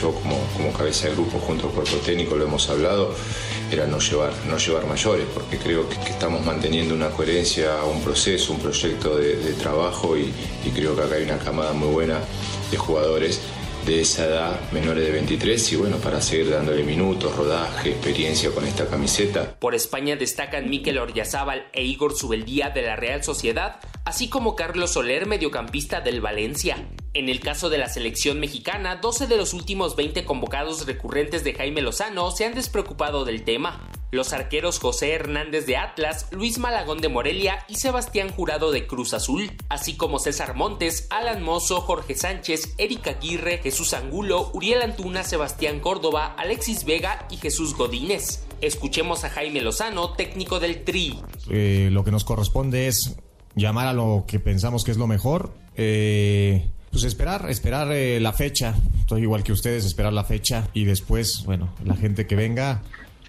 yo 0.02 0.13
como, 0.13 0.38
como 0.56 0.72
cabeza 0.72 1.10
de 1.10 1.15
grupo 1.15 1.39
junto 1.39 1.68
al 1.68 1.74
cuerpo 1.74 1.98
técnico 1.98 2.38
lo 2.38 2.46
hemos 2.46 2.70
hablado 2.70 3.13
era 3.71 3.88
no 3.88 3.99
llevar, 3.99 4.34
no 4.47 4.58
llevar 4.58 4.86
mayores, 4.86 5.25
porque 5.34 5.58
creo 5.58 5.88
que, 5.88 5.95
estamos 6.10 6.45
manteniendo 6.45 6.93
una 6.93 7.10
coherencia, 7.10 7.84
un 7.84 8.01
proceso, 8.01 8.53
un 8.53 8.60
proyecto 8.60 9.17
de, 9.17 9.53
trabajo 9.53 10.17
y, 10.17 10.34
y, 10.65 10.69
creo 10.71 10.95
que 10.95 11.01
acá 11.01 11.15
hay 11.15 11.23
una 11.23 11.38
camada 11.38 11.73
muy 11.73 11.89
buena 11.89 12.19
de 12.71 12.77
jugadores 12.77 13.41
de 13.86 14.01
esa 14.01 14.25
edad, 14.25 14.71
menores 14.71 15.03
de 15.05 15.12
23, 15.12 15.73
y 15.73 15.75
bueno, 15.75 15.97
para 15.97 16.21
seguir 16.21 16.51
dándole 16.51 16.84
minutos, 16.84 17.36
rodaje, 17.36 17.91
experiencia 17.91 18.51
con 18.51 18.65
esta 18.65 18.88
camiseta. 18.88 19.55
Por 19.60 19.73
España 19.73 20.15
destacan 20.15 20.69
Miquel 20.69 20.97
Oryazábal 20.97 21.67
e 21.73 21.84
Igor 21.84 22.15
Subeldía 22.15 22.69
de 22.69 22.84
la 22.84 22.95
Real 22.95 23.23
Sociedad, 23.23 23.79
así 24.05 24.29
como 24.29 24.55
Carlos 24.55 24.91
Soler, 24.91 25.25
mediocampista 25.25 26.01
del 26.01 26.21
Valencia. 26.21 26.77
En 27.19 27.27
el 27.27 27.41
caso 27.41 27.69
de 27.69 27.77
la 27.77 27.89
selección 27.89 28.39
mexicana, 28.39 28.95
12 28.95 29.27
de 29.27 29.36
los 29.36 29.53
últimos 29.53 29.97
20 29.97 30.23
convocados 30.23 30.86
recurrentes 30.86 31.43
de 31.43 31.53
Jaime 31.53 31.82
Lozano 31.82 32.32
se 32.32 32.45
han 32.45 32.55
despreocupado 32.55 33.25
del 33.25 33.43
tema. 33.43 33.91
Los 34.10 34.32
arqueros 34.32 34.79
José 34.79 35.12
Hernández 35.12 35.65
de 35.65 35.75
Atlas, 35.75 36.27
Luis 36.32 36.60
Malagón 36.60 37.01
de 37.01 37.10
Morelia 37.10 37.65
y 37.67 37.75
Sebastián 37.75 38.29
Jurado 38.29 38.71
de 38.71 38.88
Cruz 38.88 39.13
Azul, 39.13 39.51
así 39.67 39.97
como 39.97 40.17
César 40.17 40.55
Montes, 40.55 41.07
Alan 41.09 41.43
Mozo, 41.43 41.82
Jorge 41.82 42.15
Sánchez, 42.15 42.76
Erika 42.78 43.09
Aguirre, 43.09 43.57
Jesús 43.57 43.93
Angulo, 43.93 44.49
Uriel 44.53 44.82
Antuna, 44.82 45.26
Sebastián 45.26 45.82
Córdoba, 45.82 46.36
Alexis 46.38 46.86
Vega 46.86 47.28
y 47.30 47.36
Jesús 47.36 47.76
Godínez. 47.76 48.45
Escuchemos 48.61 49.26
a 49.26 49.30
Jaime 49.30 49.59
Lozano, 49.59 50.13
técnico 50.13 50.61
del 50.61 50.86
TRI. 50.86 51.20
Eh, 51.49 51.89
lo 51.91 52.05
que 52.05 52.11
nos 52.11 52.24
corresponde 52.24 52.88
es 52.88 53.17
llamar 53.55 53.88
a 53.88 53.93
lo 53.93 54.24
que 54.26 54.39
pensamos 54.39 54.86
que 54.86 54.91
es 54.91 54.97
lo 54.97 55.07
mejor. 55.07 55.51
Eh, 55.76 56.70
pues 56.92 57.04
esperar, 57.04 57.50
esperar 57.50 57.92
eh, 57.92 58.20
la 58.20 58.34
fecha. 58.34 58.76
Estoy 59.00 59.22
igual 59.22 59.44
que 59.44 59.52
ustedes, 59.52 59.86
esperar 59.86 60.14
la 60.14 60.24
fecha 60.24 60.68
y 60.74 60.86
después, 60.86 61.44
bueno, 61.46 61.74
la 61.84 61.96
gente 61.96 62.28
que 62.28 62.36
venga, 62.36 62.82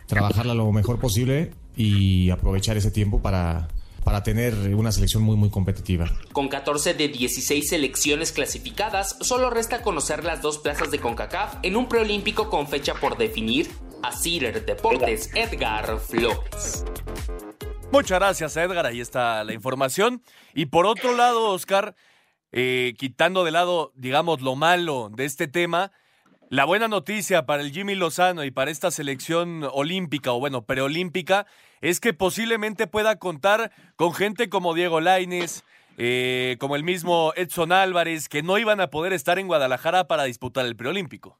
trabajarla 0.06 0.54
lo 0.54 0.70
mejor 0.72 0.98
posible 0.98 1.52
y 1.76 2.30
aprovechar 2.30 2.76
ese 2.76 2.90
tiempo 2.90 3.20
para, 3.20 3.68
para 4.04 4.22
tener 4.22 4.54
una 4.74 4.92
selección 4.92 5.22
muy 5.22 5.36
muy 5.36 5.50
competitiva. 5.50 6.10
Con 6.32 6.48
14 6.48 6.94
de 6.94 7.08
16 7.08 7.68
selecciones 7.68 8.32
clasificadas, 8.32 9.16
solo 9.20 9.50
resta 9.50 9.82
conocer 9.82 10.24
las 10.24 10.42
dos 10.42 10.58
plazas 10.58 10.90
de 10.90 10.98
CONCACAF 10.98 11.56
en 11.62 11.76
un 11.76 11.88
preolímpico 11.88 12.50
con 12.50 12.68
fecha 12.68 12.94
por 12.94 13.16
definir. 13.16 13.68
A 14.02 14.16
Cider 14.16 14.64
Deportes, 14.64 15.28
Edgar 15.34 15.98
Flores. 16.00 16.84
Muchas 17.92 18.18
gracias, 18.18 18.56
Edgar. 18.56 18.86
Ahí 18.86 19.00
está 19.00 19.44
la 19.44 19.52
información. 19.52 20.22
Y 20.54 20.66
por 20.66 20.86
otro 20.86 21.14
lado, 21.14 21.50
Oscar, 21.50 21.94
eh, 22.52 22.94
quitando 22.98 23.44
de 23.44 23.50
lado, 23.50 23.92
digamos, 23.94 24.40
lo 24.40 24.56
malo 24.56 25.10
de 25.14 25.24
este 25.24 25.48
tema, 25.48 25.92
la 26.48 26.64
buena 26.64 26.88
noticia 26.88 27.46
para 27.46 27.62
el 27.62 27.70
Jimmy 27.70 27.94
Lozano 27.94 28.42
y 28.44 28.50
para 28.50 28.70
esta 28.70 28.90
selección 28.90 29.64
olímpica, 29.72 30.32
o 30.32 30.40
bueno, 30.40 30.62
preolímpica, 30.66 31.46
es 31.80 32.00
que 32.00 32.12
posiblemente 32.12 32.86
pueda 32.86 33.20
contar 33.20 33.70
con 33.96 34.14
gente 34.14 34.48
como 34.48 34.74
Diego 34.74 35.00
Laines, 35.00 35.64
eh, 35.96 36.56
como 36.58 36.76
el 36.76 36.82
mismo 36.82 37.32
Edson 37.36 37.72
Álvarez, 37.72 38.28
que 38.28 38.42
no 38.42 38.58
iban 38.58 38.80
a 38.80 38.90
poder 38.90 39.12
estar 39.12 39.38
en 39.38 39.46
Guadalajara 39.46 40.08
para 40.08 40.24
disputar 40.24 40.66
el 40.66 40.74
preolímpico. 40.74 41.38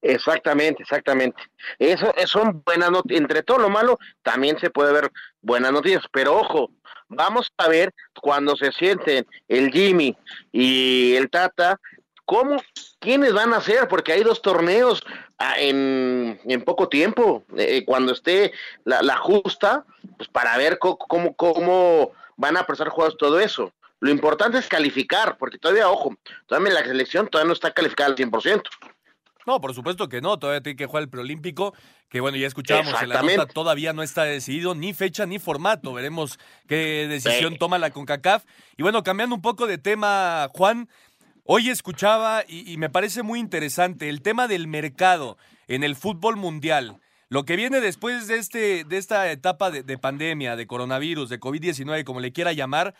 Exactamente, 0.00 0.82
exactamente. 0.82 1.42
Eso, 1.78 2.12
son 2.26 2.62
buenas 2.64 2.90
noticias. 2.90 3.20
Entre 3.20 3.42
todo 3.42 3.58
lo 3.58 3.68
malo, 3.68 3.98
también 4.22 4.58
se 4.58 4.70
puede 4.70 4.92
ver 4.92 5.10
buenas 5.42 5.72
noticias. 5.72 6.04
Pero 6.12 6.36
ojo, 6.36 6.70
vamos 7.08 7.50
a 7.56 7.68
ver 7.68 7.92
cuando 8.20 8.56
se 8.56 8.72
sienten 8.72 9.26
el 9.48 9.70
Jimmy 9.72 10.16
y 10.52 11.14
el 11.14 11.30
Tata, 11.30 11.80
cómo, 12.24 12.62
quiénes 12.98 13.32
van 13.32 13.54
a 13.54 13.60
ser, 13.60 13.88
porque 13.88 14.12
hay 14.12 14.22
dos 14.22 14.42
torneos 14.42 15.02
ah, 15.38 15.54
en, 15.58 16.38
en 16.44 16.62
poco 16.62 16.88
tiempo. 16.88 17.44
Eh, 17.56 17.84
cuando 17.86 18.12
esté 18.12 18.52
la, 18.84 19.02
la, 19.02 19.16
justa, 19.16 19.84
pues 20.16 20.28
para 20.28 20.56
ver 20.58 20.78
cómo, 20.78 21.34
cómo, 21.34 22.12
van 22.36 22.56
a 22.56 22.66
prestar 22.66 22.88
juegos 22.90 23.16
todo 23.16 23.40
eso. 23.40 23.72
Lo 24.00 24.10
importante 24.10 24.58
es 24.58 24.68
calificar, 24.68 25.38
porque 25.38 25.58
todavía, 25.58 25.88
ojo, 25.88 26.16
todavía 26.46 26.74
la 26.74 26.84
selección 26.84 27.26
todavía 27.28 27.48
no 27.48 27.54
está 27.54 27.72
calificada 27.72 28.10
al 28.10 28.16
100%. 28.16 28.62
No, 29.46 29.62
por 29.62 29.74
supuesto 29.74 30.10
que 30.10 30.20
no, 30.20 30.38
todavía 30.38 30.60
tiene 30.60 30.76
que 30.76 30.84
jugar 30.84 31.04
el 31.04 31.08
preolímpico, 31.08 31.72
que 32.08 32.20
bueno, 32.20 32.36
ya 32.38 32.46
escuchábamos 32.46 33.02
en 33.02 33.10
la 33.10 33.22
nota, 33.22 33.46
todavía 33.46 33.92
no 33.92 34.02
está 34.02 34.24
decidido 34.24 34.74
ni 34.74 34.94
fecha 34.94 35.26
ni 35.26 35.38
formato, 35.38 35.92
veremos 35.92 36.38
qué 36.66 37.06
decisión 37.08 37.58
toma 37.58 37.78
la 37.78 37.90
CONCACAF. 37.90 38.44
Y 38.76 38.82
bueno, 38.82 39.02
cambiando 39.02 39.34
un 39.34 39.42
poco 39.42 39.66
de 39.66 39.78
tema, 39.78 40.48
Juan, 40.54 40.88
hoy 41.44 41.68
escuchaba 41.68 42.44
y, 42.48 42.76
me 42.78 42.88
parece 42.88 43.22
muy 43.22 43.40
interesante 43.40 44.08
el 44.08 44.22
tema 44.22 44.48
del 44.48 44.68
mercado 44.68 45.36
en 45.66 45.84
el 45.84 45.96
fútbol 45.96 46.36
mundial. 46.36 46.96
Lo 47.28 47.44
que 47.44 47.56
viene 47.56 47.80
después 47.80 48.26
de, 48.26 48.36
este, 48.36 48.84
de 48.84 48.96
esta 48.96 49.30
etapa 49.30 49.70
de, 49.70 49.82
de 49.82 49.98
pandemia, 49.98 50.56
de 50.56 50.66
coronavirus, 50.66 51.28
de 51.28 51.38
COVID-19, 51.38 52.04
como 52.04 52.20
le 52.20 52.32
quiera 52.32 52.54
llamar, 52.54 52.94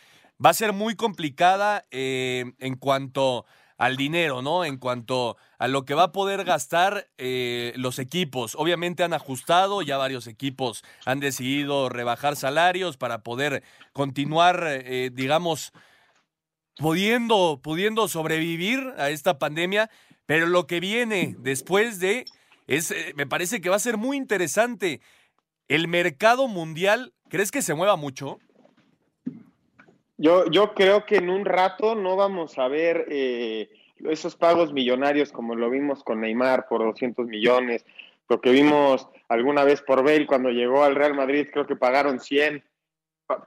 va 0.45 0.51
a 0.51 0.55
ser 0.55 0.73
muy 0.73 0.95
complicada 0.95 1.85
eh, 1.91 2.53
en 2.59 2.77
cuanto 2.77 3.45
al 3.79 3.97
dinero, 3.97 4.43
¿no? 4.43 4.65
En 4.65 4.77
cuanto 4.77 5.37
a 5.59 5.69
lo 5.69 5.85
que 5.85 5.95
va 5.95 6.05
a 6.05 6.13
poder 6.13 6.45
gastar 6.45 7.09
eh, 7.17 7.73
los 7.77 7.99
equipos. 8.01 8.57
Obviamente 8.57 9.05
han 9.05 9.15
ajustado, 9.15 9.83
ya 9.83 9.97
varios 9.97 10.27
equipos 10.27 10.85
han 11.07 11.21
decidido 11.21 11.89
rebajar 11.89 12.37
salarios 12.37 12.97
para 12.97 13.23
poder 13.23 13.63
continuar, 13.93 14.65
eh, 14.67 15.11
digamos, 15.13 15.73
pudiendo, 16.77 17.61
pudiendo 17.63 18.09
sobrevivir 18.09 18.95
a 18.99 19.11
esta 19.11 19.39
pandemia, 19.39 19.91
pero 20.27 20.47
lo 20.47 20.67
que 20.67 20.81
viene 20.81 21.37
después 21.39 22.01
de, 22.01 22.25
es, 22.67 22.91
eh, 22.91 23.13
me 23.17 23.27
parece 23.27 23.61
que 23.61 23.71
va 23.71 23.77
a 23.77 23.81
ser 23.81 23.97
muy 23.97 24.17
interesante. 24.17 25.01
El 25.69 25.87
mercado 25.87 26.49
mundial, 26.49 27.15
¿crees 27.29 27.53
que 27.53 27.63
se 27.63 27.75
mueva 27.75 27.97
mucho? 27.97 28.41
Yo, 30.19 30.47
yo 30.51 30.75
creo 30.75 31.07
que 31.07 31.17
en 31.17 31.31
un 31.31 31.45
rato 31.45 31.95
no 31.95 32.17
vamos 32.17 32.59
a 32.59 32.67
ver 32.67 33.07
eh, 33.09 33.71
esos 34.01 34.35
pagos 34.35 34.73
millonarios 34.73 35.31
como 35.31 35.55
lo 35.55 35.71
vimos 35.71 36.03
con 36.03 36.21
Neymar 36.21 36.67
por 36.69 36.83
200 36.83 37.27
millones, 37.27 37.87
lo 38.29 38.41
que 38.41 38.51
vimos 38.51 39.09
alguna 39.29 39.63
vez 39.63 39.81
por 39.81 40.03
Bale 40.03 40.27
cuando 40.27 40.51
llegó 40.51 40.83
al 40.83 40.97
Real 40.97 41.15
Madrid, 41.15 41.47
creo 41.53 41.67
que 41.67 41.77
pagaron 41.77 42.19
100. 42.19 42.65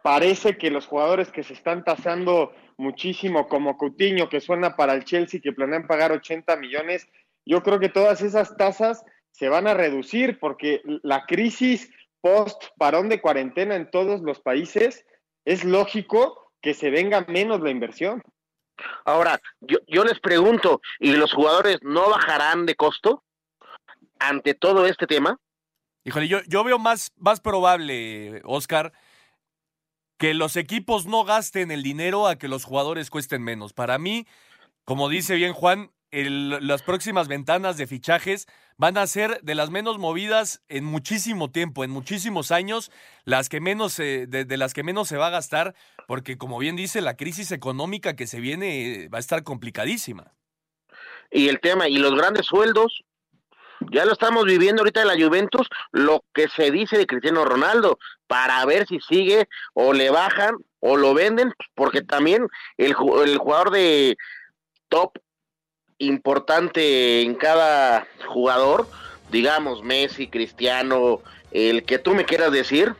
parece 0.01 0.57
que 0.57 0.71
los 0.71 0.87
jugadores 0.87 1.29
que 1.29 1.43
se 1.43 1.53
están 1.53 1.83
tasando 1.83 2.53
muchísimo, 2.77 3.49
como 3.49 3.77
Coutinho, 3.77 4.29
que 4.29 4.39
suena 4.39 4.75
para 4.77 4.93
el 4.93 5.03
Chelsea, 5.03 5.41
que 5.41 5.51
planean 5.51 5.87
pagar 5.87 6.11
80 6.11 6.55
millones, 6.55 7.07
yo 7.45 7.63
creo 7.63 7.79
que 7.79 7.89
todas 7.89 8.21
esas 8.21 8.55
tasas 8.55 9.03
se 9.31 9.49
van 9.49 9.67
a 9.67 9.73
reducir 9.73 10.39
porque 10.39 10.81
la 11.03 11.25
crisis 11.25 11.91
post 12.21 12.63
parón 12.77 13.09
de 13.09 13.19
cuarentena 13.19 13.75
en 13.75 13.89
todos 13.89 14.21
los 14.21 14.39
países 14.39 15.05
es 15.45 15.63
lógico 15.63 16.50
que 16.61 16.73
se 16.73 16.89
venga 16.89 17.25
menos 17.27 17.61
la 17.61 17.71
inversión. 17.71 18.21
Ahora, 19.05 19.39
yo, 19.59 19.79
yo 19.87 20.03
les 20.03 20.19
pregunto, 20.19 20.81
¿y 20.99 21.13
los 21.13 21.33
jugadores 21.33 21.79
no 21.81 22.09
bajarán 22.09 22.65
de 22.65 22.75
costo 22.75 23.23
ante 24.19 24.53
todo 24.53 24.85
este 24.85 25.07
tema? 25.07 25.39
Híjole, 26.03 26.27
yo, 26.27 26.39
yo 26.47 26.63
veo 26.63 26.79
más, 26.79 27.11
más 27.17 27.41
probable, 27.41 28.41
Oscar, 28.43 28.91
que 30.17 30.33
los 30.33 30.55
equipos 30.55 31.05
no 31.05 31.23
gasten 31.23 31.71
el 31.71 31.83
dinero 31.83 32.27
a 32.27 32.37
que 32.37 32.47
los 32.47 32.63
jugadores 32.63 33.09
cuesten 33.09 33.43
menos. 33.43 33.73
Para 33.73 33.97
mí, 33.97 34.25
como 34.85 35.09
dice 35.09 35.35
bien 35.35 35.53
Juan, 35.53 35.91
las 36.11 36.83
próximas 36.83 37.27
ventanas 37.27 37.77
de 37.77 37.87
fichajes 37.87 38.47
van 38.77 38.97
a 38.97 39.07
ser 39.07 39.39
de 39.41 39.55
las 39.55 39.69
menos 39.69 39.97
movidas 39.97 40.61
en 40.67 40.83
muchísimo 40.83 41.51
tiempo, 41.51 41.83
en 41.83 41.91
muchísimos 41.91 42.51
años, 42.51 42.91
las 43.23 43.47
que 43.47 43.61
menos 43.61 43.95
de, 43.95 44.45
las 44.57 44.73
que 44.73 44.83
menos 44.83 45.07
se 45.07 45.17
va 45.17 45.27
a 45.27 45.31
gastar, 45.31 45.73
porque 46.07 46.37
como 46.37 46.59
bien 46.59 46.75
dice, 46.75 47.01
la 47.01 47.15
crisis 47.15 47.51
económica 47.51 48.15
que 48.15 48.27
se 48.27 48.39
viene 48.39 49.03
eh, 49.03 49.09
va 49.09 49.17
a 49.17 49.21
estar 49.21 49.43
complicadísima. 49.43 50.33
Y 51.31 51.47
el 51.47 51.61
tema, 51.61 51.87
y 51.87 51.97
los 51.97 52.13
grandes 52.13 52.45
sueldos, 52.45 53.03
ya 53.91 54.03
lo 54.05 54.11
estamos 54.11 54.45
viviendo 54.45 54.81
ahorita 54.81 55.01
en 55.01 55.07
la 55.07 55.25
Juventus, 55.25 55.67
lo 55.91 56.25
que 56.33 56.49
se 56.49 56.71
dice 56.71 56.97
de 56.97 57.07
Cristiano 57.07 57.45
Ronaldo, 57.45 57.99
para 58.27 58.63
ver 58.65 58.85
si 58.85 58.99
sigue 58.99 59.47
o 59.73 59.93
le 59.93 60.09
bajan 60.09 60.55
o 60.81 60.97
lo 60.97 61.13
venden, 61.13 61.53
porque 61.73 62.01
también 62.01 62.47
el, 62.77 62.95
el 63.25 63.37
jugador 63.37 63.71
de 63.71 64.17
top 64.89 65.13
importante 66.01 67.21
en 67.21 67.35
cada 67.35 68.07
jugador, 68.27 68.87
digamos 69.31 69.83
Messi, 69.83 70.27
Cristiano, 70.27 71.21
el 71.51 71.83
que 71.83 71.99
tú 71.99 72.13
me 72.13 72.25
quieras 72.25 72.51
decir, 72.51 72.95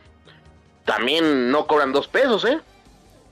también 0.84 1.50
no 1.50 1.66
cobran 1.66 1.92
dos 1.92 2.08
pesos, 2.08 2.44
¿eh? 2.44 2.60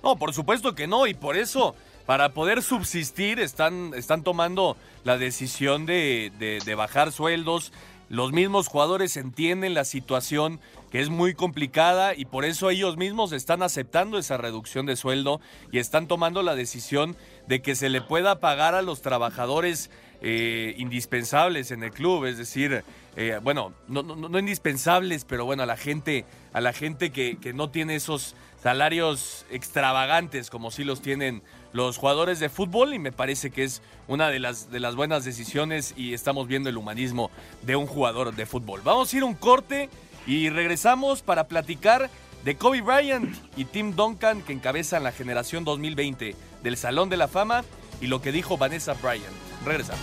No, 0.02 0.16
por 0.16 0.32
supuesto 0.34 0.74
que 0.74 0.86
no, 0.86 1.06
y 1.06 1.14
por 1.14 1.36
eso, 1.36 1.74
para 2.06 2.30
poder 2.30 2.62
subsistir, 2.62 3.38
están, 3.38 3.92
están 3.94 4.24
tomando 4.24 4.76
la 5.04 5.18
decisión 5.18 5.86
de, 5.86 6.32
de 6.38 6.74
bajar 6.74 7.12
sueldos. 7.12 7.72
Los 8.08 8.32
mismos 8.32 8.66
jugadores 8.66 9.16
entienden 9.16 9.74
la 9.74 9.84
situación 9.84 10.58
que 10.90 11.00
es 11.00 11.10
muy 11.10 11.34
complicada 11.34 12.14
y 12.16 12.24
por 12.24 12.44
eso 12.44 12.68
ellos 12.68 12.96
mismos 12.96 13.30
están 13.30 13.62
aceptando 13.62 14.18
esa 14.18 14.36
reducción 14.36 14.86
de 14.86 14.96
sueldo 14.96 15.40
y 15.70 15.78
están 15.78 16.08
tomando 16.08 16.42
la 16.42 16.56
decisión 16.56 17.16
de 17.46 17.62
que 17.62 17.74
se 17.74 17.88
le 17.88 18.00
pueda 18.00 18.40
pagar 18.40 18.74
a 18.74 18.82
los 18.82 19.02
trabajadores 19.02 19.90
eh, 20.22 20.74
indispensables 20.78 21.70
en 21.70 21.82
el 21.82 21.92
club, 21.92 22.26
es 22.26 22.38
decir, 22.38 22.84
eh, 23.16 23.40
bueno, 23.42 23.72
no, 23.88 24.02
no, 24.02 24.38
indispensables, 24.38 25.24
pero 25.24 25.44
bueno, 25.44 25.62
a 25.62 25.66
la 25.66 25.76
gente, 25.76 26.26
a 26.52 26.60
la 26.60 26.72
gente 26.72 27.10
que, 27.10 27.38
que 27.38 27.52
no 27.52 27.70
tiene 27.70 27.96
esos 27.96 28.34
salarios 28.62 29.46
extravagantes 29.50 30.50
como 30.50 30.70
sí 30.70 30.84
los 30.84 31.00
tienen 31.00 31.42
los 31.72 31.96
jugadores 31.96 32.40
de 32.40 32.48
fútbol 32.48 32.94
y 32.94 32.98
me 32.98 33.12
parece 33.12 33.50
que 33.50 33.64
es 33.64 33.82
una 34.08 34.28
de 34.28 34.38
las, 34.38 34.70
de 34.70 34.80
las 34.80 34.96
buenas 34.96 35.24
decisiones 35.24 35.94
y 35.96 36.14
estamos 36.14 36.46
viendo 36.46 36.68
el 36.68 36.76
humanismo 36.76 37.30
de 37.62 37.76
un 37.76 37.86
jugador 37.86 38.34
de 38.34 38.46
fútbol. 38.46 38.80
Vamos 38.84 39.12
a 39.12 39.16
ir 39.16 39.24
un 39.24 39.34
corte 39.34 39.88
y 40.26 40.50
regresamos 40.50 41.22
para 41.22 41.44
platicar 41.44 42.10
de 42.44 42.56
Kobe 42.56 42.80
Bryant 42.80 43.36
y 43.56 43.64
Tim 43.64 43.94
Duncan 43.94 44.42
que 44.42 44.52
encabezan 44.52 45.04
la 45.04 45.12
generación 45.12 45.64
2020 45.64 46.34
del 46.62 46.76
Salón 46.76 47.08
de 47.08 47.16
la 47.16 47.28
Fama 47.28 47.64
y 48.00 48.06
lo 48.06 48.22
que 48.22 48.32
dijo 48.32 48.56
Vanessa 48.56 48.94
Bryant. 48.94 49.24
Regresamos. 49.64 50.02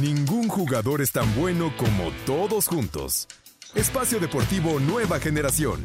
Ningún 0.00 0.48
jugador 0.48 1.00
es 1.00 1.12
tan 1.12 1.34
bueno 1.34 1.74
como 1.76 2.10
todos 2.24 2.68
juntos. 2.68 3.26
Espacio 3.74 4.18
Deportivo 4.18 4.80
Nueva 4.80 5.20
Generación. 5.20 5.82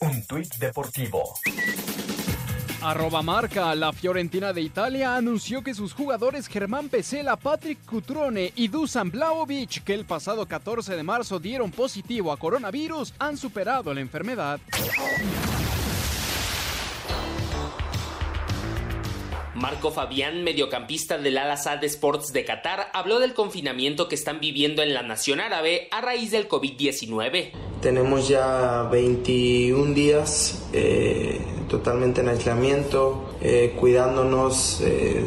Un 0.00 0.26
tuit 0.26 0.54
deportivo 0.56 1.34
Arroba 2.86 3.20
marca, 3.20 3.74
la 3.74 3.92
Fiorentina 3.92 4.52
de 4.52 4.60
Italia 4.60 5.16
anunció 5.16 5.60
que 5.60 5.74
sus 5.74 5.92
jugadores 5.92 6.46
Germán 6.46 6.88
Pesela, 6.88 7.34
Patrick 7.34 7.84
Cutrone 7.84 8.52
y 8.54 8.68
Dusan 8.68 9.10
Blaovic, 9.10 9.82
que 9.82 9.92
el 9.92 10.04
pasado 10.04 10.46
14 10.46 10.94
de 10.94 11.02
marzo 11.02 11.40
dieron 11.40 11.72
positivo 11.72 12.30
a 12.30 12.36
coronavirus, 12.36 13.12
han 13.18 13.36
superado 13.36 13.92
la 13.92 14.02
enfermedad. 14.02 14.60
Marco 19.56 19.90
Fabián, 19.90 20.44
mediocampista 20.44 21.16
del 21.16 21.38
Al 21.38 21.56
Sadd 21.56 21.82
Sports 21.84 22.32
de 22.34 22.44
Qatar, 22.44 22.88
habló 22.92 23.18
del 23.18 23.32
confinamiento 23.32 24.06
que 24.06 24.14
están 24.14 24.38
viviendo 24.38 24.82
en 24.82 24.92
la 24.92 25.02
nación 25.02 25.40
árabe 25.40 25.88
a 25.90 26.02
raíz 26.02 26.30
del 26.30 26.46
COVID-19. 26.46 27.52
Tenemos 27.80 28.28
ya 28.28 28.82
21 28.92 29.94
días 29.94 30.66
eh, 30.74 31.40
totalmente 31.70 32.20
en 32.20 32.28
aislamiento, 32.28 33.30
eh, 33.40 33.74
cuidándonos, 33.80 34.82
eh, 34.82 35.24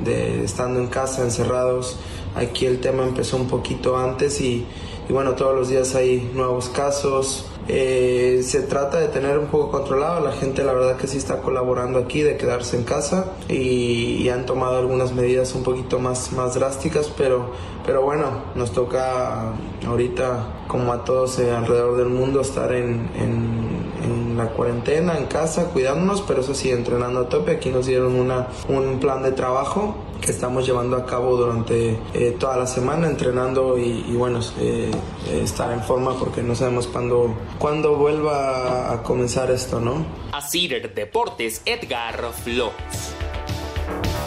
de, 0.00 0.42
estando 0.42 0.80
en 0.80 0.88
casa, 0.88 1.22
encerrados. 1.22 1.98
Aquí 2.34 2.66
el 2.66 2.80
tema 2.80 3.04
empezó 3.04 3.36
un 3.36 3.46
poquito 3.46 3.96
antes 3.96 4.40
y 4.40 4.66
bueno, 5.08 5.36
todos 5.36 5.54
los 5.54 5.68
días 5.68 5.94
hay 5.94 6.30
nuevos 6.34 6.68
casos. 6.68 7.46
Eh, 7.68 8.42
se 8.44 8.62
trata 8.62 9.00
de 9.00 9.08
tener 9.08 9.38
un 9.38 9.46
poco 9.46 9.72
controlado, 9.72 10.20
la 10.20 10.32
gente 10.32 10.62
la 10.62 10.72
verdad 10.72 10.96
que 10.96 11.08
sí 11.08 11.18
está 11.18 11.40
colaborando 11.40 11.98
aquí, 11.98 12.22
de 12.22 12.36
quedarse 12.36 12.76
en 12.76 12.84
casa 12.84 13.32
y, 13.48 14.28
han 14.28 14.44
tomado 14.44 14.78
algunas 14.78 15.12
medidas 15.12 15.54
un 15.54 15.62
poquito 15.62 16.00
más, 16.00 16.32
más 16.32 16.54
drásticas, 16.54 17.12
pero, 17.16 17.52
pero 17.86 18.02
bueno, 18.02 18.42
nos 18.56 18.72
toca 18.72 19.52
ahorita, 19.86 20.64
como 20.66 20.92
a 20.92 21.04
todos 21.04 21.38
eh, 21.38 21.52
alrededor 21.52 21.96
del 21.96 22.08
mundo, 22.08 22.40
estar 22.40 22.72
en, 22.72 23.08
en, 23.14 23.92
en, 24.04 24.36
la 24.36 24.48
cuarentena, 24.48 25.16
en 25.16 25.26
casa, 25.26 25.66
cuidándonos, 25.72 26.22
pero 26.22 26.40
eso 26.40 26.54
sí, 26.54 26.70
entrenando 26.70 27.20
a 27.20 27.28
tope. 27.28 27.52
Aquí 27.52 27.70
nos 27.70 27.86
dieron 27.86 28.16
una, 28.16 28.48
un 28.68 28.98
plan 28.98 29.22
de 29.22 29.32
trabajo 29.32 29.94
que 30.26 30.32
estamos 30.32 30.66
llevando 30.66 30.96
a 30.96 31.06
cabo 31.06 31.36
durante 31.36 31.96
eh, 32.12 32.36
toda 32.38 32.56
la 32.56 32.66
semana, 32.66 33.06
entrenando 33.06 33.78
y, 33.78 34.04
y 34.08 34.14
bueno, 34.16 34.40
eh, 34.58 34.90
estar 35.30 35.72
en 35.72 35.82
forma 35.82 36.18
porque 36.18 36.42
no 36.42 36.56
sabemos 36.56 36.88
cuándo, 36.88 37.38
cuándo 37.58 37.96
vuelva 37.96 38.92
a 38.92 39.04
comenzar 39.04 39.52
esto, 39.52 39.80
¿no? 39.80 40.04
Así 40.32 40.66
Deportes, 40.66 41.62
Edgar 41.64 42.32
Flores. 42.42 43.14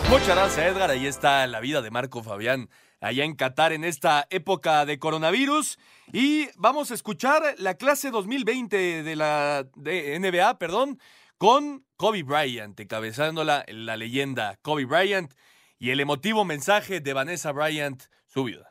Muchas 0.10 0.30
gracias, 0.30 0.66
Edgar. 0.66 0.89
Ahí 0.89 1.06
está 1.06 1.45
la 1.47 1.60
vida 1.60 1.82
de 1.82 1.91
Marco 1.91 2.24
Fabián 2.24 2.70
allá 3.02 3.26
en 3.26 3.36
Qatar 3.36 3.74
en 3.74 3.84
esta 3.84 4.26
época 4.30 4.86
de 4.86 5.00
coronavirus. 5.00 5.78
Y 6.14 6.47
vamos 6.56 6.91
a 6.91 6.93
escuchar 6.93 7.43
la 7.58 7.76
clase 7.76 8.10
2020 8.10 9.04
de 9.04 9.16
la 9.18 9.68
de 9.76 10.18
NBA, 10.18 10.58
perdón, 10.60 10.97
con 11.38 11.86
Kobe 11.97 12.24
Bryant, 12.24 12.80
encabezando 12.80 13.43
la, 13.43 13.66
la 13.68 13.97
leyenda 13.97 14.58
Kobe 14.62 14.86
Bryant 14.86 15.34
y 15.80 15.91
el 15.91 16.01
emotivo 16.01 16.43
mensaje 16.43 16.99
de 16.99 17.13
Vanessa 17.13 17.51
Bryant, 17.53 18.03
su 18.27 18.43
viuda. 18.43 18.68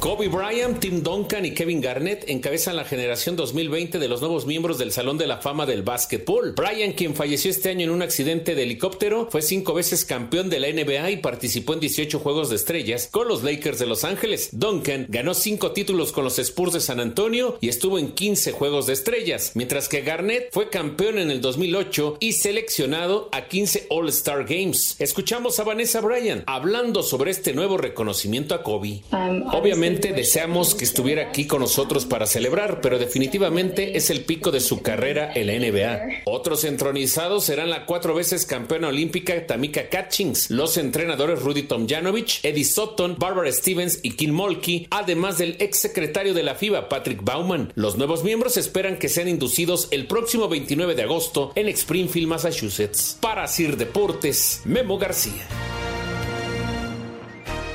Kobe 0.00 0.28
Bryant, 0.28 0.78
Tim 0.78 1.02
Duncan 1.02 1.44
y 1.44 1.54
Kevin 1.54 1.80
Garnett 1.80 2.30
encabezan 2.30 2.76
la 2.76 2.84
generación 2.84 3.34
2020 3.34 3.98
de 3.98 4.06
los 4.06 4.20
nuevos 4.20 4.46
miembros 4.46 4.78
del 4.78 4.92
Salón 4.92 5.18
de 5.18 5.26
la 5.26 5.38
Fama 5.38 5.66
del 5.66 5.82
Básquetbol. 5.82 6.52
Bryant, 6.52 6.94
quien 6.94 7.16
falleció 7.16 7.50
este 7.50 7.70
año 7.70 7.86
en 7.86 7.90
un 7.90 8.02
accidente 8.02 8.54
de 8.54 8.62
helicóptero, 8.62 9.26
fue 9.28 9.42
cinco 9.42 9.74
veces 9.74 10.04
campeón 10.04 10.50
de 10.50 10.60
la 10.60 10.68
NBA 10.68 11.10
y 11.10 11.16
participó 11.16 11.72
en 11.74 11.80
18 11.80 12.20
Juegos 12.20 12.48
de 12.48 12.56
Estrellas 12.56 13.08
con 13.10 13.26
los 13.26 13.42
Lakers 13.42 13.80
de 13.80 13.86
Los 13.86 14.04
Ángeles. 14.04 14.50
Duncan 14.52 15.06
ganó 15.08 15.34
cinco 15.34 15.72
títulos 15.72 16.12
con 16.12 16.22
los 16.22 16.38
Spurs 16.38 16.74
de 16.74 16.80
San 16.80 17.00
Antonio 17.00 17.58
y 17.60 17.68
estuvo 17.68 17.98
en 17.98 18.12
15 18.12 18.52
Juegos 18.52 18.86
de 18.86 18.92
Estrellas, 18.92 19.50
mientras 19.56 19.88
que 19.88 20.02
Garnett 20.02 20.52
fue 20.52 20.70
campeón 20.70 21.18
en 21.18 21.32
el 21.32 21.40
2008 21.40 22.18
y 22.20 22.34
seleccionado 22.34 23.28
a 23.32 23.48
15 23.48 23.88
All-Star 23.90 24.44
Games. 24.44 24.94
Escuchamos 25.00 25.58
a 25.58 25.64
Vanessa 25.64 26.00
Bryant 26.00 26.44
hablando 26.46 27.02
sobre 27.02 27.32
este 27.32 27.52
nuevo 27.52 27.76
reconocimiento 27.78 28.54
a 28.54 28.62
Kobe. 28.62 29.02
Um, 29.10 29.42
Obviamente, 29.52 29.87
deseamos 29.96 30.74
que 30.74 30.84
estuviera 30.84 31.22
aquí 31.22 31.46
con 31.46 31.62
nosotros 31.62 32.04
para 32.04 32.26
celebrar, 32.26 32.82
pero 32.82 32.98
definitivamente 32.98 33.96
es 33.96 34.10
el 34.10 34.24
pico 34.24 34.50
de 34.50 34.60
su 34.60 34.82
carrera 34.82 35.32
en 35.34 35.46
la 35.46 35.54
NBA. 35.54 36.22
Otros 36.26 36.64
entronizados 36.64 37.44
serán 37.44 37.70
la 37.70 37.86
cuatro 37.86 38.14
veces 38.14 38.44
campeona 38.44 38.88
olímpica 38.88 39.46
Tamika 39.46 39.88
Catchings, 39.88 40.50
los 40.50 40.76
entrenadores 40.76 41.40
Rudy 41.40 41.62
Tomjanovich, 41.62 42.44
Eddie 42.44 42.66
Sutton, 42.66 43.16
Barbara 43.18 43.50
Stevens 43.50 44.00
y 44.02 44.10
Kim 44.10 44.34
Mulkey, 44.34 44.88
además 44.90 45.38
del 45.38 45.56
ex 45.58 45.78
secretario 45.78 46.34
de 46.34 46.42
la 46.42 46.54
FIBA 46.54 46.90
Patrick 46.90 47.24
Bauman. 47.24 47.72
Los 47.74 47.96
nuevos 47.96 48.24
miembros 48.24 48.58
esperan 48.58 48.98
que 48.98 49.08
sean 49.08 49.28
inducidos 49.28 49.88
el 49.90 50.06
próximo 50.06 50.48
29 50.48 50.94
de 50.96 51.02
agosto 51.02 51.52
en 51.54 51.66
Springfield, 51.68 52.28
Massachusetts. 52.28 53.16
Para 53.22 53.46
Sir 53.46 53.78
Deportes, 53.78 54.60
Memo 54.66 54.98
García. 54.98 55.46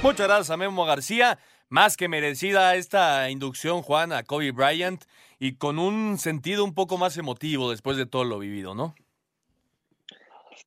Muchas 0.03 0.27
gracias 0.27 0.57
Memo 0.57 0.85
García. 0.85 1.39
Más 1.73 1.97
que 1.97 2.07
merecida 2.07 2.75
esta 2.75 3.31
inducción, 3.31 3.81
Juan, 3.81 4.13
a 4.13 4.21
Kobe 4.21 4.51
Bryant 4.51 5.05
y 5.39 5.55
con 5.55 5.79
un 5.79 6.19
sentido 6.19 6.63
un 6.63 6.75
poco 6.75 6.99
más 6.99 7.17
emotivo 7.17 7.71
después 7.71 7.97
de 7.97 8.05
todo 8.05 8.25
lo 8.25 8.37
vivido, 8.37 8.75
¿no? 8.75 8.93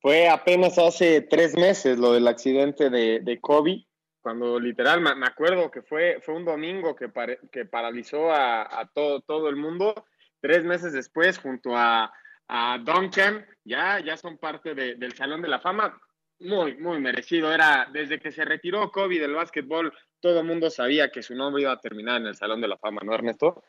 Fue 0.01 0.27
apenas 0.27 0.77
hace 0.77 1.21
tres 1.21 1.55
meses 1.55 1.97
lo 1.97 2.11
del 2.11 2.27
accidente 2.27 2.89
de, 2.89 3.39
Kobe, 3.39 3.85
cuando 4.19 4.59
literal 4.59 4.99
me, 4.99 5.25
acuerdo 5.25 5.71
que 5.71 5.81
fue, 5.81 6.19
fue 6.25 6.35
un 6.35 6.43
domingo 6.43 6.93
que, 6.93 7.09
que 7.53 7.63
paralizó 7.63 8.29
a, 8.33 8.91
todo, 8.93 9.21
todo 9.21 9.47
el 9.47 9.55
mundo. 9.55 9.95
Tres 10.41 10.65
meses 10.65 10.91
después, 10.91 11.37
junto 11.37 11.69
a, 11.73 12.11
Duncan, 12.83 13.45
ya, 13.63 14.01
ya 14.01 14.17
son 14.17 14.37
parte 14.37 14.75
de, 14.75 14.95
del 14.95 15.15
Salón 15.15 15.41
de 15.41 15.47
la 15.47 15.61
Fama. 15.61 15.97
Muy, 16.39 16.77
muy 16.77 16.99
merecido. 16.99 17.51
Era 17.51 17.87
desde 17.91 18.19
que 18.19 18.31
se 18.31 18.45
retiró 18.45 18.91
Kobe 18.91 19.19
del 19.19 19.33
básquetbol, 19.33 19.93
todo 20.19 20.39
el 20.39 20.45
mundo 20.45 20.69
sabía 20.69 21.11
que 21.11 21.23
su 21.23 21.35
nombre 21.35 21.63
iba 21.63 21.71
a 21.71 21.79
terminar 21.79 22.21
en 22.21 22.27
el 22.27 22.35
Salón 22.35 22.61
de 22.61 22.67
la 22.67 22.77
Fama, 22.77 23.01
¿no, 23.03 23.13
Ernesto? 23.13 23.63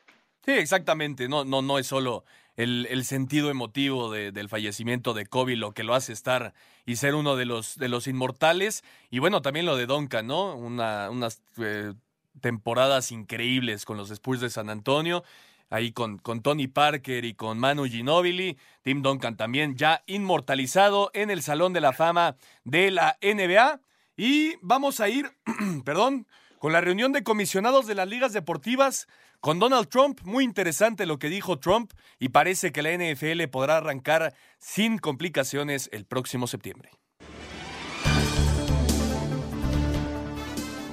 Sí, 0.44 0.52
exactamente. 0.52 1.28
No, 1.28 1.44
no, 1.44 1.62
no 1.62 1.78
es 1.78 1.86
solo 1.86 2.24
el, 2.56 2.86
el 2.90 3.04
sentido 3.04 3.50
emotivo 3.50 4.10
de, 4.10 4.32
del 4.32 4.48
fallecimiento 4.48 5.14
de 5.14 5.26
Kobe 5.26 5.56
lo 5.56 5.72
que 5.72 5.84
lo 5.84 5.94
hace 5.94 6.12
estar 6.12 6.54
y 6.86 6.96
ser 6.96 7.14
uno 7.14 7.36
de 7.36 7.44
los, 7.44 7.78
de 7.78 7.88
los 7.88 8.06
inmortales. 8.06 8.82
Y 9.10 9.18
bueno, 9.18 9.42
también 9.42 9.66
lo 9.66 9.76
de 9.76 9.86
Duncan, 9.86 10.26
¿no? 10.26 10.56
Una, 10.56 11.10
unas 11.10 11.42
eh, 11.58 11.92
temporadas 12.40 13.12
increíbles 13.12 13.84
con 13.84 13.96
los 13.96 14.10
Spurs 14.10 14.40
de 14.40 14.50
San 14.50 14.70
Antonio. 14.70 15.24
Ahí 15.70 15.92
con, 15.92 16.18
con 16.18 16.40
Tony 16.42 16.66
Parker 16.66 17.24
y 17.24 17.34
con 17.34 17.58
Manu 17.58 17.84
Ginobili. 17.84 18.58
Tim 18.82 19.02
Duncan 19.02 19.36
también 19.36 19.76
ya 19.76 20.02
inmortalizado 20.06 21.10
en 21.14 21.30
el 21.30 21.42
Salón 21.42 21.72
de 21.72 21.80
la 21.80 21.92
Fama 21.92 22.36
de 22.64 22.90
la 22.90 23.18
NBA. 23.20 23.80
Y 24.16 24.56
vamos 24.62 25.00
a 25.00 25.08
ir, 25.08 25.30
perdón, 25.84 26.26
con 26.58 26.72
la 26.72 26.80
reunión 26.80 27.12
de 27.12 27.22
comisionados 27.22 27.86
de 27.86 27.94
las 27.94 28.08
ligas 28.08 28.32
deportivas 28.32 29.06
con 29.40 29.58
Donald 29.58 29.88
Trump. 29.88 30.20
Muy 30.24 30.44
interesante 30.44 31.06
lo 31.06 31.18
que 31.18 31.28
dijo 31.28 31.58
Trump 31.58 31.92
y 32.18 32.30
parece 32.30 32.72
que 32.72 32.82
la 32.82 32.92
NFL 32.92 33.44
podrá 33.50 33.76
arrancar 33.76 34.34
sin 34.58 34.98
complicaciones 34.98 35.88
el 35.92 36.04
próximo 36.04 36.46
septiembre. 36.46 36.90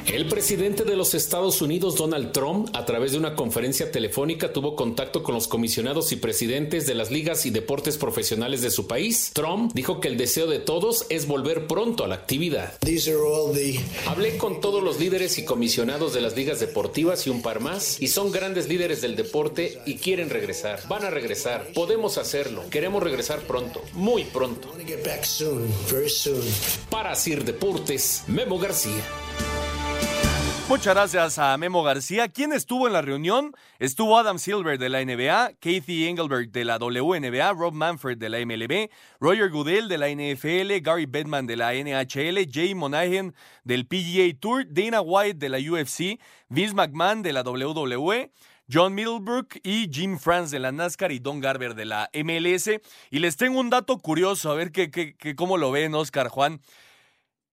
El 0.08 0.28
presidente 0.28 0.84
de 0.84 0.95
los 0.95 1.16
Estados 1.16 1.62
Unidos, 1.64 1.95
Donald 1.95 2.32
Trump, 2.32 2.70
a 2.74 2.86
través 2.86 3.14
de 3.14 3.18
una 3.18 3.36
conferencia 3.36 3.91
telefónica 3.91 4.53
tuvo 4.53 4.76
contacto 4.76 5.24
con 5.24 5.34
los 5.34 5.47
comisionados 5.47 6.12
y 6.12 6.18
presidentes 6.18 6.86
de 6.86 6.93
las 6.93 7.10
ligas 7.10 7.45
y 7.47 7.49
deportes 7.49 7.97
profesionales 7.97 8.62
de 8.62 8.70
su 8.70 8.88
país. 8.88 9.32
Trump 9.34 9.72
dijo 9.74 9.99
que 9.99 10.08
el 10.08 10.18
deseo 10.18 10.45
de 10.45 10.60
todos 10.60 11.06
es 11.10 11.28
volver 11.28 11.66
pronto 11.66 12.03
a 12.03 12.08
la 12.08 12.16
actividad. 12.16 12.78
Hablé 14.06 14.38
con 14.38 14.62
todos 14.62 14.84
los 14.84 14.99
líderes 14.99 15.39
y 15.39 15.45
comisionados 15.45 16.14
de 16.14 16.22
las 16.22 16.36
ligas 16.36 16.60
deportivas 16.60 17.26
y 17.26 17.32
un 17.32 17.41
par 17.41 17.60
más, 17.60 17.99
y 17.99 18.08
son 18.08 18.32
grandes 18.32 18.70
líderes 18.70 19.01
del 19.01 19.16
deporte 19.16 19.82
y 19.88 19.95
quieren 19.95 20.30
regresar. 20.30 20.88
Van 20.88 21.03
a 21.03 21.10
regresar. 21.10 21.68
Podemos 21.74 22.20
hacerlo. 22.20 22.64
Queremos 22.70 23.01
regresar 23.01 23.39
pronto, 23.41 23.82
muy 23.93 24.24
pronto. 24.24 24.72
Para 26.91 27.16
Sir 27.16 27.43
Deportes, 27.43 28.24
Memo 28.28 28.60
García. 28.60 29.03
Muchas 30.68 30.95
gracias 30.95 31.38
a 31.38 31.55
Memo 31.57 31.84
García. 31.84 32.28
¿Quién 32.28 32.51
estuvo 32.51 32.88
en 32.88 32.93
la 32.93 33.03
reunión? 33.03 33.53
Estuvo 33.78 34.18
Adam 34.18 34.39
Silver 34.39 34.80
de 34.80 34.89
la 34.89 35.05
NBA, 35.05 35.53
Kathy 35.59 36.07
Engelberg 36.07 36.51
de 36.51 36.66
la 36.66 36.80
WNBA, 36.80 37.53
Rob 37.53 37.72
Manfred 37.72 38.18
de 38.18 38.30
la 38.30 38.43
MLB, 38.43 38.89
Roger 39.20 39.51
Goodell 39.51 39.88
de 39.88 39.99
la 39.99 40.09
NFL, 40.09 40.82
Gary 40.82 41.05
Bettman 41.05 41.45
de 41.45 41.55
la 41.55 41.74
NHL, 41.74 42.51
Jay 42.51 42.74
Monahan 42.74 43.36
del 43.63 43.86
PGA 43.86 44.36
Tour, 44.39 44.66
Dana 44.68 45.01
White 45.01 45.38
de 45.38 45.49
la 45.49 45.59
UFC, 45.59 46.20
Vince 46.49 46.74
McMahon 46.74 47.22
de 47.22 47.34
la 47.34 47.43
WWE. 47.43 48.32
John 48.68 48.95
Middlebrook 48.95 49.59
y 49.61 49.88
Jim 49.91 50.18
France 50.18 50.49
de 50.49 50.59
la 50.59 50.72
NASCAR 50.72 51.11
y 51.11 51.20
Don 51.20 51.39
Garber 51.39 51.76
de 51.76 51.86
la 51.86 52.09
MLS. 52.16 52.72
Y 53.11 53.20
les 53.20 53.38
tengo 53.38 53.59
un 53.59 53.70
dato 53.70 53.99
curioso, 53.99 54.51
a 54.51 54.55
ver 54.55 54.72
que, 54.72 54.89
que, 54.89 55.16
que 55.16 55.36
cómo 55.36 55.57
lo 55.57 55.70
ven, 55.70 55.93
Oscar 55.93 56.30
Juan. 56.30 56.59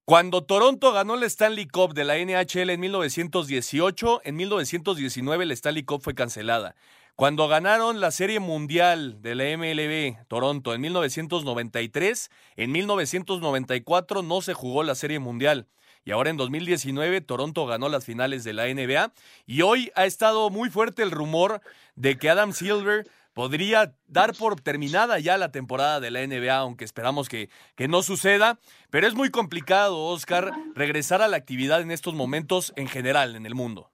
Cuando 0.05 0.43
Toronto 0.43 0.93
ganó 0.93 1.15
el 1.15 1.23
Stanley 1.23 1.69
Cup 1.69 1.95
de 1.95 2.05
la 2.05 2.19
NHL 2.19 2.71
en 2.71 2.81
1918, 2.81 4.23
en 4.25 4.35
1919 4.35 5.45
el 5.45 5.53
Stanley 5.53 5.85
Cup 5.85 6.03
fue 6.03 6.13
cancelada. 6.17 6.75
Cuando 7.15 7.47
ganaron 7.47 8.01
la 8.01 8.11
Serie 8.11 8.41
Mundial 8.41 9.23
de 9.23 9.37
la 9.37 9.45
MLB 9.57 10.27
Toronto 10.27 10.75
en 10.75 10.81
1993, 10.81 12.31
en 12.57 12.73
1994 12.73 14.23
no 14.23 14.43
se 14.43 14.55
jugó 14.55 14.83
la 14.83 14.97
Serie 14.97 15.21
Mundial. 15.21 15.69
Y 16.05 16.11
ahora 16.11 16.31
en 16.31 16.37
2019 16.37 17.21
Toronto 17.21 17.67
ganó 17.67 17.89
las 17.89 18.05
finales 18.05 18.45
de 18.45 18.53
la 18.53 18.67
NBA. 18.67 19.13
Y 19.47 19.63
hoy 19.63 19.93
ha 19.95 20.05
estado 20.05 20.51
muy 20.51 20.71
fuerte 20.71 21.03
el 21.03 21.11
rumor 21.11 21.61
de 21.95 22.19
que 22.19 22.31
Adam 22.31 22.53
Silver 22.53 23.07
podría 23.35 23.95
dar 24.07 24.35
por 24.35 24.61
terminada 24.61 25.19
ya 25.19 25.39
la 25.39 25.53
temporada 25.53 26.01
de 26.01 26.11
la 26.11 26.27
NBA, 26.27 26.55
aunque 26.55 26.85
esperamos 26.85 27.29
que, 27.29 27.51
que 27.77 27.89
no 27.89 28.03
suceda. 28.03 28.59
Pero 28.91 29.07
es 29.07 29.15
muy 29.15 29.31
complicado, 29.31 29.99
Oscar, 30.05 30.53
regresar 30.75 31.23
a 31.23 31.29
la 31.29 31.37
actividad 31.37 31.81
en 31.81 31.91
estos 31.91 32.15
momentos 32.15 32.73
en 32.77 32.89
general 32.89 33.37
en 33.37 33.47
el 33.47 33.55
mundo. 33.55 33.91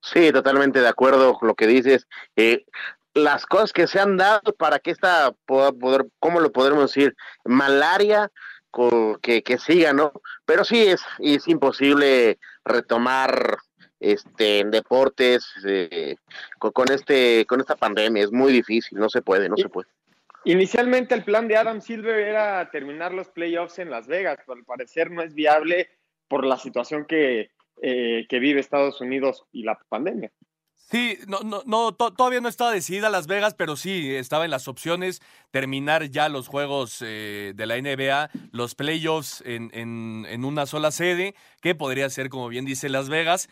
Sí, 0.00 0.32
totalmente 0.32 0.80
de 0.80 0.88
acuerdo 0.88 1.34
con 1.34 1.48
lo 1.48 1.54
que 1.54 1.66
dices. 1.66 2.06
Eh, 2.34 2.64
las 3.14 3.46
cosas 3.46 3.72
que 3.72 3.86
se 3.86 3.98
han 3.98 4.16
dado 4.16 4.52
para 4.58 4.78
que 4.78 4.90
esta 4.90 5.32
poder, 5.46 6.06
¿cómo 6.18 6.40
lo 6.40 6.52
podremos 6.52 6.92
decir? 6.92 7.16
Malaria 7.44 8.30
que, 9.22 9.42
que 9.42 9.58
siga, 9.58 9.92
¿no? 9.92 10.12
Pero 10.44 10.64
sí 10.64 10.82
es, 10.82 11.00
es 11.18 11.48
imposible 11.48 12.38
retomar 12.64 13.58
este 14.00 14.60
en 14.60 14.70
deportes 14.70 15.46
eh, 15.66 16.16
con, 16.58 16.92
este 16.92 17.46
con 17.46 17.60
esta 17.60 17.76
pandemia 17.76 18.24
es 18.24 18.30
muy 18.30 18.52
difícil 18.52 18.98
no 18.98 19.08
se 19.08 19.22
puede 19.22 19.48
no 19.48 19.56
se 19.56 19.70
puede 19.70 19.88
inicialmente 20.44 21.14
el 21.14 21.24
plan 21.24 21.48
de 21.48 21.56
Adam 21.56 21.80
Silver 21.80 22.18
era 22.18 22.70
terminar 22.70 23.14
los 23.14 23.28
playoffs 23.28 23.78
en 23.78 23.90
Las 23.90 24.06
Vegas 24.06 24.38
pero 24.44 24.58
al 24.58 24.64
parecer 24.64 25.10
no 25.10 25.22
es 25.22 25.32
viable 25.32 25.88
por 26.28 26.44
la 26.44 26.58
situación 26.58 27.06
que, 27.06 27.52
eh, 27.80 28.26
que 28.28 28.38
vive 28.38 28.60
Estados 28.60 29.00
Unidos 29.00 29.46
y 29.50 29.62
la 29.62 29.78
pandemia 29.88 30.30
Sí, 30.90 31.18
no, 31.26 31.40
no, 31.40 31.62
no 31.66 31.92
todavía 31.92 32.40
no 32.40 32.48
estaba 32.48 32.70
decidida 32.70 33.10
Las 33.10 33.26
Vegas, 33.26 33.54
pero 33.54 33.74
sí 33.74 34.14
estaba 34.14 34.44
en 34.44 34.52
las 34.52 34.68
opciones 34.68 35.20
terminar 35.50 36.10
ya 36.10 36.28
los 36.28 36.46
juegos 36.46 36.98
eh, 37.00 37.54
de 37.56 37.66
la 37.66 37.76
NBA, 37.76 38.30
los 38.52 38.76
playoffs 38.76 39.42
en, 39.44 39.70
en, 39.74 40.26
en, 40.28 40.44
una 40.44 40.64
sola 40.64 40.92
sede, 40.92 41.34
que 41.60 41.74
podría 41.74 42.08
ser, 42.08 42.28
como 42.28 42.48
bien 42.48 42.64
dice 42.64 42.88
Las 42.88 43.08
Vegas. 43.08 43.48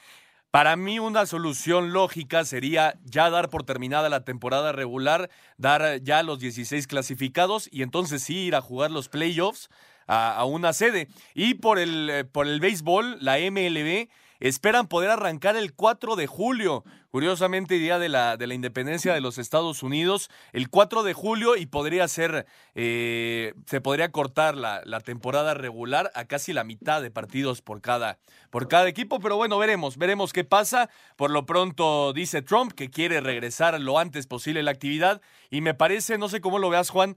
Para 0.52 0.76
mí 0.76 1.00
una 1.00 1.26
solución 1.26 1.92
lógica 1.92 2.44
sería 2.44 2.94
ya 3.02 3.28
dar 3.30 3.50
por 3.50 3.64
terminada 3.64 4.08
la 4.08 4.24
temporada 4.24 4.70
regular, 4.70 5.28
dar 5.56 6.00
ya 6.02 6.22
los 6.22 6.38
16 6.38 6.86
clasificados 6.86 7.68
y 7.72 7.82
entonces 7.82 8.22
sí 8.22 8.36
ir 8.36 8.54
a 8.54 8.60
jugar 8.60 8.92
los 8.92 9.08
playoffs 9.08 9.68
a, 10.06 10.36
a 10.36 10.44
una 10.44 10.72
sede. 10.72 11.08
Y 11.34 11.54
por 11.54 11.80
el, 11.80 12.08
eh, 12.08 12.24
por 12.24 12.46
el 12.46 12.60
béisbol, 12.60 13.18
la 13.20 13.38
MLB 13.38 14.08
esperan 14.40 14.88
poder 14.88 15.10
arrancar 15.10 15.56
el 15.56 15.74
4 15.74 16.16
de 16.16 16.26
julio, 16.26 16.84
curiosamente 17.10 17.74
día 17.74 17.98
de 17.98 18.08
la, 18.08 18.36
de 18.36 18.46
la 18.46 18.54
independencia 18.54 19.14
de 19.14 19.20
los 19.20 19.38
Estados 19.38 19.82
Unidos, 19.82 20.30
el 20.52 20.68
4 20.68 21.02
de 21.02 21.12
julio 21.12 21.56
y 21.56 21.66
podría 21.66 22.08
ser, 22.08 22.46
eh, 22.74 23.54
se 23.66 23.80
podría 23.80 24.10
cortar 24.10 24.56
la, 24.56 24.82
la, 24.84 25.00
temporada 25.00 25.54
regular 25.54 26.10
a 26.14 26.24
casi 26.24 26.52
la 26.52 26.64
mitad 26.64 27.02
de 27.02 27.10
partidos 27.10 27.62
por 27.62 27.80
cada, 27.80 28.18
por 28.50 28.68
cada 28.68 28.88
equipo, 28.88 29.20
pero 29.20 29.36
bueno, 29.36 29.58
veremos, 29.58 29.96
veremos 29.96 30.32
qué 30.32 30.44
pasa. 30.44 30.90
Por 31.16 31.30
lo 31.30 31.46
pronto 31.46 32.12
dice 32.12 32.42
Trump 32.42 32.72
que 32.72 32.90
quiere 32.90 33.20
regresar 33.20 33.80
lo 33.80 33.98
antes 33.98 34.26
posible 34.26 34.62
la 34.62 34.72
actividad 34.72 35.20
y 35.50 35.60
me 35.60 35.74
parece, 35.74 36.18
no 36.18 36.28
sé 36.28 36.40
cómo 36.40 36.58
lo 36.58 36.70
veas 36.70 36.90
Juan, 36.90 37.14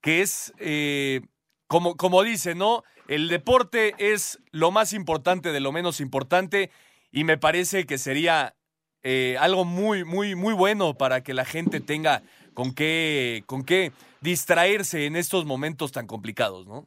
que 0.00 0.22
es... 0.22 0.52
Eh, 0.58 1.20
como, 1.66 1.96
como 1.96 2.22
dice, 2.22 2.54
¿no? 2.54 2.82
El 3.08 3.28
deporte 3.28 3.94
es 3.98 4.40
lo 4.50 4.70
más 4.70 4.92
importante 4.92 5.52
de 5.52 5.60
lo 5.60 5.72
menos 5.72 6.00
importante 6.00 6.70
y 7.12 7.24
me 7.24 7.38
parece 7.38 7.86
que 7.86 7.98
sería 7.98 8.54
eh, 9.02 9.36
algo 9.38 9.64
muy, 9.64 10.04
muy, 10.04 10.34
muy 10.34 10.54
bueno 10.54 10.94
para 10.94 11.22
que 11.22 11.34
la 11.34 11.44
gente 11.44 11.80
tenga 11.80 12.22
con 12.54 12.74
qué, 12.74 13.44
con 13.46 13.64
qué 13.64 13.92
distraerse 14.20 15.06
en 15.06 15.14
estos 15.14 15.44
momentos 15.44 15.92
tan 15.92 16.06
complicados, 16.06 16.66
¿no? 16.66 16.84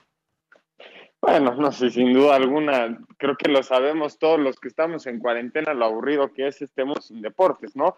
Bueno, 1.22 1.54
no 1.56 1.72
sé, 1.72 1.90
sin 1.90 2.14
duda 2.14 2.36
alguna, 2.36 2.98
creo 3.18 3.36
que 3.36 3.50
lo 3.50 3.62
sabemos 3.62 4.20
todos 4.20 4.40
los 4.40 4.58
que 4.60 4.70
estamos 4.70 5.06
en 5.06 5.20
cuarentena, 5.20 5.74
lo 5.74 5.86
aburrido 5.86 6.34
que 6.34 6.48
es 6.48 6.62
estemos 6.62 7.06
sin 7.08 7.22
deportes, 7.22 7.76
¿no? 7.76 7.98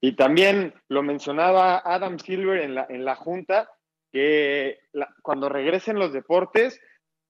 Y 0.00 0.12
también 0.12 0.74
lo 0.88 1.02
mencionaba 1.02 1.82
Adam 1.84 2.18
Silver 2.18 2.62
en 2.62 2.74
la, 2.74 2.86
en 2.88 3.04
la 3.04 3.14
junta, 3.14 3.70
que 4.12 4.80
cuando 5.22 5.48
regresen 5.48 5.98
los 5.98 6.12
deportes 6.12 6.80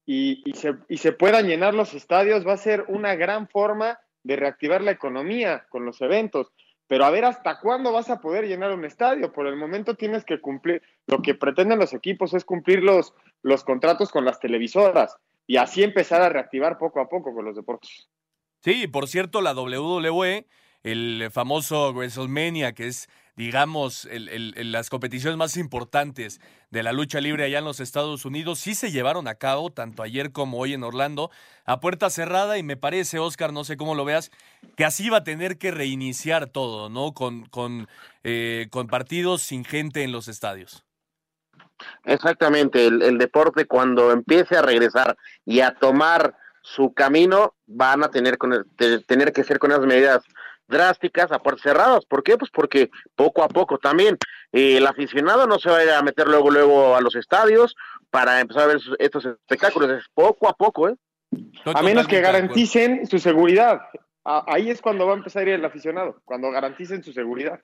y, 0.04 0.42
se, 0.54 0.74
y 0.88 0.98
se 0.98 1.12
puedan 1.12 1.46
llenar 1.46 1.74
los 1.74 1.94
estadios, 1.94 2.46
va 2.46 2.54
a 2.54 2.58
ser 2.58 2.84
una 2.88 3.14
gran 3.14 3.48
forma 3.48 4.00
de 4.24 4.36
reactivar 4.36 4.82
la 4.82 4.90
economía 4.90 5.66
con 5.68 5.84
los 5.84 6.00
eventos. 6.00 6.52
Pero 6.88 7.04
a 7.04 7.10
ver 7.10 7.24
hasta 7.24 7.60
cuándo 7.60 7.92
vas 7.92 8.10
a 8.10 8.20
poder 8.20 8.46
llenar 8.46 8.72
un 8.72 8.84
estadio. 8.84 9.32
Por 9.32 9.46
el 9.46 9.56
momento 9.56 9.94
tienes 9.94 10.24
que 10.24 10.40
cumplir, 10.40 10.82
lo 11.06 11.22
que 11.22 11.34
pretenden 11.34 11.78
los 11.78 11.94
equipos 11.94 12.34
es 12.34 12.44
cumplir 12.44 12.82
los, 12.82 13.14
los 13.42 13.64
contratos 13.64 14.10
con 14.10 14.24
las 14.24 14.40
televisoras 14.40 15.16
y 15.46 15.56
así 15.56 15.82
empezar 15.82 16.20
a 16.20 16.28
reactivar 16.28 16.78
poco 16.78 17.00
a 17.00 17.08
poco 17.08 17.32
con 17.34 17.44
los 17.44 17.56
deportes. 17.56 18.08
Sí, 18.60 18.86
por 18.88 19.08
cierto, 19.08 19.40
la 19.40 19.54
WWE, 19.54 20.46
el 20.82 21.30
famoso 21.32 21.92
WrestleMania, 21.92 22.74
que 22.74 22.88
es 22.88 23.08
digamos, 23.36 24.06
el, 24.10 24.72
las 24.72 24.90
competiciones 24.90 25.36
más 25.36 25.56
importantes 25.56 26.40
de 26.70 26.82
la 26.82 26.92
lucha 26.92 27.20
libre 27.20 27.44
allá 27.44 27.58
en 27.58 27.64
los 27.64 27.80
Estados 27.80 28.24
Unidos 28.24 28.58
sí 28.58 28.74
se 28.74 28.90
llevaron 28.90 29.28
a 29.28 29.36
cabo, 29.36 29.70
tanto 29.70 30.02
ayer 30.02 30.32
como 30.32 30.58
hoy 30.58 30.74
en 30.74 30.82
Orlando, 30.82 31.30
a 31.64 31.80
puerta 31.80 32.10
cerrada 32.10 32.58
y 32.58 32.62
me 32.62 32.76
parece, 32.76 33.18
Oscar, 33.18 33.52
no 33.52 33.64
sé 33.64 33.76
cómo 33.76 33.94
lo 33.94 34.04
veas, 34.04 34.30
que 34.76 34.84
así 34.84 35.08
va 35.08 35.18
a 35.18 35.24
tener 35.24 35.58
que 35.58 35.70
reiniciar 35.70 36.46
todo, 36.48 36.88
¿no? 36.88 37.12
Con, 37.14 37.46
con, 37.46 37.88
eh, 38.24 38.68
con 38.70 38.86
partidos 38.86 39.42
sin 39.42 39.64
gente 39.64 40.02
en 40.02 40.12
los 40.12 40.28
estadios. 40.28 40.84
Exactamente, 42.04 42.86
el, 42.86 43.02
el 43.02 43.18
deporte 43.18 43.66
cuando 43.66 44.12
empiece 44.12 44.56
a 44.56 44.62
regresar 44.62 45.16
y 45.44 45.60
a 45.60 45.74
tomar 45.74 46.36
su 46.62 46.94
camino 46.94 47.54
van 47.66 48.04
a 48.04 48.10
tener, 48.10 48.38
con, 48.38 48.66
tener 48.76 49.32
que 49.32 49.44
ser 49.44 49.58
con 49.58 49.72
unas 49.72 49.86
medidas 49.86 50.22
drásticas 50.72 51.30
a 51.30 51.38
puertas 51.38 51.62
cerradas. 51.62 52.04
¿Por 52.06 52.24
qué? 52.24 52.36
Pues 52.36 52.50
porque 52.50 52.90
poco 53.14 53.44
a 53.44 53.48
poco 53.48 53.78
también 53.78 54.18
eh, 54.50 54.78
el 54.78 54.86
aficionado 54.86 55.46
no 55.46 55.60
se 55.60 55.70
va 55.70 55.98
a 55.98 56.02
meter 56.02 56.26
luego 56.26 56.50
luego 56.50 56.96
a 56.96 57.00
los 57.00 57.14
estadios 57.14 57.76
para 58.10 58.40
empezar 58.40 58.64
a 58.64 58.66
ver 58.66 58.80
estos 58.98 59.24
espectáculos. 59.24 59.90
Es 59.90 60.04
poco 60.12 60.48
a 60.48 60.54
poco, 60.54 60.88
¿eh? 60.88 60.96
a 61.66 61.82
menos 61.82 62.08
que 62.08 62.20
garanticen 62.20 63.06
su 63.06 63.18
seguridad. 63.18 63.80
ahí 64.24 64.70
es 64.70 64.82
cuando 64.82 65.06
va 65.06 65.12
a 65.12 65.16
empezar 65.16 65.42
a 65.42 65.50
ir 65.50 65.54
el 65.54 65.64
aficionado, 65.64 66.20
cuando 66.24 66.50
garanticen 66.50 67.04
su 67.04 67.12
seguridad. 67.12 67.60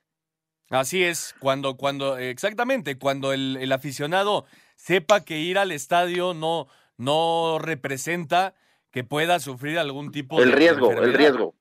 Así 0.70 1.02
es, 1.02 1.34
cuando, 1.40 1.76
cuando, 1.78 2.18
exactamente, 2.18 2.98
cuando 2.98 3.32
el, 3.32 3.56
el 3.58 3.72
aficionado 3.72 4.44
sepa 4.76 5.24
que 5.24 5.38
ir 5.38 5.58
al 5.58 5.72
estadio 5.72 6.34
no, 6.34 6.68
no 6.98 7.58
representa 7.58 8.54
que 8.90 9.04
pueda 9.04 9.40
sufrir 9.40 9.78
algún 9.78 10.12
tipo 10.12 10.40
el 10.42 10.50
de 10.50 10.56
riesgo, 10.56 10.92
el 10.92 11.14
riesgo. 11.14 11.54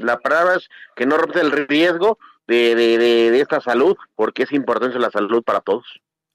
La 0.00 0.18
palabra 0.18 0.56
es 0.56 0.68
que 0.96 1.06
no 1.06 1.16
rompe 1.16 1.40
el 1.40 1.50
riesgo 1.68 2.18
de, 2.46 2.74
de, 2.74 2.98
de, 2.98 3.40
esta 3.40 3.60
salud, 3.60 3.96
porque 4.16 4.42
es 4.42 4.52
importante 4.52 4.98
la 4.98 5.10
salud 5.10 5.42
para 5.42 5.60
todos. 5.60 5.84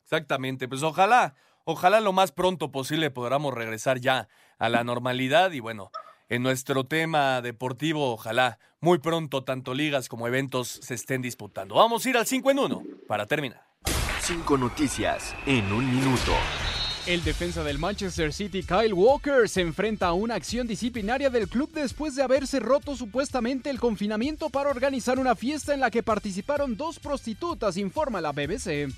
Exactamente, 0.03 0.67
pues 0.67 0.83
ojalá, 0.83 1.35
ojalá 1.65 1.99
lo 1.99 2.13
más 2.13 2.31
pronto 2.31 2.71
posible 2.71 3.11
podamos 3.11 3.53
regresar 3.53 3.99
ya 3.99 4.29
a 4.57 4.69
la 4.69 4.83
normalidad 4.83 5.51
y 5.51 5.59
bueno, 5.59 5.91
en 6.29 6.41
nuestro 6.43 6.85
tema 6.85 7.41
deportivo, 7.41 8.13
ojalá 8.13 8.59
muy 8.79 8.99
pronto 8.99 9.43
tanto 9.43 9.73
ligas 9.73 10.07
como 10.07 10.27
eventos 10.27 10.67
se 10.67 10.93
estén 10.93 11.21
disputando. 11.21 11.75
Vamos 11.75 12.05
a 12.05 12.09
ir 12.09 12.17
al 12.17 12.25
5 12.25 12.51
en 12.51 12.59
1 12.59 12.83
para 13.07 13.25
terminar. 13.25 13.65
Cinco 14.19 14.57
noticias 14.57 15.35
en 15.45 15.71
un 15.71 15.85
minuto. 15.85 16.31
El 17.05 17.23
defensa 17.23 17.63
del 17.63 17.77
Manchester 17.77 18.33
City, 18.33 18.63
Kyle 18.63 18.93
Walker, 18.93 19.47
se 19.47 19.61
enfrenta 19.61 20.07
a 20.07 20.13
una 20.13 20.33
acción 20.33 20.65
disciplinaria 20.65 21.29
del 21.29 21.47
club 21.47 21.69
después 21.71 22.15
de 22.15 22.23
haberse 22.23 22.59
roto 22.59 22.95
supuestamente 22.95 23.69
el 23.69 23.79
confinamiento 23.79 24.49
para 24.49 24.71
organizar 24.71 25.19
una 25.19 25.35
fiesta 25.35 25.75
en 25.75 25.81
la 25.81 25.91
que 25.91 26.01
participaron 26.01 26.75
dos 26.75 26.97
prostitutas, 26.97 27.77
informa 27.77 28.21
la 28.21 28.31
BBC. 28.31 28.91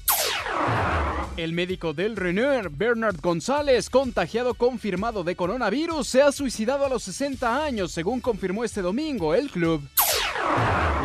El 1.35 1.51
médico 1.51 1.93
del 1.93 2.15
Renner, 2.15 2.69
Bernard 2.69 3.19
González, 3.19 3.89
contagiado 3.89 4.53
confirmado 4.53 5.25
de 5.25 5.35
coronavirus, 5.35 6.07
se 6.07 6.21
ha 6.21 6.31
suicidado 6.31 6.85
a 6.85 6.89
los 6.89 7.03
60 7.03 7.61
años, 7.61 7.91
según 7.91 8.21
confirmó 8.21 8.63
este 8.63 8.81
domingo 8.81 9.35
el 9.35 9.51
club. 9.51 9.85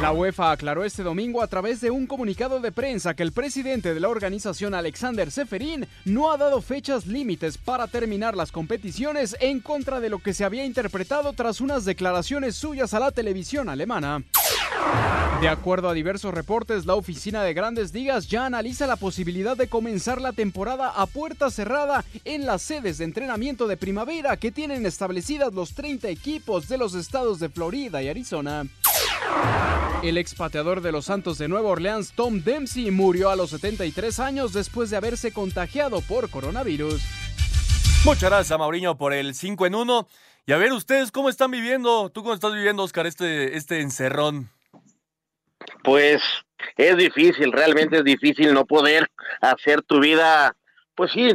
La 0.03 0.11
UEFA 0.11 0.51
aclaró 0.51 0.83
este 0.83 1.05
domingo 1.05 1.43
a 1.43 1.47
través 1.47 1.81
de 1.81 1.93
un 1.93 2.09
comunicado 2.09 2.59
de 2.59 2.73
prensa 2.73 3.15
que 3.15 3.23
el 3.23 3.31
presidente 3.31 3.95
de 3.95 4.01
la 4.01 4.09
organización 4.09 4.75
Alexander 4.75 5.31
Seferin 5.31 5.87
no 6.05 6.33
ha 6.33 6.37
dado 6.37 6.61
fechas 6.61 7.07
límites 7.07 7.57
para 7.57 7.87
terminar 7.87 8.37
las 8.37 8.51
competiciones 8.51 9.37
en 9.39 9.61
contra 9.61 10.01
de 10.01 10.09
lo 10.09 10.19
que 10.19 10.35
se 10.35 10.45
había 10.45 10.65
interpretado 10.65 11.33
tras 11.35 11.61
unas 11.61 11.85
declaraciones 11.85 12.57
suyas 12.57 12.95
a 12.95 12.99
la 12.99 13.13
televisión 13.13 13.69
alemana. 13.69 14.25
De 15.41 15.49
acuerdo 15.49 15.89
a 15.89 15.95
diversos 15.95 16.35
reportes, 16.35 16.85
la 16.85 16.97
oficina 16.97 17.45
de 17.45 17.55
grandes 17.55 17.95
ligas 17.95 18.29
ya 18.29 18.47
analiza 18.47 18.89
la 18.89 18.97
posibilidad 18.97 19.57
de 19.57 19.69
comenzar 19.69 20.21
la 20.21 20.33
temporada 20.33 20.89
a 20.89 21.07
puerta 21.07 21.49
cerrada 21.51 22.05
en 22.25 22.45
las 22.45 22.63
sedes 22.63 22.99
de 22.99 23.05
entrenamiento 23.05 23.69
de 23.69 23.77
primavera 23.77 24.37
que 24.37 24.51
tienen 24.51 24.85
establecidas 24.85 25.53
los 25.53 25.75
30 25.75 26.09
equipos 26.09 26.69
de 26.69 26.79
los 26.79 26.95
estados 26.95 27.39
de 27.39 27.49
Florida 27.49 28.03
y 28.03 28.09
Arizona. 28.09 28.67
El 30.03 30.19
expateador 30.19 30.81
de 30.81 30.91
los 30.91 31.05
Santos 31.05 31.39
de 31.39 31.47
Nueva 31.47 31.69
Orleans, 31.69 32.13
Tom 32.15 32.43
Dempsey, 32.43 32.91
murió 32.91 33.31
a 33.31 33.37
los 33.37 33.51
73 33.51 34.19
años 34.19 34.53
después 34.53 34.91
de 34.91 34.97
haberse 34.97 35.33
contagiado 35.33 36.01
por 36.01 36.29
coronavirus. 36.29 37.01
Muchas 38.05 38.31
gracias, 38.31 38.59
Mauriño, 38.59 38.99
por 38.99 39.13
el 39.13 39.35
5 39.35 39.67
en 39.67 39.77
1. 39.77 40.09
Y 40.47 40.53
a 40.53 40.57
ver, 40.57 40.73
ustedes, 40.73 41.13
¿cómo 41.13 41.29
están 41.29 41.53
viviendo? 41.53 42.11
¿Tú 42.11 42.23
cómo 42.23 42.35
estás 42.35 42.53
viviendo, 42.53 42.83
Oscar, 42.83 43.07
este, 43.07 43.57
este 43.57 43.81
encerrón? 43.81 44.51
Pues 45.85 46.21
es 46.77 46.97
difícil, 46.97 47.53
realmente 47.53 47.99
es 47.99 48.05
difícil 48.05 48.53
no 48.53 48.67
poder 48.67 49.09
hacer 49.41 49.83
tu 49.83 50.01
vida, 50.01 50.57
pues 50.97 51.13
sí, 51.13 51.29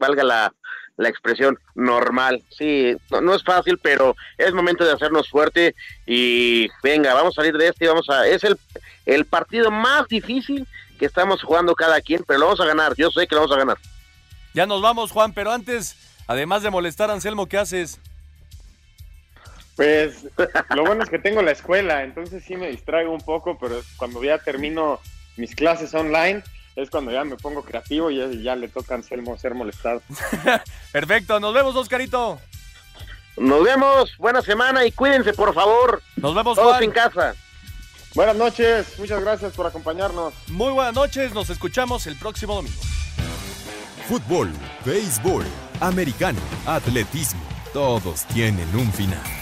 valga 0.00 0.24
la, 0.24 0.52
la 0.96 1.08
expresión 1.08 1.58
normal. 1.74 2.42
Sí, 2.50 2.96
no, 3.10 3.20
no, 3.20 3.34
es 3.34 3.42
fácil, 3.42 3.78
pero 3.78 4.16
es 4.38 4.52
momento 4.52 4.84
de 4.84 4.92
hacernos 4.92 5.28
fuerte 5.28 5.74
y 6.06 6.68
venga, 6.82 7.14
vamos 7.14 7.36
a 7.36 7.42
salir 7.42 7.56
de 7.56 7.68
este 7.68 7.84
y 7.84 7.88
vamos 7.88 8.08
a... 8.10 8.26
Es 8.26 8.44
el, 8.44 8.58
el 9.06 9.24
partido 9.24 9.70
más 9.70 10.08
difícil 10.08 10.66
que 10.98 11.06
estamos 11.06 11.42
jugando 11.42 11.74
cada 11.74 12.00
quien, 12.00 12.22
pero 12.26 12.40
lo 12.40 12.46
vamos 12.46 12.60
a 12.60 12.66
ganar, 12.66 12.94
yo 12.96 13.10
sé 13.10 13.26
que 13.26 13.34
lo 13.34 13.42
vamos 13.42 13.56
a 13.56 13.58
ganar. 13.58 13.78
Ya 14.54 14.66
nos 14.66 14.82
vamos, 14.82 15.10
Juan, 15.10 15.32
pero 15.32 15.50
antes, 15.50 15.96
además 16.26 16.62
de 16.62 16.70
molestar 16.70 17.10
a 17.10 17.14
Anselmo, 17.14 17.48
¿qué 17.48 17.58
haces? 17.58 17.98
Pues 19.76 20.26
lo 20.74 20.84
bueno 20.84 21.02
es 21.02 21.08
que 21.08 21.18
tengo 21.18 21.40
la 21.40 21.52
escuela, 21.52 22.04
entonces 22.04 22.44
sí 22.44 22.56
me 22.56 22.68
distraigo 22.68 23.10
un 23.10 23.22
poco, 23.22 23.58
pero 23.58 23.80
cuando 23.96 24.22
ya 24.22 24.38
termino 24.38 25.00
mis 25.36 25.54
clases 25.54 25.94
online 25.94 26.42
es 26.76 26.90
cuando 26.90 27.10
ya 27.10 27.24
me 27.24 27.36
pongo 27.36 27.62
creativo 27.62 28.10
y 28.10 28.42
ya, 28.42 28.56
le 28.56 28.68
toca 28.68 28.94
a 28.94 28.96
Anselmo 28.98 29.36
ser 29.38 29.54
molestado. 29.54 30.02
Perfecto, 30.92 31.40
nos 31.40 31.54
vemos, 31.54 31.76
Oscarito. 31.76 32.40
Nos 33.36 33.64
vemos, 33.64 34.16
buena 34.18 34.42
semana 34.42 34.84
y 34.84 34.92
cuídense, 34.92 35.32
por 35.32 35.54
favor. 35.54 36.02
Nos 36.16 36.34
vemos, 36.34 36.56
Todos 36.56 36.72
Juan. 36.72 36.84
en 36.84 36.90
casa. 36.90 37.34
Buenas 38.14 38.36
noches, 38.36 38.98
muchas 38.98 39.22
gracias 39.22 39.54
por 39.54 39.66
acompañarnos. 39.66 40.34
Muy 40.48 40.70
buenas 40.72 40.94
noches, 40.94 41.32
nos 41.32 41.48
escuchamos 41.48 42.06
el 42.06 42.16
próximo 42.16 42.54
domingo. 42.54 42.80
Fútbol, 44.06 44.50
béisbol, 44.84 45.46
americano, 45.80 46.40
atletismo, 46.66 47.40
todos 47.72 48.24
tienen 48.26 48.68
un 48.76 48.92
final. 48.92 49.41